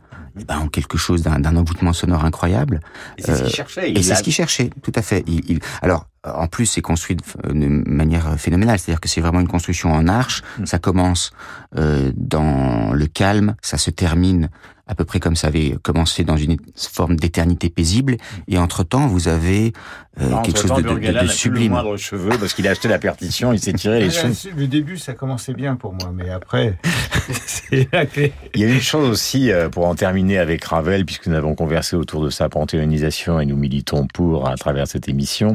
ben, 0.47 0.59
ont 0.59 0.67
quelque 0.67 0.97
chose 0.97 1.23
d'un 1.23 1.55
envoûtement 1.55 1.93
sonore 1.93 2.25
incroyable. 2.25 2.79
Et 3.17 3.23
c'est 3.23 3.35
ce 3.35 3.43
qu'il 3.43 3.55
cherchait. 3.55 3.91
Et 3.91 4.03
c'est 4.03 4.15
ce 4.15 4.23
qu'il 4.23 4.33
cherchait, 4.33 4.69
tout 4.81 4.91
à 4.95 5.01
fait. 5.01 5.23
Il, 5.27 5.49
il... 5.49 5.59
Alors, 5.81 6.07
en 6.23 6.47
plus, 6.47 6.65
c'est 6.65 6.81
construit 6.81 7.15
de 7.15 7.67
manière 7.89 8.39
phénoménale, 8.39 8.79
c'est-à-dire 8.79 9.01
que 9.01 9.07
c'est 9.07 9.21
vraiment 9.21 9.39
une 9.39 9.47
construction 9.47 9.91
en 9.91 10.07
arche. 10.07 10.43
Hmm. 10.59 10.65
Ça 10.65 10.79
commence 10.79 11.31
euh, 11.77 12.11
dans 12.15 12.93
le 12.93 13.07
calme, 13.07 13.55
ça 13.61 13.77
se 13.77 13.89
termine 13.89 14.49
à 14.87 14.95
peu 14.95 15.05
près 15.05 15.19
comme 15.19 15.35
ça 15.35 15.47
avait 15.47 15.75
commencé 15.81 16.23
dans 16.23 16.37
une 16.37 16.57
forme 16.75 17.15
d'éternité 17.15 17.69
paisible. 17.69 18.17
Et 18.47 18.57
entre-temps, 18.57 19.07
vous 19.07 19.27
avez 19.27 19.73
euh, 20.21 20.41
quelque 20.41 20.59
chose 20.59 20.71
de, 20.71 20.81
de, 20.81 21.21
de 21.21 21.27
sublime. 21.27 21.63
Le 21.63 21.69
moindre 21.69 21.97
cheveux 21.97 22.37
parce 22.39 22.53
qu'il 22.53 22.67
a 22.67 22.71
acheté 22.71 22.87
la 22.87 22.99
partition, 22.99 23.53
il 23.53 23.59
s'est 23.59 23.73
tiré 23.73 23.99
les 23.99 24.09
cheveux. 24.09 24.33
Le 24.55 24.67
début, 24.67 24.97
ça 24.97 25.13
commençait 25.13 25.53
bien 25.53 25.75
pour 25.75 25.93
moi, 25.93 26.11
mais 26.13 26.29
après, 26.29 26.77
c'est 27.45 27.87
la 27.91 28.05
clé. 28.05 28.33
Il 28.55 28.61
y 28.61 28.65
a 28.65 28.67
une 28.67 28.81
chose 28.81 29.09
aussi, 29.09 29.51
euh, 29.51 29.69
pour 29.69 29.85
en 29.85 29.95
terminer 29.95 30.37
avec 30.37 30.63
Ravel, 30.63 31.05
puisque 31.05 31.27
nous 31.27 31.35
avons 31.35 31.55
conversé 31.55 31.95
autour 31.95 32.23
de 32.23 32.29
sa 32.29 32.49
panthéonisation 32.49 33.39
et 33.39 33.45
nous 33.45 33.57
militons 33.57 34.07
pour 34.07 34.47
à 34.47 34.55
travers 34.55 34.87
cette 34.87 35.09
émission, 35.09 35.53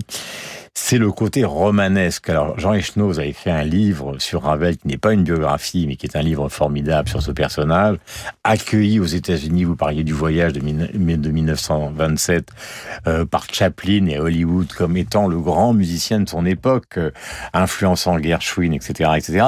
c'est 0.74 0.96
le 0.96 1.12
côté 1.12 1.44
romanesque. 1.44 2.30
Alors, 2.30 2.58
Jean 2.58 2.72
Echenoz 2.72 3.20
a 3.20 3.24
écrit 3.26 3.50
un 3.50 3.62
livre 3.62 4.18
sur 4.18 4.44
Ravel 4.44 4.78
qui 4.78 4.88
n'est 4.88 4.96
pas 4.96 5.12
une 5.12 5.22
biographie, 5.22 5.86
mais 5.86 5.96
qui 5.96 6.06
est 6.06 6.16
un 6.16 6.22
livre 6.22 6.48
formidable 6.48 7.10
sur 7.10 7.22
ce 7.22 7.30
personnage, 7.30 7.98
accueilli 8.42 8.98
aux 8.98 9.04
États-Unis. 9.04 9.64
Vous 9.64 9.76
parliez 9.76 10.02
du 10.02 10.14
voyage 10.14 10.54
de, 10.54 10.60
1927 10.60 12.48
euh, 13.06 13.26
par 13.26 13.46
Chaplin 13.52 14.06
et 14.06 14.18
Hollywood 14.18 14.72
comme 14.72 14.96
étant 14.96 15.28
le 15.28 15.38
grand 15.38 15.74
musicien 15.74 16.20
de 16.20 16.28
son 16.28 16.46
époque, 16.46 16.96
euh, 16.96 17.10
influençant 17.52 18.18
Gershwin, 18.18 18.72
etc., 18.72 19.10
etc. 19.16 19.46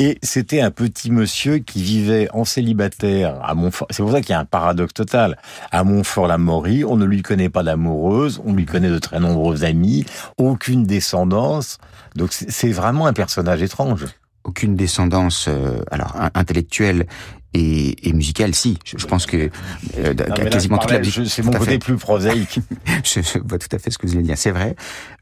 Et 0.00 0.18
c'était 0.22 0.62
un 0.62 0.70
petit 0.70 1.10
monsieur 1.10 1.58
qui 1.58 1.82
vivait 1.82 2.26
en 2.32 2.46
célibataire 2.46 3.38
à 3.42 3.54
Montfort. 3.54 3.86
C'est 3.90 4.02
pour 4.02 4.12
ça 4.12 4.22
qu'il 4.22 4.30
y 4.30 4.32
a 4.32 4.40
un 4.40 4.46
paradoxe 4.46 4.94
total. 4.94 5.36
À 5.70 5.84
Montfort-la-Maurie, 5.84 6.86
on 6.86 6.96
ne 6.96 7.04
lui 7.04 7.20
connaît 7.20 7.50
pas 7.50 7.62
d'amoureuse, 7.62 8.40
on 8.46 8.54
lui 8.54 8.64
connaît 8.64 8.88
de 8.88 8.98
très 8.98 9.20
nombreux 9.20 9.62
amis, 9.62 10.06
aucune 10.38 10.84
descendance. 10.84 11.76
Donc 12.16 12.32
c'est 12.32 12.70
vraiment 12.70 13.08
un 13.08 13.12
personnage 13.12 13.60
étrange. 13.62 14.06
Aucune 14.42 14.74
descendance, 14.74 15.48
euh, 15.48 15.82
alors 15.90 16.16
intellectuelle 16.32 17.06
et, 17.52 18.08
et 18.08 18.14
musicale, 18.14 18.54
si. 18.54 18.78
Je, 18.84 19.04
pense 19.04 19.26
que 19.26 19.50
euh, 19.98 20.14
quasiment 20.14 20.78
toute 20.78 20.92
la 20.92 21.04
C'est 21.26 21.42
mon 21.42 21.52
côté 21.52 21.78
plus 21.78 21.98
prosaïque. 21.98 22.60
je, 23.04 23.38
vois 23.40 23.58
tout 23.58 23.68
à 23.72 23.78
fait 23.78 23.90
ce 23.90 23.98
que 23.98 24.06
vous 24.06 24.14
voulez 24.14 24.24
dire. 24.24 24.38
C'est 24.38 24.50
vrai. 24.50 24.76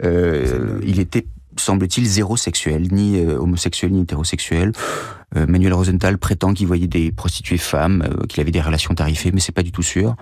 Euh, 0.04 0.78
il 0.86 1.00
était 1.00 1.26
semble-t-il, 1.60 2.06
zéro 2.06 2.36
sexuel, 2.36 2.88
ni 2.92 3.18
euh, 3.18 3.38
homosexuel, 3.38 3.92
ni 3.92 4.02
hétérosexuel. 4.02 4.72
Euh, 5.36 5.46
Manuel 5.46 5.74
Rosenthal 5.74 6.16
prétend 6.16 6.54
qu'il 6.54 6.66
voyait 6.66 6.86
des 6.86 7.12
prostituées 7.12 7.58
femmes, 7.58 8.02
euh, 8.02 8.26
qu'il 8.26 8.40
avait 8.40 8.50
des 8.50 8.62
relations 8.62 8.94
tarifées, 8.94 9.30
mais 9.32 9.40
c'est 9.40 9.52
pas 9.52 9.62
du 9.62 9.72
tout 9.72 9.82
sûr. 9.82 10.16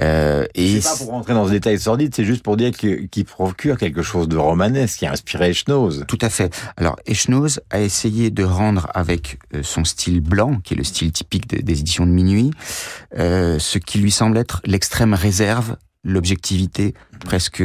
Euh, 0.00 0.46
et 0.54 0.80
c'est 0.80 0.90
pas 0.90 1.04
pour 1.04 1.14
rentrer 1.14 1.32
dans 1.32 1.46
ce 1.46 1.52
détail 1.52 1.78
sordide, 1.78 2.14
c'est 2.14 2.24
juste 2.24 2.42
pour 2.42 2.56
dire 2.56 2.72
qu'il 2.72 3.24
procure 3.24 3.78
quelque 3.78 4.02
chose 4.02 4.28
de 4.28 4.36
romanesque, 4.36 4.98
qui 4.98 5.06
a 5.06 5.12
inspiré 5.12 5.50
Echnoz. 5.50 6.04
Tout 6.06 6.18
à 6.20 6.28
fait. 6.28 6.54
Alors 6.76 6.96
Echnoz 7.06 7.60
a 7.70 7.80
essayé 7.80 8.30
de 8.30 8.44
rendre 8.44 8.88
avec 8.94 9.38
son 9.62 9.84
style 9.84 10.20
blanc, 10.20 10.58
qui 10.62 10.74
est 10.74 10.76
le 10.76 10.84
style 10.84 11.12
typique 11.12 11.48
des 11.48 11.80
éditions 11.80 12.06
de 12.06 12.10
minuit, 12.10 12.50
ce 13.16 13.78
qui 13.78 13.98
lui 13.98 14.10
semble 14.10 14.36
être 14.36 14.60
l'extrême 14.64 15.14
réserve 15.14 15.76
l'objectivité 16.04 16.94
presque 17.20 17.62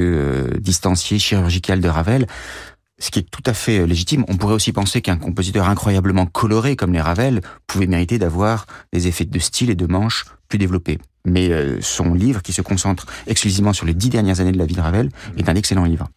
distanciée, 0.59 1.19
chirurgicale 1.19 1.81
de 1.81 1.89
Ravel 1.89 2.27
ce 2.99 3.11
qui 3.11 3.19
est 3.19 3.29
tout 3.29 3.43
à 3.45 3.53
fait 3.53 3.79
euh, 3.79 3.85
légitime. 3.85 4.25
On 4.27 4.37
pourrait 4.37 4.55
aussi 4.55 4.71
penser 4.71 5.01
qu'un 5.01 5.17
compositeur 5.17 5.69
incroyablement 5.69 6.25
coloré 6.25 6.75
comme 6.75 6.93
les 6.93 7.01
Ravel 7.01 7.41
pouvait 7.67 7.87
mériter 7.87 8.17
d'avoir 8.17 8.65
des 8.93 9.07
effets 9.07 9.25
de 9.25 9.39
style 9.39 9.69
et 9.69 9.75
de 9.75 9.85
manche 9.85 10.25
plus 10.47 10.57
développés 10.57 10.99
mais 11.27 11.51
euh, 11.51 11.77
son 11.81 12.13
livre, 12.13 12.41
qui 12.41 12.53
se 12.53 12.61
concentre 12.61 13.05
exclusivement 13.27 13.73
sur 13.73 13.85
les 13.85 13.93
dix 13.93 14.09
dernières 14.09 14.39
années 14.39 14.53
de 14.53 14.57
la 14.57 14.65
vie 14.65 14.75
de 14.75 14.81
Ravel, 14.81 15.09
est 15.37 15.49
un 15.49 15.55
excellent 15.55 15.83
livre. 15.83 16.07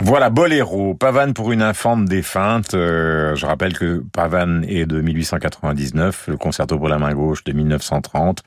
Voilà, 0.00 0.28
Boléro, 0.28 0.94
Pavane 0.94 1.32
pour 1.32 1.52
une 1.52 1.62
infante 1.62 2.04
défunte. 2.04 2.74
Euh, 2.74 3.34
je 3.36 3.46
rappelle 3.46 3.72
que 3.78 4.02
Pavane 4.12 4.64
est 4.68 4.86
de 4.86 5.00
1899, 5.00 6.24
le 6.28 6.36
concerto 6.36 6.78
pour 6.78 6.88
la 6.88 6.98
main 6.98 7.14
gauche 7.14 7.44
de 7.44 7.52
1930, 7.52 8.42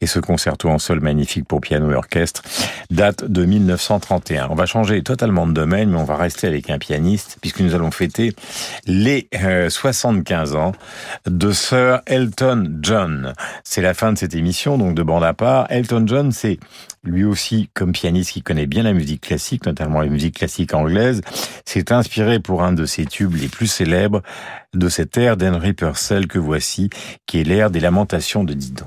et 0.00 0.06
ce 0.06 0.20
concerto 0.20 0.68
en 0.68 0.78
sol 0.78 1.00
magnifique 1.00 1.48
pour 1.48 1.60
piano 1.60 1.90
et 1.90 1.94
orchestre 1.94 2.42
date 2.90 3.24
de 3.24 3.44
1931. 3.44 4.48
On 4.50 4.54
va 4.54 4.66
changer 4.66 5.02
totalement 5.02 5.46
de 5.46 5.52
domaine, 5.52 5.90
mais 5.90 5.98
on 5.98 6.04
va 6.04 6.16
rester 6.16 6.46
avec 6.46 6.68
un 6.68 6.78
pianiste, 6.78 7.38
puisque 7.40 7.60
nous 7.60 7.74
allons 7.74 7.90
fêter 7.90 8.34
les 8.86 9.28
75 9.68 10.52
euh, 10.52 10.58
ans 10.58 10.72
de 11.26 11.50
Sir 11.52 12.02
Elton 12.06 12.78
John. 12.82 13.32
C'est 13.64 13.82
la 13.82 13.94
fin 13.94 14.12
de 14.12 14.18
cette 14.18 14.34
émission, 14.34 14.65
donc 14.66 14.94
de 14.96 15.02
bande 15.04 15.22
à 15.22 15.32
part 15.32 15.66
Elton 15.70 16.04
John, 16.06 16.32
c'est 16.32 16.58
lui 17.04 17.24
aussi, 17.24 17.70
comme 17.72 17.92
pianiste 17.92 18.32
qui 18.32 18.42
connaît 18.42 18.66
bien 18.66 18.82
la 18.82 18.92
musique 18.92 19.20
classique, 19.20 19.64
notamment 19.64 20.00
la 20.00 20.08
musique 20.08 20.38
classique 20.38 20.74
anglaise, 20.74 21.20
s'est 21.64 21.92
inspiré 21.92 22.40
pour 22.40 22.64
un 22.64 22.72
de 22.72 22.84
ses 22.84 23.06
tubes 23.06 23.36
les 23.36 23.48
plus 23.48 23.68
célèbres 23.68 24.22
de 24.74 24.88
cette 24.88 25.16
air 25.16 25.36
d'Henry 25.36 25.72
Purcell 25.72 26.26
que 26.26 26.40
voici, 26.40 26.90
qui 27.26 27.40
est 27.40 27.44
l'air 27.44 27.70
des 27.70 27.80
lamentations 27.80 28.42
de 28.42 28.54
Didon. 28.54 28.86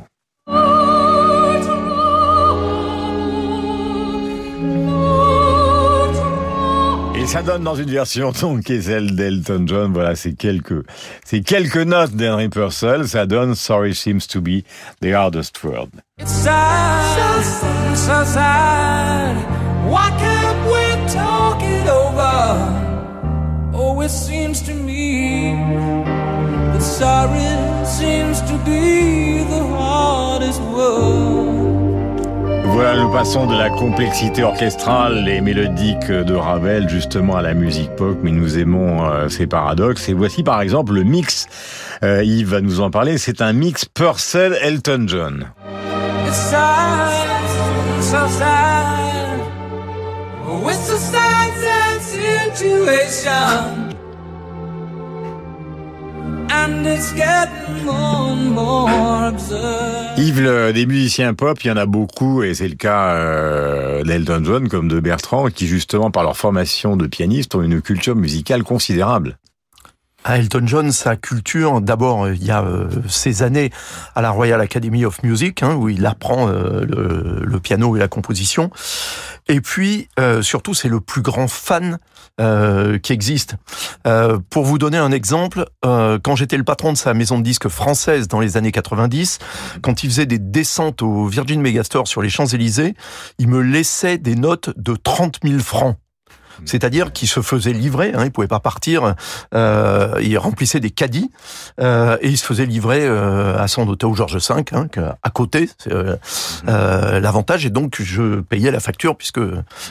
Ça 7.28 7.42
donne 7.44 7.64
dans 7.64 7.76
une 7.76 7.90
version 7.90 8.32
donc 8.42 8.64
qui 8.64 8.74
est 8.74 8.82
celle 8.84 9.16
d'Elton 9.16 9.66
John. 9.68 9.94
Voilà, 9.94 10.16
c'est 10.16 10.34
quelques, 10.34 10.84
c'est 11.26 11.42
quelques 11.42 11.78
notes 11.78 12.14
d'Henry 12.14 12.50
Purcell. 12.50 13.08
Ça 13.08 13.26
donne 13.26 13.56
Sorry 13.56 13.94
seems 13.94 14.28
to 14.28 14.42
be 14.42 14.64
the 15.02 15.14
hardest 15.14 15.64
word. 15.64 15.90
Oh, 23.74 24.02
it 24.02 24.10
seems 24.10 24.62
to 24.64 24.74
me 24.74 25.54
that 26.74 26.82
sorry 26.82 27.86
seems 27.86 28.42
to 28.42 28.58
be 28.66 29.40
the 29.44 29.64
hardest 29.76 30.62
word. 30.62 31.49
Voilà, 32.72 33.02
nous 33.02 33.12
passons 33.12 33.46
de 33.46 33.58
la 33.58 33.70
complexité 33.70 34.44
orchestrale 34.44 35.28
et 35.28 35.42
mélodique 35.42 36.12
de 36.12 36.34
Ravel 36.34 36.88
justement 36.88 37.36
à 37.36 37.42
la 37.42 37.54
musique 37.54 37.96
pop, 37.96 38.18
mais 38.24 38.32
nous 38.32 38.58
aimons 38.58 39.06
euh, 39.06 39.28
ces 39.28 39.48
paradoxes. 39.48 40.08
Et 40.10 40.14
voici 40.14 40.44
par 40.44 40.62
exemple 40.62 40.94
le 40.94 41.04
mix, 41.04 41.48
euh, 42.04 42.24
Yves 42.24 42.50
va 42.50 42.62
nous 42.62 42.80
en 42.80 42.90
parler, 42.92 43.18
c'est 43.18 43.42
un 43.42 43.54
mix 43.54 43.86
Purcell-Elton 43.86 45.06
John. 45.08 45.52
Yves, 60.18 60.72
des 60.74 60.86
musiciens 60.86 61.34
pop, 61.34 61.64
il 61.64 61.68
y 61.68 61.72
en 61.72 61.78
a 61.78 61.86
beaucoup, 61.86 62.44
et 62.44 62.54
c'est 62.54 62.68
le 62.68 62.76
cas 62.76 63.14
euh, 63.14 64.04
d'Elton 64.04 64.42
John 64.44 64.68
comme 64.70 64.88
de 64.88 65.00
Bertrand, 65.00 65.48
qui 65.48 65.68
justement, 65.68 66.12
par 66.12 66.24
leur 66.24 66.38
formation 66.38 66.98
de 66.98 67.08
pianiste, 67.08 67.56
ont 67.56 67.62
une 67.62 67.82
culture 67.82 68.16
musicale 68.16 68.64
considérable. 68.64 69.38
Elton 70.38 70.64
John, 70.66 70.92
sa 70.92 71.16
culture, 71.16 71.82
d'abord, 71.82 72.30
il 72.30 72.44
y 72.44 72.52
a 72.52 72.62
euh, 72.62 72.88
ces 73.08 73.44
années 73.44 73.72
à 74.16 74.22
la 74.22 74.30
Royal 74.30 74.62
Academy 74.62 75.06
of 75.06 75.24
Music, 75.24 75.64
hein, 75.64 75.76
où 75.76 75.90
il 75.90 76.06
apprend 76.06 76.48
euh, 76.50 76.86
le, 76.86 77.60
piano 77.60 77.96
et 77.96 78.00
la 78.00 78.08
composition. 78.08 78.70
Et 79.48 79.62
puis, 79.62 80.08
euh, 80.20 80.42
surtout, 80.42 80.74
c'est 80.74 80.90
le 80.90 81.00
plus 81.00 81.22
grand 81.22 81.48
fan 81.48 81.98
qui 83.04 83.12
existe. 83.12 83.56
pour 84.50 84.64
vous 84.64 84.78
donner 84.78 84.98
un 84.98 85.12
exemple, 85.12 85.66
quand 85.84 86.38
j'étais 86.38 86.56
le 86.56 86.64
patron 86.64 86.94
de 86.94 86.98
sa 86.98 87.14
maison 87.14 87.38
de 87.38 87.44
disques 87.44 87.68
française 87.68 88.30
dans 88.30 88.40
les 88.40 88.56
années 88.56 88.72
90, 88.72 89.40
quand 89.82 90.04
il 90.04 90.10
faisait 90.10 90.26
des 90.26 90.40
descentes 90.40 91.02
au 91.02 91.26
Virgin 91.26 91.60
Megastore 91.60 92.08
sur 92.08 92.22
les 92.22 92.30
Champs-Élysées, 92.30 92.96
il 93.40 93.50
me 93.50 93.60
laissait 93.60 94.18
des 94.18 94.36
notes 94.36 94.70
de 94.78 94.96
30 94.96 95.40
000 95.44 95.60
francs. 95.60 95.98
C'est-à-dire 96.66 97.14
qu'il 97.14 97.28
se 97.28 97.42
faisait 97.42 97.74
livrer, 97.74 98.12
hein, 98.14 98.26
il 98.26 98.32
pouvait 98.32 98.48
pas 98.48 98.60
partir, 98.60 99.16
euh, 99.54 100.14
il 100.22 100.38
remplissait 100.38 100.80
des 100.80 100.92
caddies 100.92 101.32
euh, 101.80 102.18
et 102.22 102.30
il 102.30 102.38
se 102.38 102.46
faisait 102.46 102.66
livrer 102.66 103.02
euh, 103.06 103.58
à 103.58 103.68
son 103.68 103.88
hôtel 103.88 104.14
Georges 104.14 104.38
V, 104.38 104.64
hein, 104.72 104.88
à 105.24 105.30
côté. 105.30 105.70
Euh, 105.88 106.16
euh, 106.68 107.20
L'avantage 107.20 107.66
est 107.66 107.70
donc 107.70 108.02
je 108.02 108.42
payais 108.42 108.72
la 108.72 108.80
facture 108.80 109.16
puisque 109.16 109.40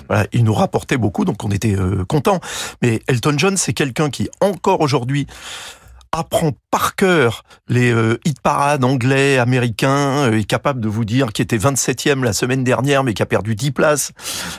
voilà, 0.08 0.26
il 0.32 0.44
nous 0.44 0.54
rapportait 0.54 0.96
beaucoup, 0.96 1.24
donc 1.24 1.42
on 1.44 1.50
était 1.50 1.76
euh, 1.76 2.04
content. 2.04 2.40
Mais 2.82 3.02
Elton 3.06 3.34
John, 3.36 3.56
c'est 3.56 3.72
quelqu'un 3.72 4.10
qui 4.10 4.28
encore 4.40 4.80
aujourd'hui 4.80 5.26
apprend 6.12 6.52
par 6.70 6.96
cœur 6.96 7.42
les 7.68 7.92
euh, 7.92 8.18
hit 8.24 8.40
parades 8.40 8.84
anglais, 8.84 9.38
américains, 9.38 10.28
euh, 10.28 10.38
est 10.38 10.44
capable 10.44 10.80
de 10.80 10.88
vous 10.88 11.04
dire 11.04 11.32
qu'il 11.32 11.42
était 11.42 11.56
27e 11.58 12.22
la 12.24 12.32
semaine 12.32 12.64
dernière, 12.64 13.04
mais 13.04 13.14
qui 13.14 13.22
a 13.22 13.26
perdu 13.26 13.54
10 13.54 13.72
places. 13.72 14.12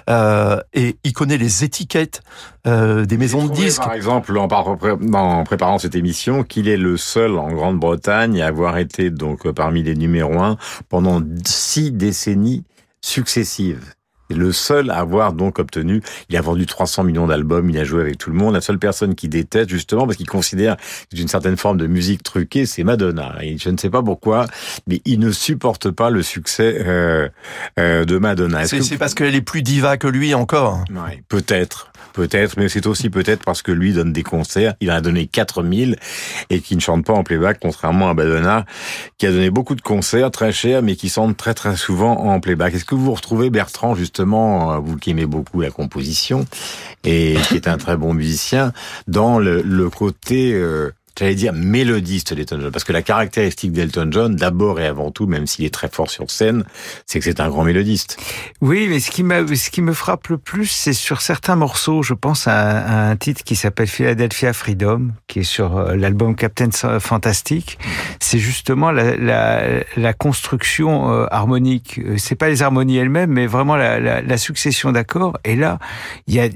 Euh, 0.09 0.59
et 0.73 0.97
il 1.03 1.13
connaît 1.13 1.37
les 1.37 1.63
étiquettes 1.63 2.21
euh, 2.67 3.05
des 3.05 3.17
maisons 3.17 3.47
de 3.47 3.53
disques. 3.53 3.81
Par 3.81 3.93
exemple, 3.93 4.37
en, 4.37 4.47
en 4.47 5.43
préparant 5.43 5.79
cette 5.79 5.95
émission, 5.95 6.43
qu'il 6.43 6.67
est 6.67 6.77
le 6.77 6.97
seul 6.97 7.37
en 7.37 7.51
Grande-Bretagne 7.51 8.41
à 8.41 8.47
avoir 8.47 8.77
été 8.77 9.09
donc 9.09 9.49
parmi 9.51 9.83
les 9.83 9.95
numéros 9.95 10.39
1 10.39 10.57
pendant 10.89 11.21
six 11.45 11.91
décennies 11.91 12.63
successives 13.01 13.93
le 14.35 14.51
seul 14.51 14.89
à 14.89 14.97
avoir 14.97 15.33
donc 15.33 15.59
obtenu. 15.59 16.01
Il 16.29 16.37
a 16.37 16.41
vendu 16.41 16.65
300 16.65 17.03
millions 17.03 17.27
d'albums, 17.27 17.69
il 17.69 17.77
a 17.77 17.83
joué 17.83 18.01
avec 18.01 18.17
tout 18.17 18.29
le 18.29 18.35
monde. 18.35 18.53
La 18.53 18.61
seule 18.61 18.79
personne 18.79 19.15
qui 19.15 19.27
déteste 19.27 19.69
justement 19.69 20.05
parce 20.05 20.17
qu'il 20.17 20.27
considère 20.27 20.77
une 21.15 21.27
certaine 21.27 21.57
forme 21.57 21.77
de 21.77 21.87
musique 21.87 22.23
truquée, 22.23 22.65
c'est 22.65 22.83
Madonna. 22.83 23.35
Et 23.41 23.57
je 23.57 23.69
ne 23.69 23.77
sais 23.77 23.89
pas 23.89 24.03
pourquoi, 24.03 24.47
mais 24.87 25.01
il 25.05 25.19
ne 25.19 25.31
supporte 25.31 25.91
pas 25.91 26.09
le 26.09 26.23
succès 26.23 26.83
euh, 26.85 27.29
euh, 27.79 28.05
de 28.05 28.17
Madonna. 28.17 28.65
C'est 28.65 28.97
parce 28.97 29.13
qu'elle 29.13 29.35
est 29.35 29.41
plus 29.41 29.61
diva 29.61 29.97
que 29.97 30.07
lui 30.07 30.33
encore. 30.33 30.83
Ouais, 30.91 31.23
peut-être. 31.27 31.91
Peut-être, 32.19 32.57
mais 32.57 32.67
c'est 32.67 32.85
aussi 32.85 33.09
peut-être 33.09 33.45
parce 33.45 33.61
que 33.61 33.71
lui 33.71 33.93
donne 33.93 34.11
des 34.11 34.23
concerts. 34.23 34.73
Il 34.81 34.91
en 34.91 34.95
a 34.95 34.99
donné 34.99 35.25
4000 35.25 35.95
et 36.49 36.59
qui 36.59 36.75
ne 36.75 36.81
chante 36.81 37.05
pas 37.05 37.13
en 37.13 37.23
playback, 37.23 37.59
contrairement 37.61 38.09
à 38.09 38.13
Madonna, 38.13 38.65
qui 39.17 39.25
a 39.25 39.31
donné 39.31 39.49
beaucoup 39.49 39.73
de 39.73 39.81
concerts 39.81 40.29
très 40.29 40.51
chers, 40.51 40.81
mais 40.81 40.97
qui 40.97 41.07
chante 41.07 41.37
très 41.37 41.53
très 41.53 41.77
souvent 41.77 42.11
en 42.11 42.41
playback. 42.41 42.73
Est-ce 42.73 42.83
que 42.83 42.93
vous 42.93 43.13
retrouvez 43.13 43.49
Bertrand, 43.49 43.95
justement, 43.95 44.73
euh, 44.73 44.79
vous 44.79 44.97
qui 44.97 45.11
aimez 45.11 45.25
beaucoup 45.25 45.61
la 45.61 45.71
composition 45.71 46.45
et 47.05 47.37
qui 47.47 47.55
est 47.55 47.69
un 47.69 47.77
très 47.77 47.95
bon 47.95 48.13
musicien, 48.13 48.73
dans 49.07 49.39
le, 49.39 49.61
le 49.61 49.89
côté 49.89 50.51
euh, 50.53 50.91
j'allais 51.19 51.35
dire 51.35 51.51
mélodiste 51.53 52.33
d'Elton 52.33 52.59
John, 52.61 52.71
parce 52.71 52.85
que 52.85 52.93
la 52.93 53.01
caractéristique 53.01 53.73
d'Elton 53.73 54.07
John, 54.11 54.35
d'abord 54.35 54.79
et 54.79 54.87
avant 54.87 55.11
tout, 55.11 55.27
même 55.27 55.47
s'il 55.47 55.65
est 55.65 55.73
très 55.73 55.89
fort 55.89 56.09
sur 56.09 56.31
scène, 56.31 56.63
c'est 57.05 57.19
que 57.19 57.25
c'est 57.25 57.41
un 57.41 57.49
grand 57.49 57.65
mélodiste. 57.65 58.17
Oui, 58.61 58.87
mais 58.89 58.99
ce 59.01 59.11
qui, 59.11 59.23
ce 59.23 59.69
qui 59.69 59.81
me 59.81 59.91
frappe 59.91 60.27
le 60.29 60.37
plus, 60.37 60.67
c'est 60.67 60.93
sur 60.93 61.21
certains 61.21 61.57
morceaux. 61.57 62.03
Je 62.03 62.13
pense 62.13 62.47
à, 62.47 63.09
un 63.09 63.15
titre 63.17 63.43
qui 63.43 63.57
s'appelle 63.57 63.87
Philadelphia 63.87 64.53
Freedom, 64.53 65.09
qui 65.27 65.39
est 65.39 65.43
sur 65.43 65.77
euh, 65.77 65.95
l'album 65.95 66.35
Captain 66.35 66.69
Fantastic. 66.99 67.77
C'est 68.21 68.39
justement 68.39 68.91
la, 68.91 69.17
la, 69.17 69.83
la 69.97 70.13
construction 70.13 71.11
euh, 71.11 71.25
harmonique. 71.31 71.99
Euh, 71.99 72.15
c'est 72.17 72.35
pas 72.35 72.47
les 72.47 72.63
harmonies 72.63 72.97
elles-mêmes, 72.97 73.31
mais 73.31 73.45
vraiment 73.45 73.75
la, 73.75 73.99
la 73.99 74.37
succession 74.37 74.93
d'accords. 74.93 75.37
Et 75.43 75.55
là, 75.55 75.79
il 76.27 76.35
y 76.35 76.39
a 76.39 76.47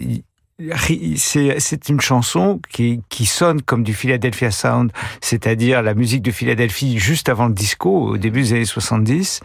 c'est 1.18 1.89
une 1.89 1.99
chanson 1.99 2.60
qui, 2.70 3.01
qui 3.10 3.26
sonne 3.26 3.62
comme 3.62 3.84
du 3.84 3.93
Philadelphia 3.93 4.51
Sound, 4.51 4.91
c'est-à-dire 5.20 5.82
la 5.82 5.95
musique 5.95 6.22
de 6.22 6.32
Philadelphie 6.32 6.99
juste 6.99 7.30
avant 7.30 7.47
le 7.47 7.54
disco, 7.54 7.89
au 7.89 8.18
début 8.18 8.41
des 8.43 8.54
années 8.54 8.66
70. 8.66 9.39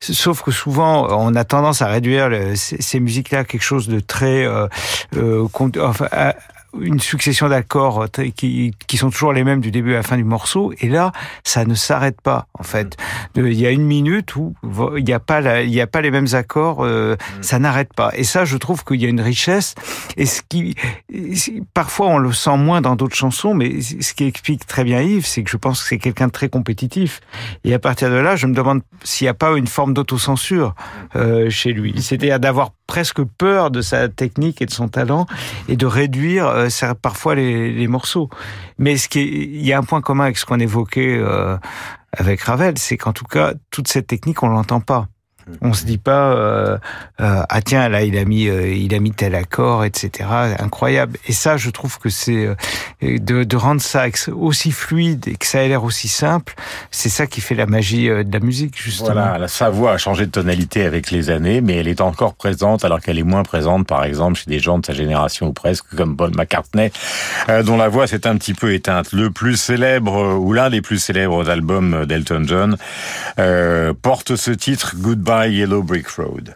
Sauf 0.00 0.42
que 0.42 0.50
souvent, 0.50 1.06
on 1.10 1.34
a 1.34 1.44
tendance 1.44 1.82
à 1.82 1.88
réduire 1.88 2.30
ces, 2.56 3.00
musiques-là 3.00 3.40
à 3.40 3.44
quelque 3.44 3.62
chose 3.62 3.88
de 3.88 4.00
très... 4.00 4.46
Euh, 4.46 4.66
euh, 5.16 5.46
enfin, 5.80 6.08
une 6.80 7.00
succession 7.00 7.48
d'accords 7.48 8.06
qui, 8.36 8.72
qui 8.86 8.96
sont 8.96 9.10
toujours 9.10 9.32
les 9.32 9.44
mêmes 9.44 9.60
du 9.60 9.70
début 9.70 9.92
à 9.92 9.98
la 9.98 10.02
fin 10.02 10.16
du 10.16 10.24
morceau. 10.24 10.72
Et 10.80 10.88
là, 10.88 11.12
ça 11.44 11.64
ne 11.64 11.74
s'arrête 11.74 12.20
pas, 12.20 12.46
en 12.58 12.62
fait. 12.62 12.96
Il 13.36 13.52
y 13.52 13.66
a 13.66 13.70
une 13.70 13.84
minute 13.84 14.36
où 14.36 14.54
il 14.96 15.04
n'y 15.04 15.12
a 15.12 15.20
pas 15.20 15.40
la, 15.40 15.62
il 15.62 15.72
y 15.72 15.80
a 15.80 15.86
pas 15.86 16.00
les 16.00 16.10
mêmes 16.10 16.28
accords, 16.32 16.84
euh, 16.84 17.16
ça 17.40 17.58
n'arrête 17.58 17.92
pas. 17.94 18.10
Et 18.14 18.24
ça, 18.24 18.44
je 18.44 18.56
trouve 18.56 18.84
qu'il 18.84 19.00
y 19.00 19.06
a 19.06 19.08
une 19.08 19.20
richesse. 19.20 19.74
Et 20.16 20.26
ce 20.26 20.42
qui, 20.48 20.74
parfois, 21.72 22.08
on 22.08 22.18
le 22.18 22.32
sent 22.32 22.56
moins 22.56 22.80
dans 22.80 22.96
d'autres 22.96 23.16
chansons, 23.16 23.54
mais 23.54 23.80
ce 23.80 24.14
qui 24.14 24.24
explique 24.24 24.66
très 24.66 24.84
bien 24.84 25.00
Yves, 25.00 25.26
c'est 25.26 25.42
que 25.42 25.50
je 25.50 25.56
pense 25.56 25.82
que 25.82 25.88
c'est 25.88 25.98
quelqu'un 25.98 26.26
de 26.26 26.32
très 26.32 26.48
compétitif. 26.48 27.20
Et 27.64 27.74
à 27.74 27.78
partir 27.78 28.10
de 28.10 28.16
là, 28.16 28.36
je 28.36 28.46
me 28.46 28.54
demande 28.54 28.82
s'il 29.02 29.24
n'y 29.26 29.30
a 29.30 29.34
pas 29.34 29.56
une 29.56 29.66
forme 29.66 29.94
d'autocensure 29.94 30.74
euh, 31.16 31.50
chez 31.50 31.72
lui. 31.72 31.94
C'est-à-dire 32.00 32.40
d'avoir 32.40 32.70
presque 32.86 33.22
peur 33.22 33.70
de 33.70 33.80
sa 33.80 34.08
technique 34.08 34.60
et 34.60 34.66
de 34.66 34.70
son 34.70 34.88
talent 34.88 35.26
et 35.68 35.76
de 35.76 35.86
réduire 35.86 36.46
euh, 36.46 36.63
parfois 37.00 37.34
les, 37.34 37.72
les, 37.72 37.88
morceaux. 37.88 38.28
Mais 38.78 38.96
ce 38.96 39.08
qui 39.08 39.20
est, 39.20 39.24
il 39.24 39.66
y 39.66 39.72
a 39.72 39.78
un 39.78 39.82
point 39.82 40.00
commun 40.00 40.24
avec 40.24 40.38
ce 40.38 40.46
qu'on 40.46 40.60
évoquait 40.60 41.16
euh, 41.18 41.56
avec 42.12 42.42
Ravel, 42.42 42.78
c'est 42.78 42.96
qu'en 42.96 43.12
tout 43.12 43.24
cas, 43.24 43.54
toute 43.70 43.88
cette 43.88 44.06
technique, 44.06 44.42
on 44.42 44.48
l'entend 44.48 44.80
pas. 44.80 45.08
On 45.60 45.74
se 45.74 45.84
dit 45.84 45.98
pas 45.98 46.32
euh, 46.32 46.78
euh, 47.20 47.42
ah 47.48 47.62
tiens 47.62 47.88
là 47.88 48.02
il 48.02 48.16
a 48.16 48.24
mis 48.24 48.48
euh, 48.48 48.74
il 48.74 48.94
a 48.94 48.98
mis 48.98 49.12
tel 49.12 49.34
accord 49.34 49.84
etc 49.84 50.28
incroyable 50.58 51.18
et 51.26 51.32
ça 51.32 51.56
je 51.56 51.68
trouve 51.70 51.98
que 51.98 52.08
c'est 52.08 52.48
de, 53.02 53.56
rendre 53.56 53.82
ça 53.82 54.06
aussi 54.32 54.72
fluide 54.72 55.28
et 55.28 55.36
que 55.36 55.46
ça 55.46 55.62
ait 55.62 55.68
l'air 55.68 55.84
aussi 55.84 56.08
simple 56.08 56.54
c'est 56.90 57.08
ça 57.08 57.26
qui 57.26 57.40
fait 57.40 57.54
la 57.54 57.66
magie 57.66 58.08
de 58.08 58.32
la 58.32 58.40
musique 58.40 58.80
justement. 58.80 59.12
Voilà 59.12 59.48
sa 59.48 59.70
voix 59.70 59.92
a 59.92 59.98
changé 59.98 60.26
de 60.26 60.30
tonalité 60.30 60.84
avec 60.84 61.10
les 61.10 61.30
années 61.30 61.60
mais 61.60 61.76
elle 61.76 61.88
est 61.88 62.00
encore 62.00 62.34
présente 62.34 62.84
alors 62.84 63.00
qu'elle 63.00 63.18
est 63.18 63.22
moins 63.22 63.42
présente 63.42 63.86
par 63.86 64.04
exemple 64.04 64.38
chez 64.38 64.50
des 64.50 64.58
gens 64.58 64.78
de 64.78 64.86
sa 64.86 64.94
génération 64.94 65.48
ou 65.48 65.52
presque 65.52 65.94
comme 65.94 66.16
Paul 66.16 66.32
McCartney 66.34 66.90
dont 67.64 67.76
la 67.76 67.88
voix 67.88 68.06
s'est 68.06 68.26
un 68.26 68.36
petit 68.36 68.54
peu 68.54 68.72
éteinte. 68.72 69.12
Le 69.12 69.30
plus 69.30 69.56
célèbre 69.56 70.38
ou 70.38 70.52
l'un 70.52 70.70
des 70.70 70.80
plus 70.80 70.98
célèbres 70.98 71.48
albums 71.48 72.06
d'Elton 72.06 72.44
John 72.46 72.76
porte 74.02 74.36
ce 74.36 74.50
titre 74.50 74.94
Goodbye 74.96 75.33
by 75.34 75.46
Yellow 75.46 75.82
Brick 75.82 76.16
Road. 76.16 76.54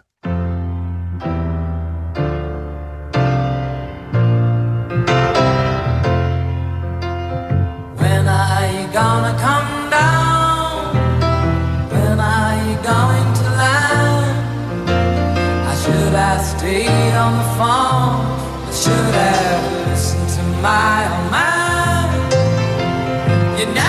stayed 16.57 17.15
on 17.23 17.33
the 17.41 17.47
phone. 17.59 18.23
I 18.67 18.71
should 18.81 19.13
have 19.23 19.87
listened 19.89 20.29
to 20.37 20.43
my 20.67 20.97
own 21.13 21.25
mind. 21.37 22.31
You 23.59 23.65
know. 23.75 23.88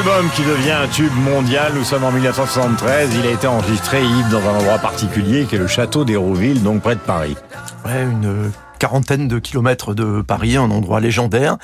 Album 0.00 0.30
qui 0.34 0.42
devient 0.44 0.70
un 0.70 0.88
tube 0.88 1.12
mondial. 1.12 1.72
Nous 1.74 1.84
sommes 1.84 2.04
en 2.04 2.10
1973. 2.10 3.10
Il 3.16 3.26
a 3.26 3.32
été 3.32 3.46
enregistré 3.46 4.02
Yves 4.02 4.30
dans 4.30 4.40
un 4.48 4.56
endroit 4.56 4.78
particulier 4.78 5.44
qui 5.44 5.56
est 5.56 5.58
le 5.58 5.66
château 5.66 6.06
d'Hérouville, 6.06 6.62
donc 6.62 6.80
près 6.80 6.94
de 6.94 7.00
Paris. 7.00 7.36
Ouais, 7.84 8.04
une 8.04 8.50
quarantaine 8.78 9.28
de 9.28 9.38
kilomètres 9.38 9.92
de 9.92 10.22
Paris, 10.22 10.56
un 10.56 10.70
endroit 10.70 11.00
légendaire. 11.00 11.58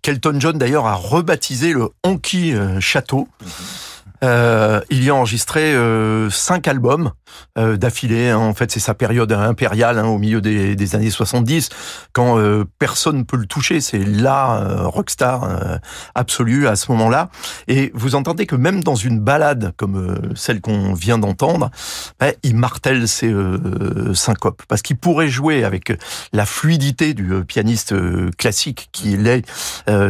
Kelton 0.00 0.36
John 0.38 0.56
d'ailleurs 0.56 0.86
a 0.86 0.94
rebaptisé 0.94 1.74
le 1.74 1.90
Honky 2.04 2.54
euh, 2.54 2.80
Château. 2.80 3.28
Euh, 4.24 4.80
il 4.90 5.04
y 5.04 5.10
a 5.10 5.14
enregistré 5.14 5.74
euh, 5.74 6.30
cinq 6.30 6.66
albums 6.66 7.12
euh, 7.58 7.76
d'affilée. 7.76 8.30
hein. 8.30 8.38
En 8.38 8.54
fait, 8.54 8.70
c'est 8.70 8.80
sa 8.80 8.94
période 8.94 9.30
impériale 9.32 9.98
hein, 9.98 10.06
au 10.06 10.18
milieu 10.18 10.40
des, 10.40 10.76
des 10.76 10.94
années 10.94 11.10
70, 11.10 11.68
quand 12.12 12.38
personne 12.78 13.18
ne 13.18 13.22
peut 13.22 13.36
le 13.36 13.46
toucher. 13.46 13.80
C'est 13.80 13.98
la 13.98 14.86
rockstar 14.86 15.48
absolue 16.14 16.66
à 16.66 16.76
ce 16.76 16.90
moment-là. 16.92 17.28
Et 17.68 17.90
vous 17.94 18.14
entendez 18.14 18.46
que 18.46 18.56
même 18.56 18.82
dans 18.82 18.94
une 18.94 19.20
balade 19.20 19.72
comme 19.76 20.18
celle 20.34 20.60
qu'on 20.60 20.94
vient 20.94 21.18
d'entendre, 21.18 21.70
ben, 22.20 22.32
il 22.42 22.56
martèle 22.56 23.08
ses 23.08 23.34
syncopes. 24.14 24.62
Parce 24.68 24.82
qu'il 24.82 24.96
pourrait 24.96 25.28
jouer 25.28 25.64
avec 25.64 25.92
la 26.32 26.46
fluidité 26.46 27.14
du 27.14 27.44
pianiste 27.44 27.94
classique 28.36 28.88
qu'il 28.92 29.26
est 29.26 29.44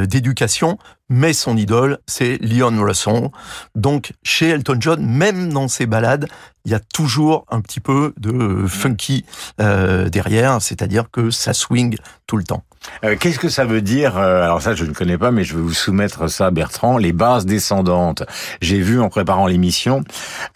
d'éducation, 0.06 0.78
mais 1.08 1.32
son 1.32 1.56
idole, 1.56 1.98
c'est 2.06 2.38
Leon 2.38 2.82
Russell. 2.82 3.30
Donc, 3.74 4.12
chez 4.22 4.48
Elton 4.48 4.76
John, 4.80 5.04
même 5.04 5.52
dans 5.52 5.68
ses 5.68 5.86
balades, 5.86 6.28
il 6.64 6.72
y 6.72 6.74
a 6.74 6.80
toujours 6.80 7.44
un 7.50 7.60
petit 7.60 7.80
peu 7.80 8.14
de 8.18 8.66
funky 8.66 9.24
euh, 9.60 10.08
derrière, 10.08 10.62
c'est-à-dire 10.62 11.10
que 11.10 11.30
ça 11.30 11.52
swing 11.52 11.96
tout 12.26 12.36
le 12.36 12.44
temps. 12.44 12.64
Euh, 13.04 13.16
Qu'est-ce 13.18 13.38
que 13.38 13.48
ça 13.48 13.64
veut 13.64 13.82
dire 13.82 14.16
euh, 14.16 14.42
Alors 14.42 14.62
ça, 14.62 14.74
je 14.74 14.84
ne 14.84 14.92
connais 14.92 15.18
pas, 15.18 15.30
mais 15.30 15.44
je 15.44 15.54
vais 15.54 15.62
vous 15.62 15.74
soumettre 15.74 16.28
ça, 16.28 16.50
Bertrand. 16.50 16.98
Les 16.98 17.12
bases 17.12 17.46
descendantes. 17.46 18.22
J'ai 18.60 18.80
vu 18.80 19.00
en 19.00 19.08
préparant 19.08 19.46
l'émission 19.46 20.02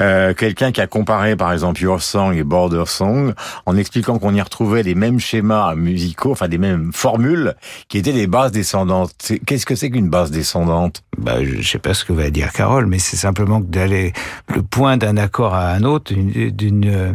euh, 0.03 0.35
quelqu'un 0.35 0.73
qui 0.73 0.81
a 0.81 0.87
comparé, 0.87 1.37
par 1.37 1.53
exemple, 1.53 1.81
Your 1.81 2.03
Song 2.03 2.35
et 2.35 2.45
Border 2.45 2.85
Song, 2.87 3.35
en 3.67 3.77
expliquant 3.77 4.19
qu'on 4.19 4.35
y 4.35 4.41
retrouvait 4.41 4.83
les 4.83 4.95
mêmes 4.95 5.21
schémas 5.21 5.75
musicaux, 5.75 6.33
enfin 6.33 6.49
des 6.49 6.59
mêmes 6.59 6.93
formules, 6.93 7.55
qui 7.89 7.99
étaient 7.99 8.13
des 8.13 8.27
bases 8.27 8.53
descendantes. 8.53 9.13
Qu'est-ce 9.47 9.67
que 9.67 9.75
c'est 9.75 9.91
qu'une 9.91 10.09
base 10.09 10.31
descendante? 10.31 11.03
Bah, 11.17 11.45
je 11.45 11.63
sais 11.63 11.79
pas 11.79 11.95
ce 11.95 12.05
que 12.05 12.13
va 12.13 12.31
dire 12.31 12.53
Carole, 12.53 12.87
mais 12.87 12.99
c'est 12.99 13.17
simplement 13.17 13.61
que 13.61 13.67
d'aller 13.67 14.13
le 14.55 14.63
point 14.63 14.97
d'un 14.97 15.17
accord 15.17 15.55
à 15.55 15.71
un 15.71 15.83
autre, 15.83 16.13
d'une, 16.15 17.15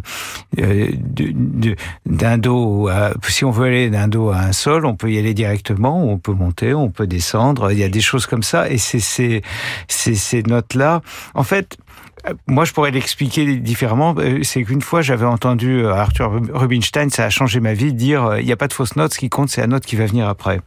euh, 0.59 0.91
d'un 2.05 2.37
do, 2.37 2.87
à, 2.89 3.11
si 3.27 3.45
on 3.45 3.51
veut 3.51 3.67
aller 3.67 3.89
d'un 3.89 4.07
do 4.07 4.29
à 4.29 4.39
un 4.39 4.51
sol, 4.51 4.85
on 4.85 4.95
y 5.09 5.17
aller 5.17 5.33
directement, 5.33 6.05
on 6.05 6.17
peut 6.17 6.33
monter, 6.33 6.73
on 6.73 6.89
peut 6.89 7.07
descendre. 7.07 7.71
Il 7.71 7.77
y 7.77 7.83
a 7.83 7.89
des 7.89 8.01
choses 8.01 8.25
comme 8.25 8.43
ça, 8.43 8.69
et 8.69 8.77
c'est 8.77 8.99
ces, 8.99 9.41
ces, 9.87 10.15
ces 10.15 10.43
notes-là. 10.43 11.01
En 11.33 11.43
fait. 11.43 11.77
Euh, 12.27 12.33
Moi, 12.47 12.65
je 12.65 12.73
pourrais 12.73 12.91
l'expliquer 12.91 13.55
différemment. 13.57 14.15
Euh, 14.17 14.39
C'est 14.43 14.63
qu'une 14.63 14.81
fois, 14.81 15.01
j'avais 15.01 15.25
entendu 15.25 15.79
euh, 15.83 15.93
Arthur 15.93 16.31
Rubinstein, 16.53 17.09
ça 17.09 17.25
a 17.25 17.29
changé 17.29 17.59
ma 17.59 17.73
vie, 17.73 17.93
dire 17.93 18.23
euh, 18.25 18.39
il 18.39 18.45
n'y 18.45 18.51
a 18.51 18.57
pas 18.57 18.67
de 18.67 18.73
fausse 18.73 18.95
note, 18.95 19.13
ce 19.13 19.19
qui 19.19 19.29
compte, 19.29 19.49
c'est 19.49 19.61
la 19.61 19.67
note 19.67 19.85
qui 19.85 19.95
va 19.95 20.05
venir 20.05 20.27
après. 20.27 20.59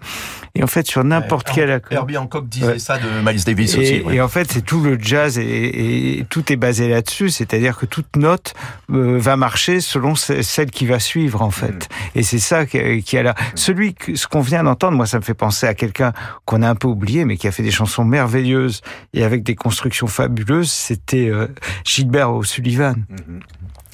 Et 0.55 0.63
en 0.63 0.67
fait, 0.67 0.87
sur 0.87 1.05
n'importe 1.05 1.49
quel 1.55 1.71
accord. 1.71 1.93
Herbie 1.93 2.17
Hancock 2.17 2.49
disait 2.49 2.67
Ouais. 2.67 2.79
ça 2.79 2.99
de 2.99 3.05
Miles 3.25 3.45
Davis 3.45 3.75
Et, 3.75 3.79
aussi. 3.81 4.01
ouais. 4.03 4.15
et 4.17 4.21
en 4.21 4.29
fait, 4.29 4.51
c'est 4.51 4.63
tout 4.65 4.81
le 4.81 4.99
jazz 5.01 5.39
et, 5.39 6.19
et 6.19 6.25
tout 6.25 6.51
est 6.53 6.57
basé 6.57 6.89
là-dessus. 6.89 7.31
C'est-à-dire 7.31 7.77
que 7.77 7.87
toute 7.87 8.17
note 8.17 8.55
euh, 8.91 9.19
va 9.19 9.37
marcher 9.37 9.81
selon 9.81 10.15
ce- 10.15 10.43
celle 10.43 10.71
qui 10.71 10.87
va 10.87 10.99
suivre, 10.99 11.43
en 11.43 11.51
fait. 11.51 11.89
Et 12.15 12.23
c'est 12.23 12.39
ça 12.39 12.65
qui, 12.67 12.79
a 13.19 13.23
là. 13.23 13.35
Celui, 13.55 13.95
que, 13.95 14.15
ce 14.15 14.27
qu'on 14.27 14.41
vient 14.41 14.65
d'entendre, 14.65 14.97
moi, 14.97 15.07
ça 15.07 15.19
me 15.19 15.23
fait 15.23 15.35
penser 15.35 15.67
à 15.67 15.75
quelqu'un 15.75 16.13
qu'on 16.47 16.63
a 16.63 16.69
un 16.69 16.75
peu 16.75 16.89
oublié, 16.89 17.25
mais 17.25 17.37
qui 17.37 17.47
a 17.49 17.53
fait 17.53 17.63
des 17.63 17.71
chansons 17.71 18.05
merveilleuses 18.05 18.81
et 19.15 19.25
avec 19.25 19.43
des 19.43 19.55
constructions 19.55 20.07
fabuleuses. 20.07 20.71
C'était 20.71 21.29
euh, 21.29 21.46
Gilbert 21.85 22.33
O'Sullivan 22.33 22.95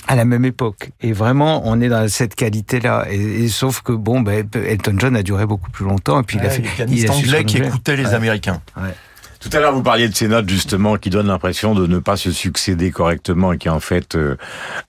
à 0.09 0.17
la 0.17 0.25
même 0.25 0.45
époque. 0.45 0.91
Et 1.01 1.13
vraiment, 1.13 1.63
on 1.65 1.81
est 1.81 1.89
dans 1.89 2.09
cette 2.09 2.35
qualité-là. 2.35 3.07
Et, 3.11 3.45
et 3.45 3.49
sauf 3.49 3.83
que 3.83 3.93
bon, 3.93 4.21
ben, 4.21 4.47
Elton 4.55 4.97
John 4.99 5.17
a 5.17 5.23
duré 5.23 5.47
beaucoup 5.47 5.71
plus 5.71 5.85
longtemps. 5.85 6.21
Et 6.21 6.25
puis 6.25 6.39
il 6.41 6.47
a 6.47 6.51
fait. 6.51 6.63
pianistes 6.63 7.05
il 7.05 7.09
a 7.11 7.15
anglais 7.15 7.45
qui 7.45 7.59
écoutaient 7.59 7.97
les 7.97 8.07
Ouais. 8.07 8.15
Américains. 8.15 8.61
Ouais. 8.77 8.95
Tout 9.39 9.51
à 9.55 9.59
l'heure, 9.59 9.73
vous 9.73 9.83
parliez 9.83 10.09
de 10.09 10.15
ces 10.15 10.29
notes 10.29 10.49
justement 10.49 10.97
qui 10.97 11.11
donnent 11.11 11.27
l'impression 11.27 11.75
de 11.75 11.89
ne 11.89 11.99
pas 11.99 12.17
se 12.17 12.31
succéder 12.31 12.93
correctement 12.93 13.53
et 13.53 13.59
qui 13.59 13.69
en 13.69 13.81
fait 13.81 14.15
euh, 14.15 14.37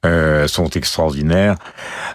euh, 0.05 0.47
sont 0.47 0.69
extraordinaires. 0.69 1.55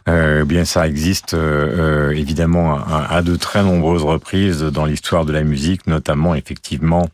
Euh, 0.09 0.45
bien, 0.45 0.65
ça 0.65 0.87
existe 0.87 1.35
euh, 1.35 2.11
euh, 2.11 2.17
évidemment 2.17 2.77
à, 2.79 3.09
à 3.11 3.23
de 3.23 3.35
très 3.35 3.65
nombreuses 3.65 4.05
reprises 4.05 4.63
dans 4.63 4.85
l'histoire 4.85 5.25
de 5.25 5.33
la 5.33 5.43
musique, 5.43 5.89
notamment 5.89 6.37
effectivement. 6.37 7.09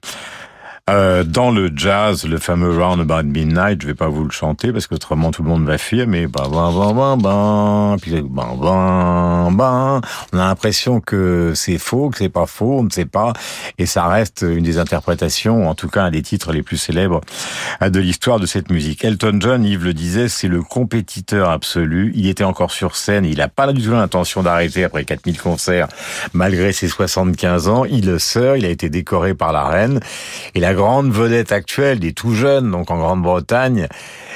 Euh, 0.90 1.24
dans 1.24 1.50
le 1.50 1.72
jazz, 1.74 2.26
le 2.26 2.36
fameux 2.36 2.78
Round 2.78 3.00
About 3.00 3.26
Midnight, 3.26 3.80
je 3.80 3.86
vais 3.86 3.94
pas 3.94 4.08
vous 4.08 4.22
le 4.22 4.30
chanter 4.30 4.70
parce 4.70 4.86
qu'autrement 4.86 5.30
tout 5.30 5.42
le 5.42 5.48
monde 5.48 5.64
va 5.64 5.78
fuir, 5.78 6.06
mais 6.06 6.26
ben 6.26 6.46
ben 6.50 6.70
ben 6.70 6.92
ben 6.92 7.16
ben, 7.16 7.96
puis 8.02 8.10
ben 8.10 8.28
ben 8.60 9.50
ben, 9.50 10.02
on 10.34 10.38
a 10.38 10.46
l'impression 10.46 11.00
que 11.00 11.52
c'est 11.54 11.78
faux, 11.78 12.10
que 12.10 12.18
c'est 12.18 12.28
pas 12.28 12.44
faux, 12.44 12.80
on 12.80 12.82
ne 12.82 12.90
sait 12.90 13.06
pas, 13.06 13.32
et 13.78 13.86
ça 13.86 14.08
reste 14.08 14.44
une 14.46 14.62
des 14.62 14.76
interprétations, 14.76 15.70
en 15.70 15.74
tout 15.74 15.88
cas 15.88 16.02
un 16.02 16.10
des 16.10 16.20
titres 16.20 16.52
les 16.52 16.62
plus 16.62 16.76
célèbres 16.76 17.22
euh, 17.80 17.88
de 17.88 18.00
l'histoire 18.00 18.38
de 18.38 18.44
cette 18.44 18.70
musique. 18.70 19.06
Elton 19.06 19.38
John, 19.40 19.64
Yves 19.64 19.84
le 19.84 19.94
disait, 19.94 20.28
c'est 20.28 20.48
le 20.48 20.60
compétiteur 20.60 21.48
absolu. 21.48 22.12
Il 22.14 22.28
était 22.28 22.44
encore 22.44 22.72
sur 22.72 22.96
scène, 22.96 23.24
il 23.24 23.38
n'a 23.38 23.48
pas 23.48 23.72
du 23.72 23.82
tout 23.82 23.92
l'intention 23.92 24.42
d'arrêter 24.42 24.84
après 24.84 25.06
4000 25.06 25.40
concerts, 25.40 25.88
malgré 26.34 26.72
ses 26.72 26.88
75 26.88 27.68
ans. 27.68 27.86
Il 27.86 28.04
le 28.04 28.18
sort, 28.18 28.58
il 28.58 28.66
a 28.66 28.68
été 28.68 28.90
décoré 28.90 29.32
par 29.32 29.54
la 29.54 29.64
reine, 29.64 30.00
et 30.54 30.60
la 30.60 30.73
la 30.74 30.80
grande 30.80 31.12
vedette 31.12 31.52
actuelle 31.52 32.00
des 32.00 32.12
tout 32.12 32.34
jeunes, 32.34 32.72
donc 32.72 32.90
en 32.90 32.98
Grande-Bretagne. 32.98 33.86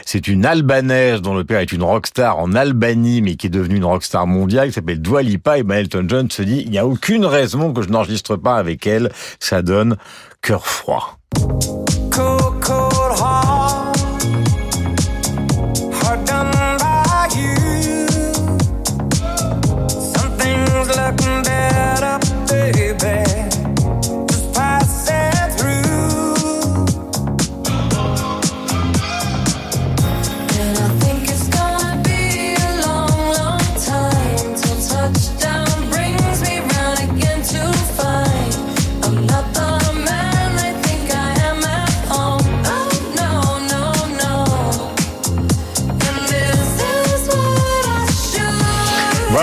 C'est 0.07 0.28
une 0.28 0.47
Albanaise 0.47 1.20
dont 1.20 1.34
le 1.34 1.43
père 1.43 1.59
est 1.59 1.72
une 1.72 1.82
rockstar 1.82 2.39
en 2.39 2.55
Albanie, 2.55 3.22
mais 3.22 3.34
qui 3.34 3.49
est 3.49 3.51
devenue 3.51 3.78
une 3.78 3.84
rockstar 3.84 4.28
mondiale, 4.28 4.68
qui 4.68 4.74
s'appelle 4.74 5.03
Dua 5.03 5.22
Lipa. 5.22 5.59
Et 5.59 5.64
ben 5.64 5.78
Elton 5.78 6.05
John 6.07 6.30
se 6.30 6.43
dit, 6.43 6.62
il 6.64 6.70
n'y 6.70 6.78
a 6.78 6.86
aucune 6.86 7.24
raison 7.24 7.72
que 7.72 7.82
je 7.82 7.89
n'enregistre 7.89 8.36
pas 8.36 8.55
avec 8.55 8.86
elle. 8.86 9.11
Ça 9.41 9.62
donne 9.62 9.97
cœur 10.41 10.64
froid. 10.64 11.18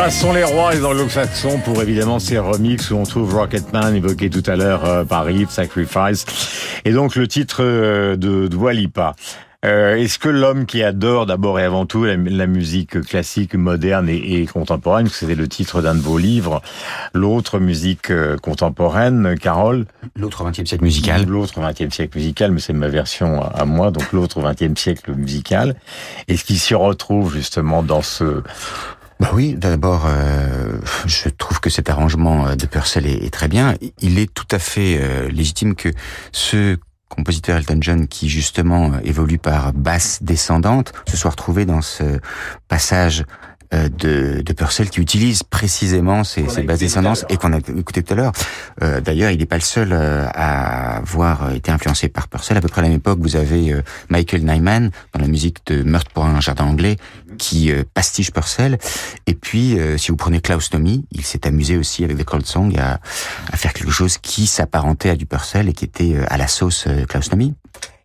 Sont 0.09 0.33
les 0.33 0.43
rois 0.43 0.73
les 0.73 0.83
anglo-saxons 0.85 1.59
pour 1.59 1.81
évidemment 1.81 2.19
ces 2.19 2.37
remixes 2.37 2.89
où 2.91 2.95
on 2.95 3.03
trouve 3.03 3.33
Rocketman 3.35 3.95
évoqué 3.95 4.29
tout 4.29 4.43
à 4.45 4.55
l'heure 4.55 4.85
euh, 4.85 5.03
par 5.03 5.29
Yves, 5.29 5.49
Sacrifice, 5.49 6.25
et 6.85 6.91
donc 6.93 7.15
le 7.15 7.27
titre 7.27 7.57
euh, 7.61 8.15
de 8.15 8.47
Dua 8.47 8.73
Lipa. 8.73 9.15
Euh, 9.65 9.95
Est-ce 9.95 10.19
que 10.19 10.29
l'homme 10.29 10.67
qui 10.67 10.83
adore 10.83 11.25
d'abord 11.25 11.59
et 11.59 11.63
avant 11.63 11.87
tout 11.87 12.03
la, 12.05 12.15
la 12.17 12.45
musique 12.45 13.01
classique, 13.01 13.55
moderne 13.55 14.07
et, 14.07 14.41
et 14.41 14.45
contemporaine, 14.45 15.07
c'était 15.07 15.33
le 15.33 15.47
titre 15.47 15.81
d'un 15.81 15.95
de 15.95 16.01
vos 16.01 16.19
livres, 16.19 16.61
l'autre 17.15 17.57
musique 17.59 18.11
euh, 18.11 18.37
contemporaine, 18.37 19.35
Carole? 19.39 19.85
L'autre 20.15 20.47
20e 20.47 20.67
siècle 20.67 20.83
musical. 20.83 21.25
L'autre 21.25 21.59
20e 21.59 21.91
siècle 21.91 22.17
musical, 22.17 22.51
mais 22.51 22.59
c'est 22.59 22.73
ma 22.73 22.89
version 22.89 23.41
à, 23.41 23.47
à 23.47 23.65
moi, 23.65 23.89
donc 23.89 24.11
l'autre 24.13 24.39
20e 24.39 24.77
siècle 24.77 25.13
musical. 25.15 25.75
Est-ce 26.27 26.45
qu'il 26.45 26.59
s'y 26.59 26.75
retrouve 26.75 27.33
justement 27.33 27.81
dans 27.81 28.03
ce 28.03 28.43
bah 29.20 29.32
oui, 29.34 29.53
d'abord, 29.53 30.05
euh, 30.07 30.78
je 31.05 31.30
trouve 31.30 31.61
que 31.61 31.70
cet 31.70 31.89
arrangement 31.89 32.55
de 32.55 32.66
Purcell 32.66 33.07
est, 33.07 33.24
est, 33.26 33.30
très 33.30 33.47
bien. 33.47 33.76
Il 34.01 34.20
est 34.20 34.32
tout 34.34 34.47
à 34.51 34.59
fait 34.59 34.99
euh, 34.99 35.30
légitime 35.30 35.76
que 35.76 35.89
ce 36.34 36.78
compositeur 37.07 37.55
Elton 37.55 37.78
John, 37.80 38.07
qui 38.07 38.28
justement 38.28 38.99
évolue 39.03 39.38
par 39.38 39.72
basse 39.72 40.22
descendante, 40.22 40.91
se 41.07 41.16
soit 41.16 41.32
retrouvé 41.32 41.66
dans 41.66 41.82
ce 41.82 42.20
passage 42.68 43.24
euh, 43.74 43.89
de, 43.89 44.41
de 44.41 44.53
Purcell 44.53 44.89
qui 44.89 45.01
utilise 45.01 45.41
précisément 45.41 46.24
ces, 46.24 46.47
ces 46.49 46.61
basses 46.61 46.80
dissonances 46.80 47.26
et 47.30 47.38
qu'on 47.38 47.51
a 47.51 47.57
écouté 47.57 48.03
tout 48.03 48.13
à 48.13 48.16
l'heure. 48.16 48.32
Euh, 48.84 49.01
D'ailleurs, 49.01 49.32
il 49.32 49.39
n'est 49.39 49.47
pas 49.47 49.55
le 49.55 49.61
seul 49.61 49.89
euh, 49.91 50.28
à 50.34 50.97
avoir 50.97 51.51
été 51.51 51.72
influencé 51.72 52.07
par 52.07 52.28
Purcell. 52.28 52.57
À 52.57 52.61
peu 52.61 52.68
près 52.68 52.82
à 52.82 52.84
la 52.84 52.89
même 52.89 52.97
époque, 52.97 53.20
vous 53.22 53.36
avez 53.36 53.74
euh, 53.74 53.82
Michael 54.09 54.43
Nyman 54.43 54.91
dans 55.13 55.20
la 55.20 55.28
musique 55.28 55.66
de 55.66 55.82
Meurtre 55.82 56.11
pour 56.11 56.26
un 56.26 56.41
jardin 56.41 56.66
anglais 56.66 56.97
qui 57.38 57.71
euh, 57.71 57.83
pastiche 57.93 58.31
Purcell. 58.31 58.77
Et 59.27 59.33
puis, 59.33 59.79
euh, 59.79 59.97
si 59.97 60.11
vous 60.11 60.17
prenez 60.17 60.41
Klaus 60.41 60.71
Nomi, 60.73 61.05
il 61.11 61.23
s'est 61.23 61.47
amusé 61.47 61.77
aussi 61.77 62.03
avec 62.03 62.17
The 62.17 62.23
Cold 62.23 62.45
Song 62.45 62.77
à, 62.77 62.99
à 63.51 63.57
faire 63.57 63.73
quelque 63.73 63.91
chose 63.91 64.17
qui 64.17 64.47
s'apparentait 64.47 65.09
à 65.09 65.15
du 65.15 65.25
Purcell 65.25 65.69
et 65.69 65.73
qui 65.73 65.86
était 65.86 66.15
à 66.27 66.38
la 66.38 66.47
sauce 66.47 66.88
Klaus 67.07 67.31
Nomi. 67.31 67.53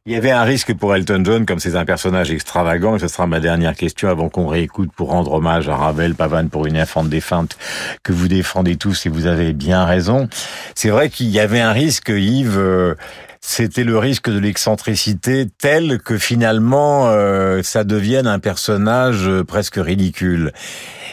Il 0.06 0.14
y 0.14 0.16
avait 0.16 0.30
un 0.30 0.44
risque 0.44 0.72
pour 0.72 0.96
Elton 0.96 1.22
John, 1.24 1.44
comme 1.44 1.58
c'est 1.58 1.76
un 1.76 1.84
personnage 1.84 2.30
extravagant, 2.30 2.96
et 2.96 2.98
ce 2.98 3.06
sera 3.06 3.26
ma 3.26 3.38
dernière 3.38 3.74
question 3.74 4.08
avant 4.08 4.30
qu'on 4.30 4.46
réécoute 4.46 4.90
pour 4.96 5.10
rendre 5.10 5.32
hommage 5.32 5.68
à 5.68 5.76
Ravel, 5.76 6.14
Pavane 6.14 6.48
pour 6.48 6.66
une 6.66 6.78
infante 6.78 7.10
défunte 7.10 7.58
que 8.02 8.12
vous 8.14 8.26
défendez 8.26 8.76
tous 8.76 9.04
et 9.04 9.10
vous 9.10 9.26
avez 9.26 9.52
bien 9.52 9.84
raison. 9.84 10.30
C'est 10.74 10.88
vrai 10.88 11.10
qu'il 11.10 11.28
y 11.28 11.38
avait 11.38 11.60
un 11.60 11.72
risque, 11.72 12.08
Yves, 12.08 12.56
euh, 12.56 12.94
c'était 13.40 13.84
le 13.84 13.98
risque 13.98 14.30
de 14.30 14.38
l'excentricité 14.38 15.46
tel 15.58 15.98
que 15.98 16.18
finalement 16.18 17.08
euh, 17.08 17.62
ça 17.62 17.84
devienne 17.84 18.26
un 18.26 18.38
personnage 18.38 19.26
euh, 19.26 19.44
presque 19.44 19.76
ridicule. 19.76 20.52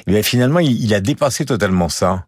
Mais 0.07 0.23
finalement, 0.23 0.59
il, 0.59 0.84
il 0.84 0.93
a 0.93 0.99
dépassé 0.99 1.45
totalement 1.45 1.89
ça. 1.89 2.25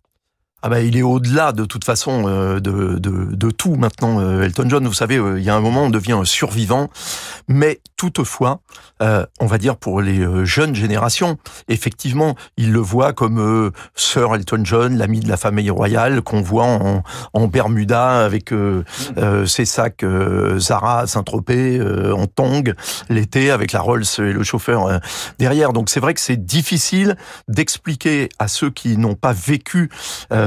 Ah 0.61 0.67
ben, 0.67 0.79
il 0.79 0.97
est 0.97 1.01
au-delà 1.01 1.53
de 1.53 1.63
toute 1.63 1.85
façon 1.85 2.27
euh, 2.27 2.59
de, 2.59 2.99
de, 2.99 3.33
de, 3.33 3.51
tout 3.51 3.75
maintenant. 3.75 4.19
Euh, 4.19 4.43
Elton 4.43 4.67
John, 4.67 4.85
vous 4.85 4.93
savez, 4.93 5.15
euh, 5.15 5.39
il 5.39 5.45
y 5.45 5.49
a 5.49 5.55
un 5.55 5.61
moment 5.61 5.83
on 5.83 5.89
devient 5.89 6.13
un 6.13 6.25
survivant, 6.25 6.89
mais 7.47 7.79
toutefois, 7.99 8.61
euh, 9.01 9.25
on 9.41 9.45
va 9.45 9.57
dire 9.57 9.75
pour 9.75 10.01
les 10.01 10.19
euh, 10.19 10.45
jeunes 10.45 10.73
générations, 10.73 11.37
effectivement, 11.67 12.35
ils 12.55 12.71
le 12.71 12.79
voient 12.79 13.11
comme 13.11 13.39
euh, 13.39 13.71
Sir 13.93 14.33
Elton 14.33 14.61
John, 14.63 14.97
l'ami 14.97 15.19
de 15.19 15.27
la 15.27 15.35
famille 15.35 15.69
royale 15.69 16.21
qu'on 16.21 16.41
voit 16.41 16.65
en, 16.65 17.03
en, 17.33 17.47
Bermuda 17.47 18.23
avec 18.23 18.53
ses 19.45 19.65
sacs 19.65 20.05
Zara 20.57 21.07
Saint-Tropez 21.07 21.81
en 22.13 22.27
tong 22.27 22.73
l'été 23.09 23.49
avec 23.49 23.71
la 23.71 23.81
Rolls 23.81 24.03
et 24.19 24.33
le 24.33 24.43
chauffeur 24.43 24.99
derrière. 25.39 25.73
Donc 25.73 25.89
c'est 25.89 25.99
vrai 25.99 26.13
que 26.13 26.19
c'est 26.19 26.37
difficile 26.37 27.17
d'expliquer 27.47 28.29
à 28.37 28.47
ceux 28.47 28.69
qui 28.69 28.97
n'ont 28.97 29.15
pas 29.15 29.33
vécu 29.33 29.89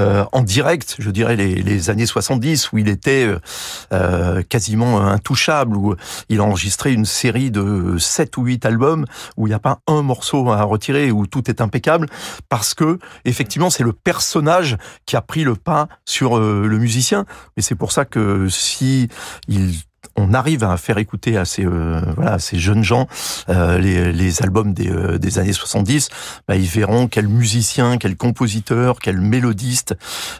euh, 0.03 0.25
en 0.33 0.43
direct, 0.43 0.97
je 0.99 1.11
dirais 1.11 1.37
les, 1.37 1.55
les, 1.55 1.91
années 1.91 2.07
70, 2.07 2.73
où 2.73 2.79
il 2.79 2.89
était 2.89 3.29
euh, 3.93 4.43
quasiment 4.43 5.01
intouchable, 5.01 5.77
où 5.77 5.95
il 6.29 6.41
a 6.41 6.45
enregistré 6.45 6.93
une 6.93 7.05
série 7.05 7.51
de 7.51 7.97
7 7.99 8.37
ou 8.37 8.45
8 8.45 8.67
albums, 8.67 9.05
où 9.37 9.47
il 9.47 9.51
n'y 9.51 9.55
a 9.55 9.61
pas 9.61 9.79
un 9.87 10.03
morceau 10.03 10.51
à 10.51 10.63
retirer, 10.65 11.13
où 11.13 11.27
tout 11.27 11.49
est 11.51 11.61
impeccable, 11.61 12.09
parce 12.49 12.75
que 12.75 12.99
effectivement 13.25 13.71
c'est 13.71 13.85
le 13.85 13.93
personnage 13.93 14.77
qui 15.07 15.17
a 15.17 15.23
pris 15.23 15.45
le 15.45 15.55
pas 15.55 15.89
sur 16.05 16.37
euh, 16.37 16.67
le 16.67 16.79
musicien. 16.79 17.25
Mais 17.57 17.63
c'est 17.63 17.75
pour 17.75 17.93
ça 17.93 18.05
que 18.05 18.49
si 18.49 19.09
il 19.49 19.75
on 20.17 20.35
arrive 20.35 20.65
à 20.65 20.77
faire 20.77 20.99
écouter 20.99 21.37
à 21.37 21.45
ces 21.45 21.65
euh, 21.65 22.01
voilà 22.17 22.35
à 22.35 22.39
ces 22.39 22.59
jeunes 22.59 22.85
gens 22.85 23.07
euh, 23.49 23.79
les, 23.79 24.13
les, 24.13 24.43
albums 24.43 24.73
des, 24.73 24.91
euh, 24.91 25.19
des 25.19 25.39
années 25.39 25.53
70, 25.53 26.09
bah, 26.49 26.57
ils 26.57 26.67
verront 26.67 27.09
quel 27.09 27.29
musicien, 27.29 27.99
quel 27.99 28.17
compositeur, 28.17 28.99
quel 28.99 29.21
mélodiste 29.21 29.95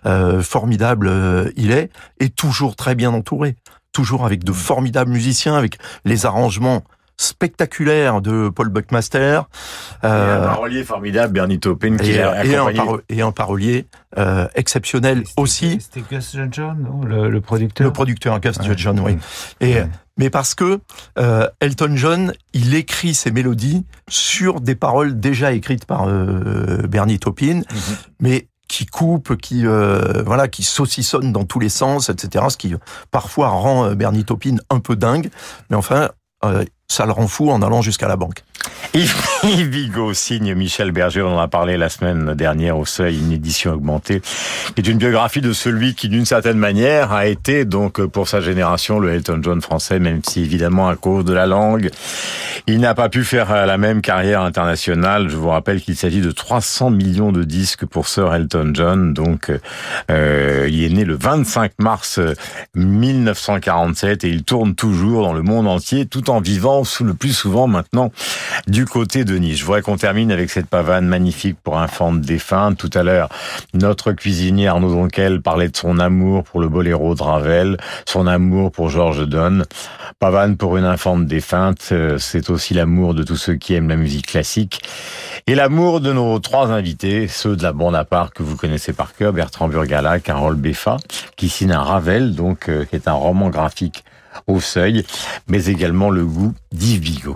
euh, 0.07 0.43
formidable 0.43 1.09
euh, 1.09 1.51
il 1.57 1.71
est 1.71 1.91
et 2.21 2.29
toujours 2.29 2.77
très 2.77 2.95
bien 2.95 3.13
entouré, 3.13 3.57
toujours 3.93 4.25
avec 4.25 4.45
de 4.45 4.53
formidables 4.53 5.11
musiciens, 5.11 5.55
avec 5.55 5.79
les 6.05 6.27
arrangements 6.27 6.83
spectaculaire 7.17 8.21
de 8.21 8.49
Paul 8.49 8.69
Buckmaster. 8.69 9.49
Euh, 10.05 10.41
et 10.41 10.45
un 10.45 10.49
parolier 10.49 10.85
formidable, 10.85 11.33
Bernie 11.33 11.61
Taupin, 11.61 11.97
qui 11.97 12.11
et, 12.11 12.15
est 12.15 12.47
et, 12.47 12.57
un, 12.57 12.73
paro 12.73 13.01
et 13.09 13.23
un 13.23 13.33
parolier 13.33 13.87
euh, 14.19 14.47
exceptionnel 14.55 15.25
aussi. 15.37 15.79
C'était 15.81 16.05
Gus 16.11 16.37
John, 16.51 17.03
le, 17.07 17.31
le, 17.31 17.41
producteur? 17.41 17.87
Le 17.87 17.93
producteur, 17.93 18.41
Gus 18.41 18.59
ouais. 18.59 18.75
John, 18.77 19.01
oui. 19.01 19.17
Et 19.61 19.75
ouais. 19.75 19.89
mais 20.19 20.31
parce 20.31 20.55
que 20.55 20.81
euh, 21.19 21.49
Elton 21.61 21.93
John, 21.97 22.33
il 22.53 22.75
écrit 22.75 23.15
ses 23.15 23.31
mélodies 23.31 23.87
sur 24.09 24.61
des 24.61 24.75
paroles 24.75 25.19
déjà 25.19 25.53
écrites 25.53 25.85
par 25.87 26.09
euh, 26.09 26.83
Bernie 26.89 27.19
Taupin, 27.19 27.59
mm 27.59 27.63
-hmm. 27.63 27.97
mais 28.21 28.49
qui 28.69 28.87
coupe, 28.87 29.37
qui 29.37 29.67
euh, 29.67 30.23
voilà, 30.25 30.49
qui 30.49 30.63
saucissonne 30.63 31.31
dans 31.31 31.45
tous 31.45 31.61
les 31.61 31.69
sens, 31.69 32.09
etc. 32.09 32.47
Ce 32.49 32.57
qui 32.57 32.75
parfois 33.11 33.49
rend 33.49 33.95
Bernie 33.95 34.25
Taupin 34.25 34.57
un 34.71 34.81
peu 34.81 34.97
dingue, 34.97 35.29
mais 35.69 35.77
enfin, 35.77 36.09
euh, 36.45 36.65
ça 36.93 37.07
le 37.07 37.13
rend 37.13 37.29
fou 37.29 37.51
en 37.51 37.63
allant 37.63 37.83
jusqu'à 37.83 38.09
la 38.09 38.17
banque. 38.17 38.43
Yves 38.95 39.69
Vigo 39.69 40.13
signe 40.13 40.55
Michel 40.55 40.93
Berger, 40.93 41.23
on 41.23 41.37
en 41.37 41.41
a 41.41 41.49
parlé 41.49 41.77
la 41.77 41.89
semaine 41.89 42.35
dernière 42.35 42.77
au 42.77 42.85
Seuil, 42.85 43.19
une 43.19 43.33
édition 43.33 43.73
augmentée, 43.73 44.21
qui 44.75 44.83
est 44.83 44.89
une 44.89 44.99
biographie 44.99 45.41
de 45.41 45.53
celui 45.53 45.95
qui, 45.95 46.09
d'une 46.09 46.27
certaine 46.27 46.59
manière, 46.59 47.13
a 47.13 47.27
été 47.27 47.65
donc 47.65 48.05
pour 48.05 48.29
sa 48.29 48.41
génération 48.41 49.01
le 49.01 49.13
Elton 49.13 49.41
John 49.43 49.63
français, 49.63 49.99
même 49.99 50.21
si 50.23 50.43
évidemment 50.43 50.89
à 50.89 50.97
cause 50.97 51.25
de 51.25 51.33
la 51.33 51.47
langue, 51.47 51.91
il 52.67 52.81
n'a 52.81 52.95
pas 52.95 53.09
pu 53.09 53.25
faire 53.25 53.67
la 53.67 53.79
même 53.79 54.03
carrière 54.03 54.43
internationale. 54.43 55.29
Je 55.29 55.37
vous 55.37 55.49
rappelle 55.49 55.81
qu'il 55.81 55.97
s'agit 55.97 56.21
de 56.21 56.31
300 56.31 56.91
millions 56.91 57.33
de 57.33 57.45
disques 57.45 57.87
pour 57.87 58.07
Sir 58.09 58.33
Elton 58.35 58.73
John, 58.75 59.15
donc 59.15 59.51
euh, 60.11 60.69
il 60.71 60.85
est 60.85 60.95
né 60.95 61.05
le 61.05 61.17
25 61.17 61.73
mars 61.79 62.21
1947 62.75 64.25
et 64.25 64.29
il 64.29 64.45
tourne 64.45 64.75
toujours 64.75 65.23
dans 65.23 65.33
le 65.33 65.43
monde 65.43 65.67
entier, 65.67 66.07
tout 66.07 66.31
en 66.31 66.41
vivant 66.41 66.82
le 67.01 67.15
plus 67.15 67.33
souvent 67.33 67.67
maintenant 67.67 68.11
du 68.67 68.87
côté 68.87 69.25
de 69.25 69.37
Nice. 69.37 69.59
Je 69.59 69.65
voudrais 69.65 69.83
qu'on 69.83 69.97
termine 69.97 70.33
avec 70.33 70.51
cette 70.51 70.67
pavane 70.67 71.07
magnifique 71.07 71.57
pour 71.63 71.79
un 71.79 71.87
fan 71.87 72.21
défunt. 72.21 72.75
Tout 72.75 72.91
à 72.95 73.03
l'heure, 73.03 73.29
notre 73.75 74.13
cuisinier 74.13 74.69
Arnaud 74.69 74.93
Donquel 74.93 75.41
parlait 75.41 75.69
de 75.69 75.77
son 75.77 75.99
amour 75.99 76.45
pour 76.45 76.61
le 76.61 76.69
boléro 76.69 77.15
de 77.15 77.23
Ravel, 77.23 77.77
son 78.07 78.27
amour 78.27 78.73
pour 78.73 78.89
Georges 78.89 79.29
Donne. 79.29 79.65
Pavane 80.19 80.57
pour 80.57 80.77
une 80.77 80.85
infante 80.85 81.27
défunte, 81.27 81.93
c'est 82.19 82.51
aussi 82.51 82.75
l'amour 82.75 83.15
de 83.15 83.23
tous 83.23 83.37
ceux 83.37 83.55
qui 83.55 83.75
aiment 83.75 83.89
la 83.89 83.97
musique 83.97 84.27
classique 84.27 84.83
et 85.47 85.55
l'amour 85.55 86.01
de 86.01 86.13
nos 86.13 86.39
trois 86.39 86.71
invités, 86.71 87.29
ceux 87.29 87.57
de 87.57 87.63
la 87.63 87.73
bande 87.73 87.97
à 87.97 88.05
part 88.05 88.33
que 88.33 88.43
vous 88.43 88.57
connaissez 88.57 88.93
par 88.93 89.15
cœur, 89.15 89.33
Bertrand 89.33 89.69
Burgala, 89.69 90.21
Carole 90.21 90.57
Beffa, 90.57 90.97
qui 91.37 91.49
signe 91.49 91.73
un 91.73 91.83
Ravel, 91.83 92.35
donc, 92.35 92.71
qui 92.89 92.97
est 92.97 93.09
un 93.09 93.13
roman 93.13 93.51
graphique 93.51 94.05
au 94.47 94.61
seuil, 94.61 95.05
mais 95.49 95.67
également 95.67 96.11
le 96.11 96.25
goût 96.25 96.55
d'Yves. 96.73 97.35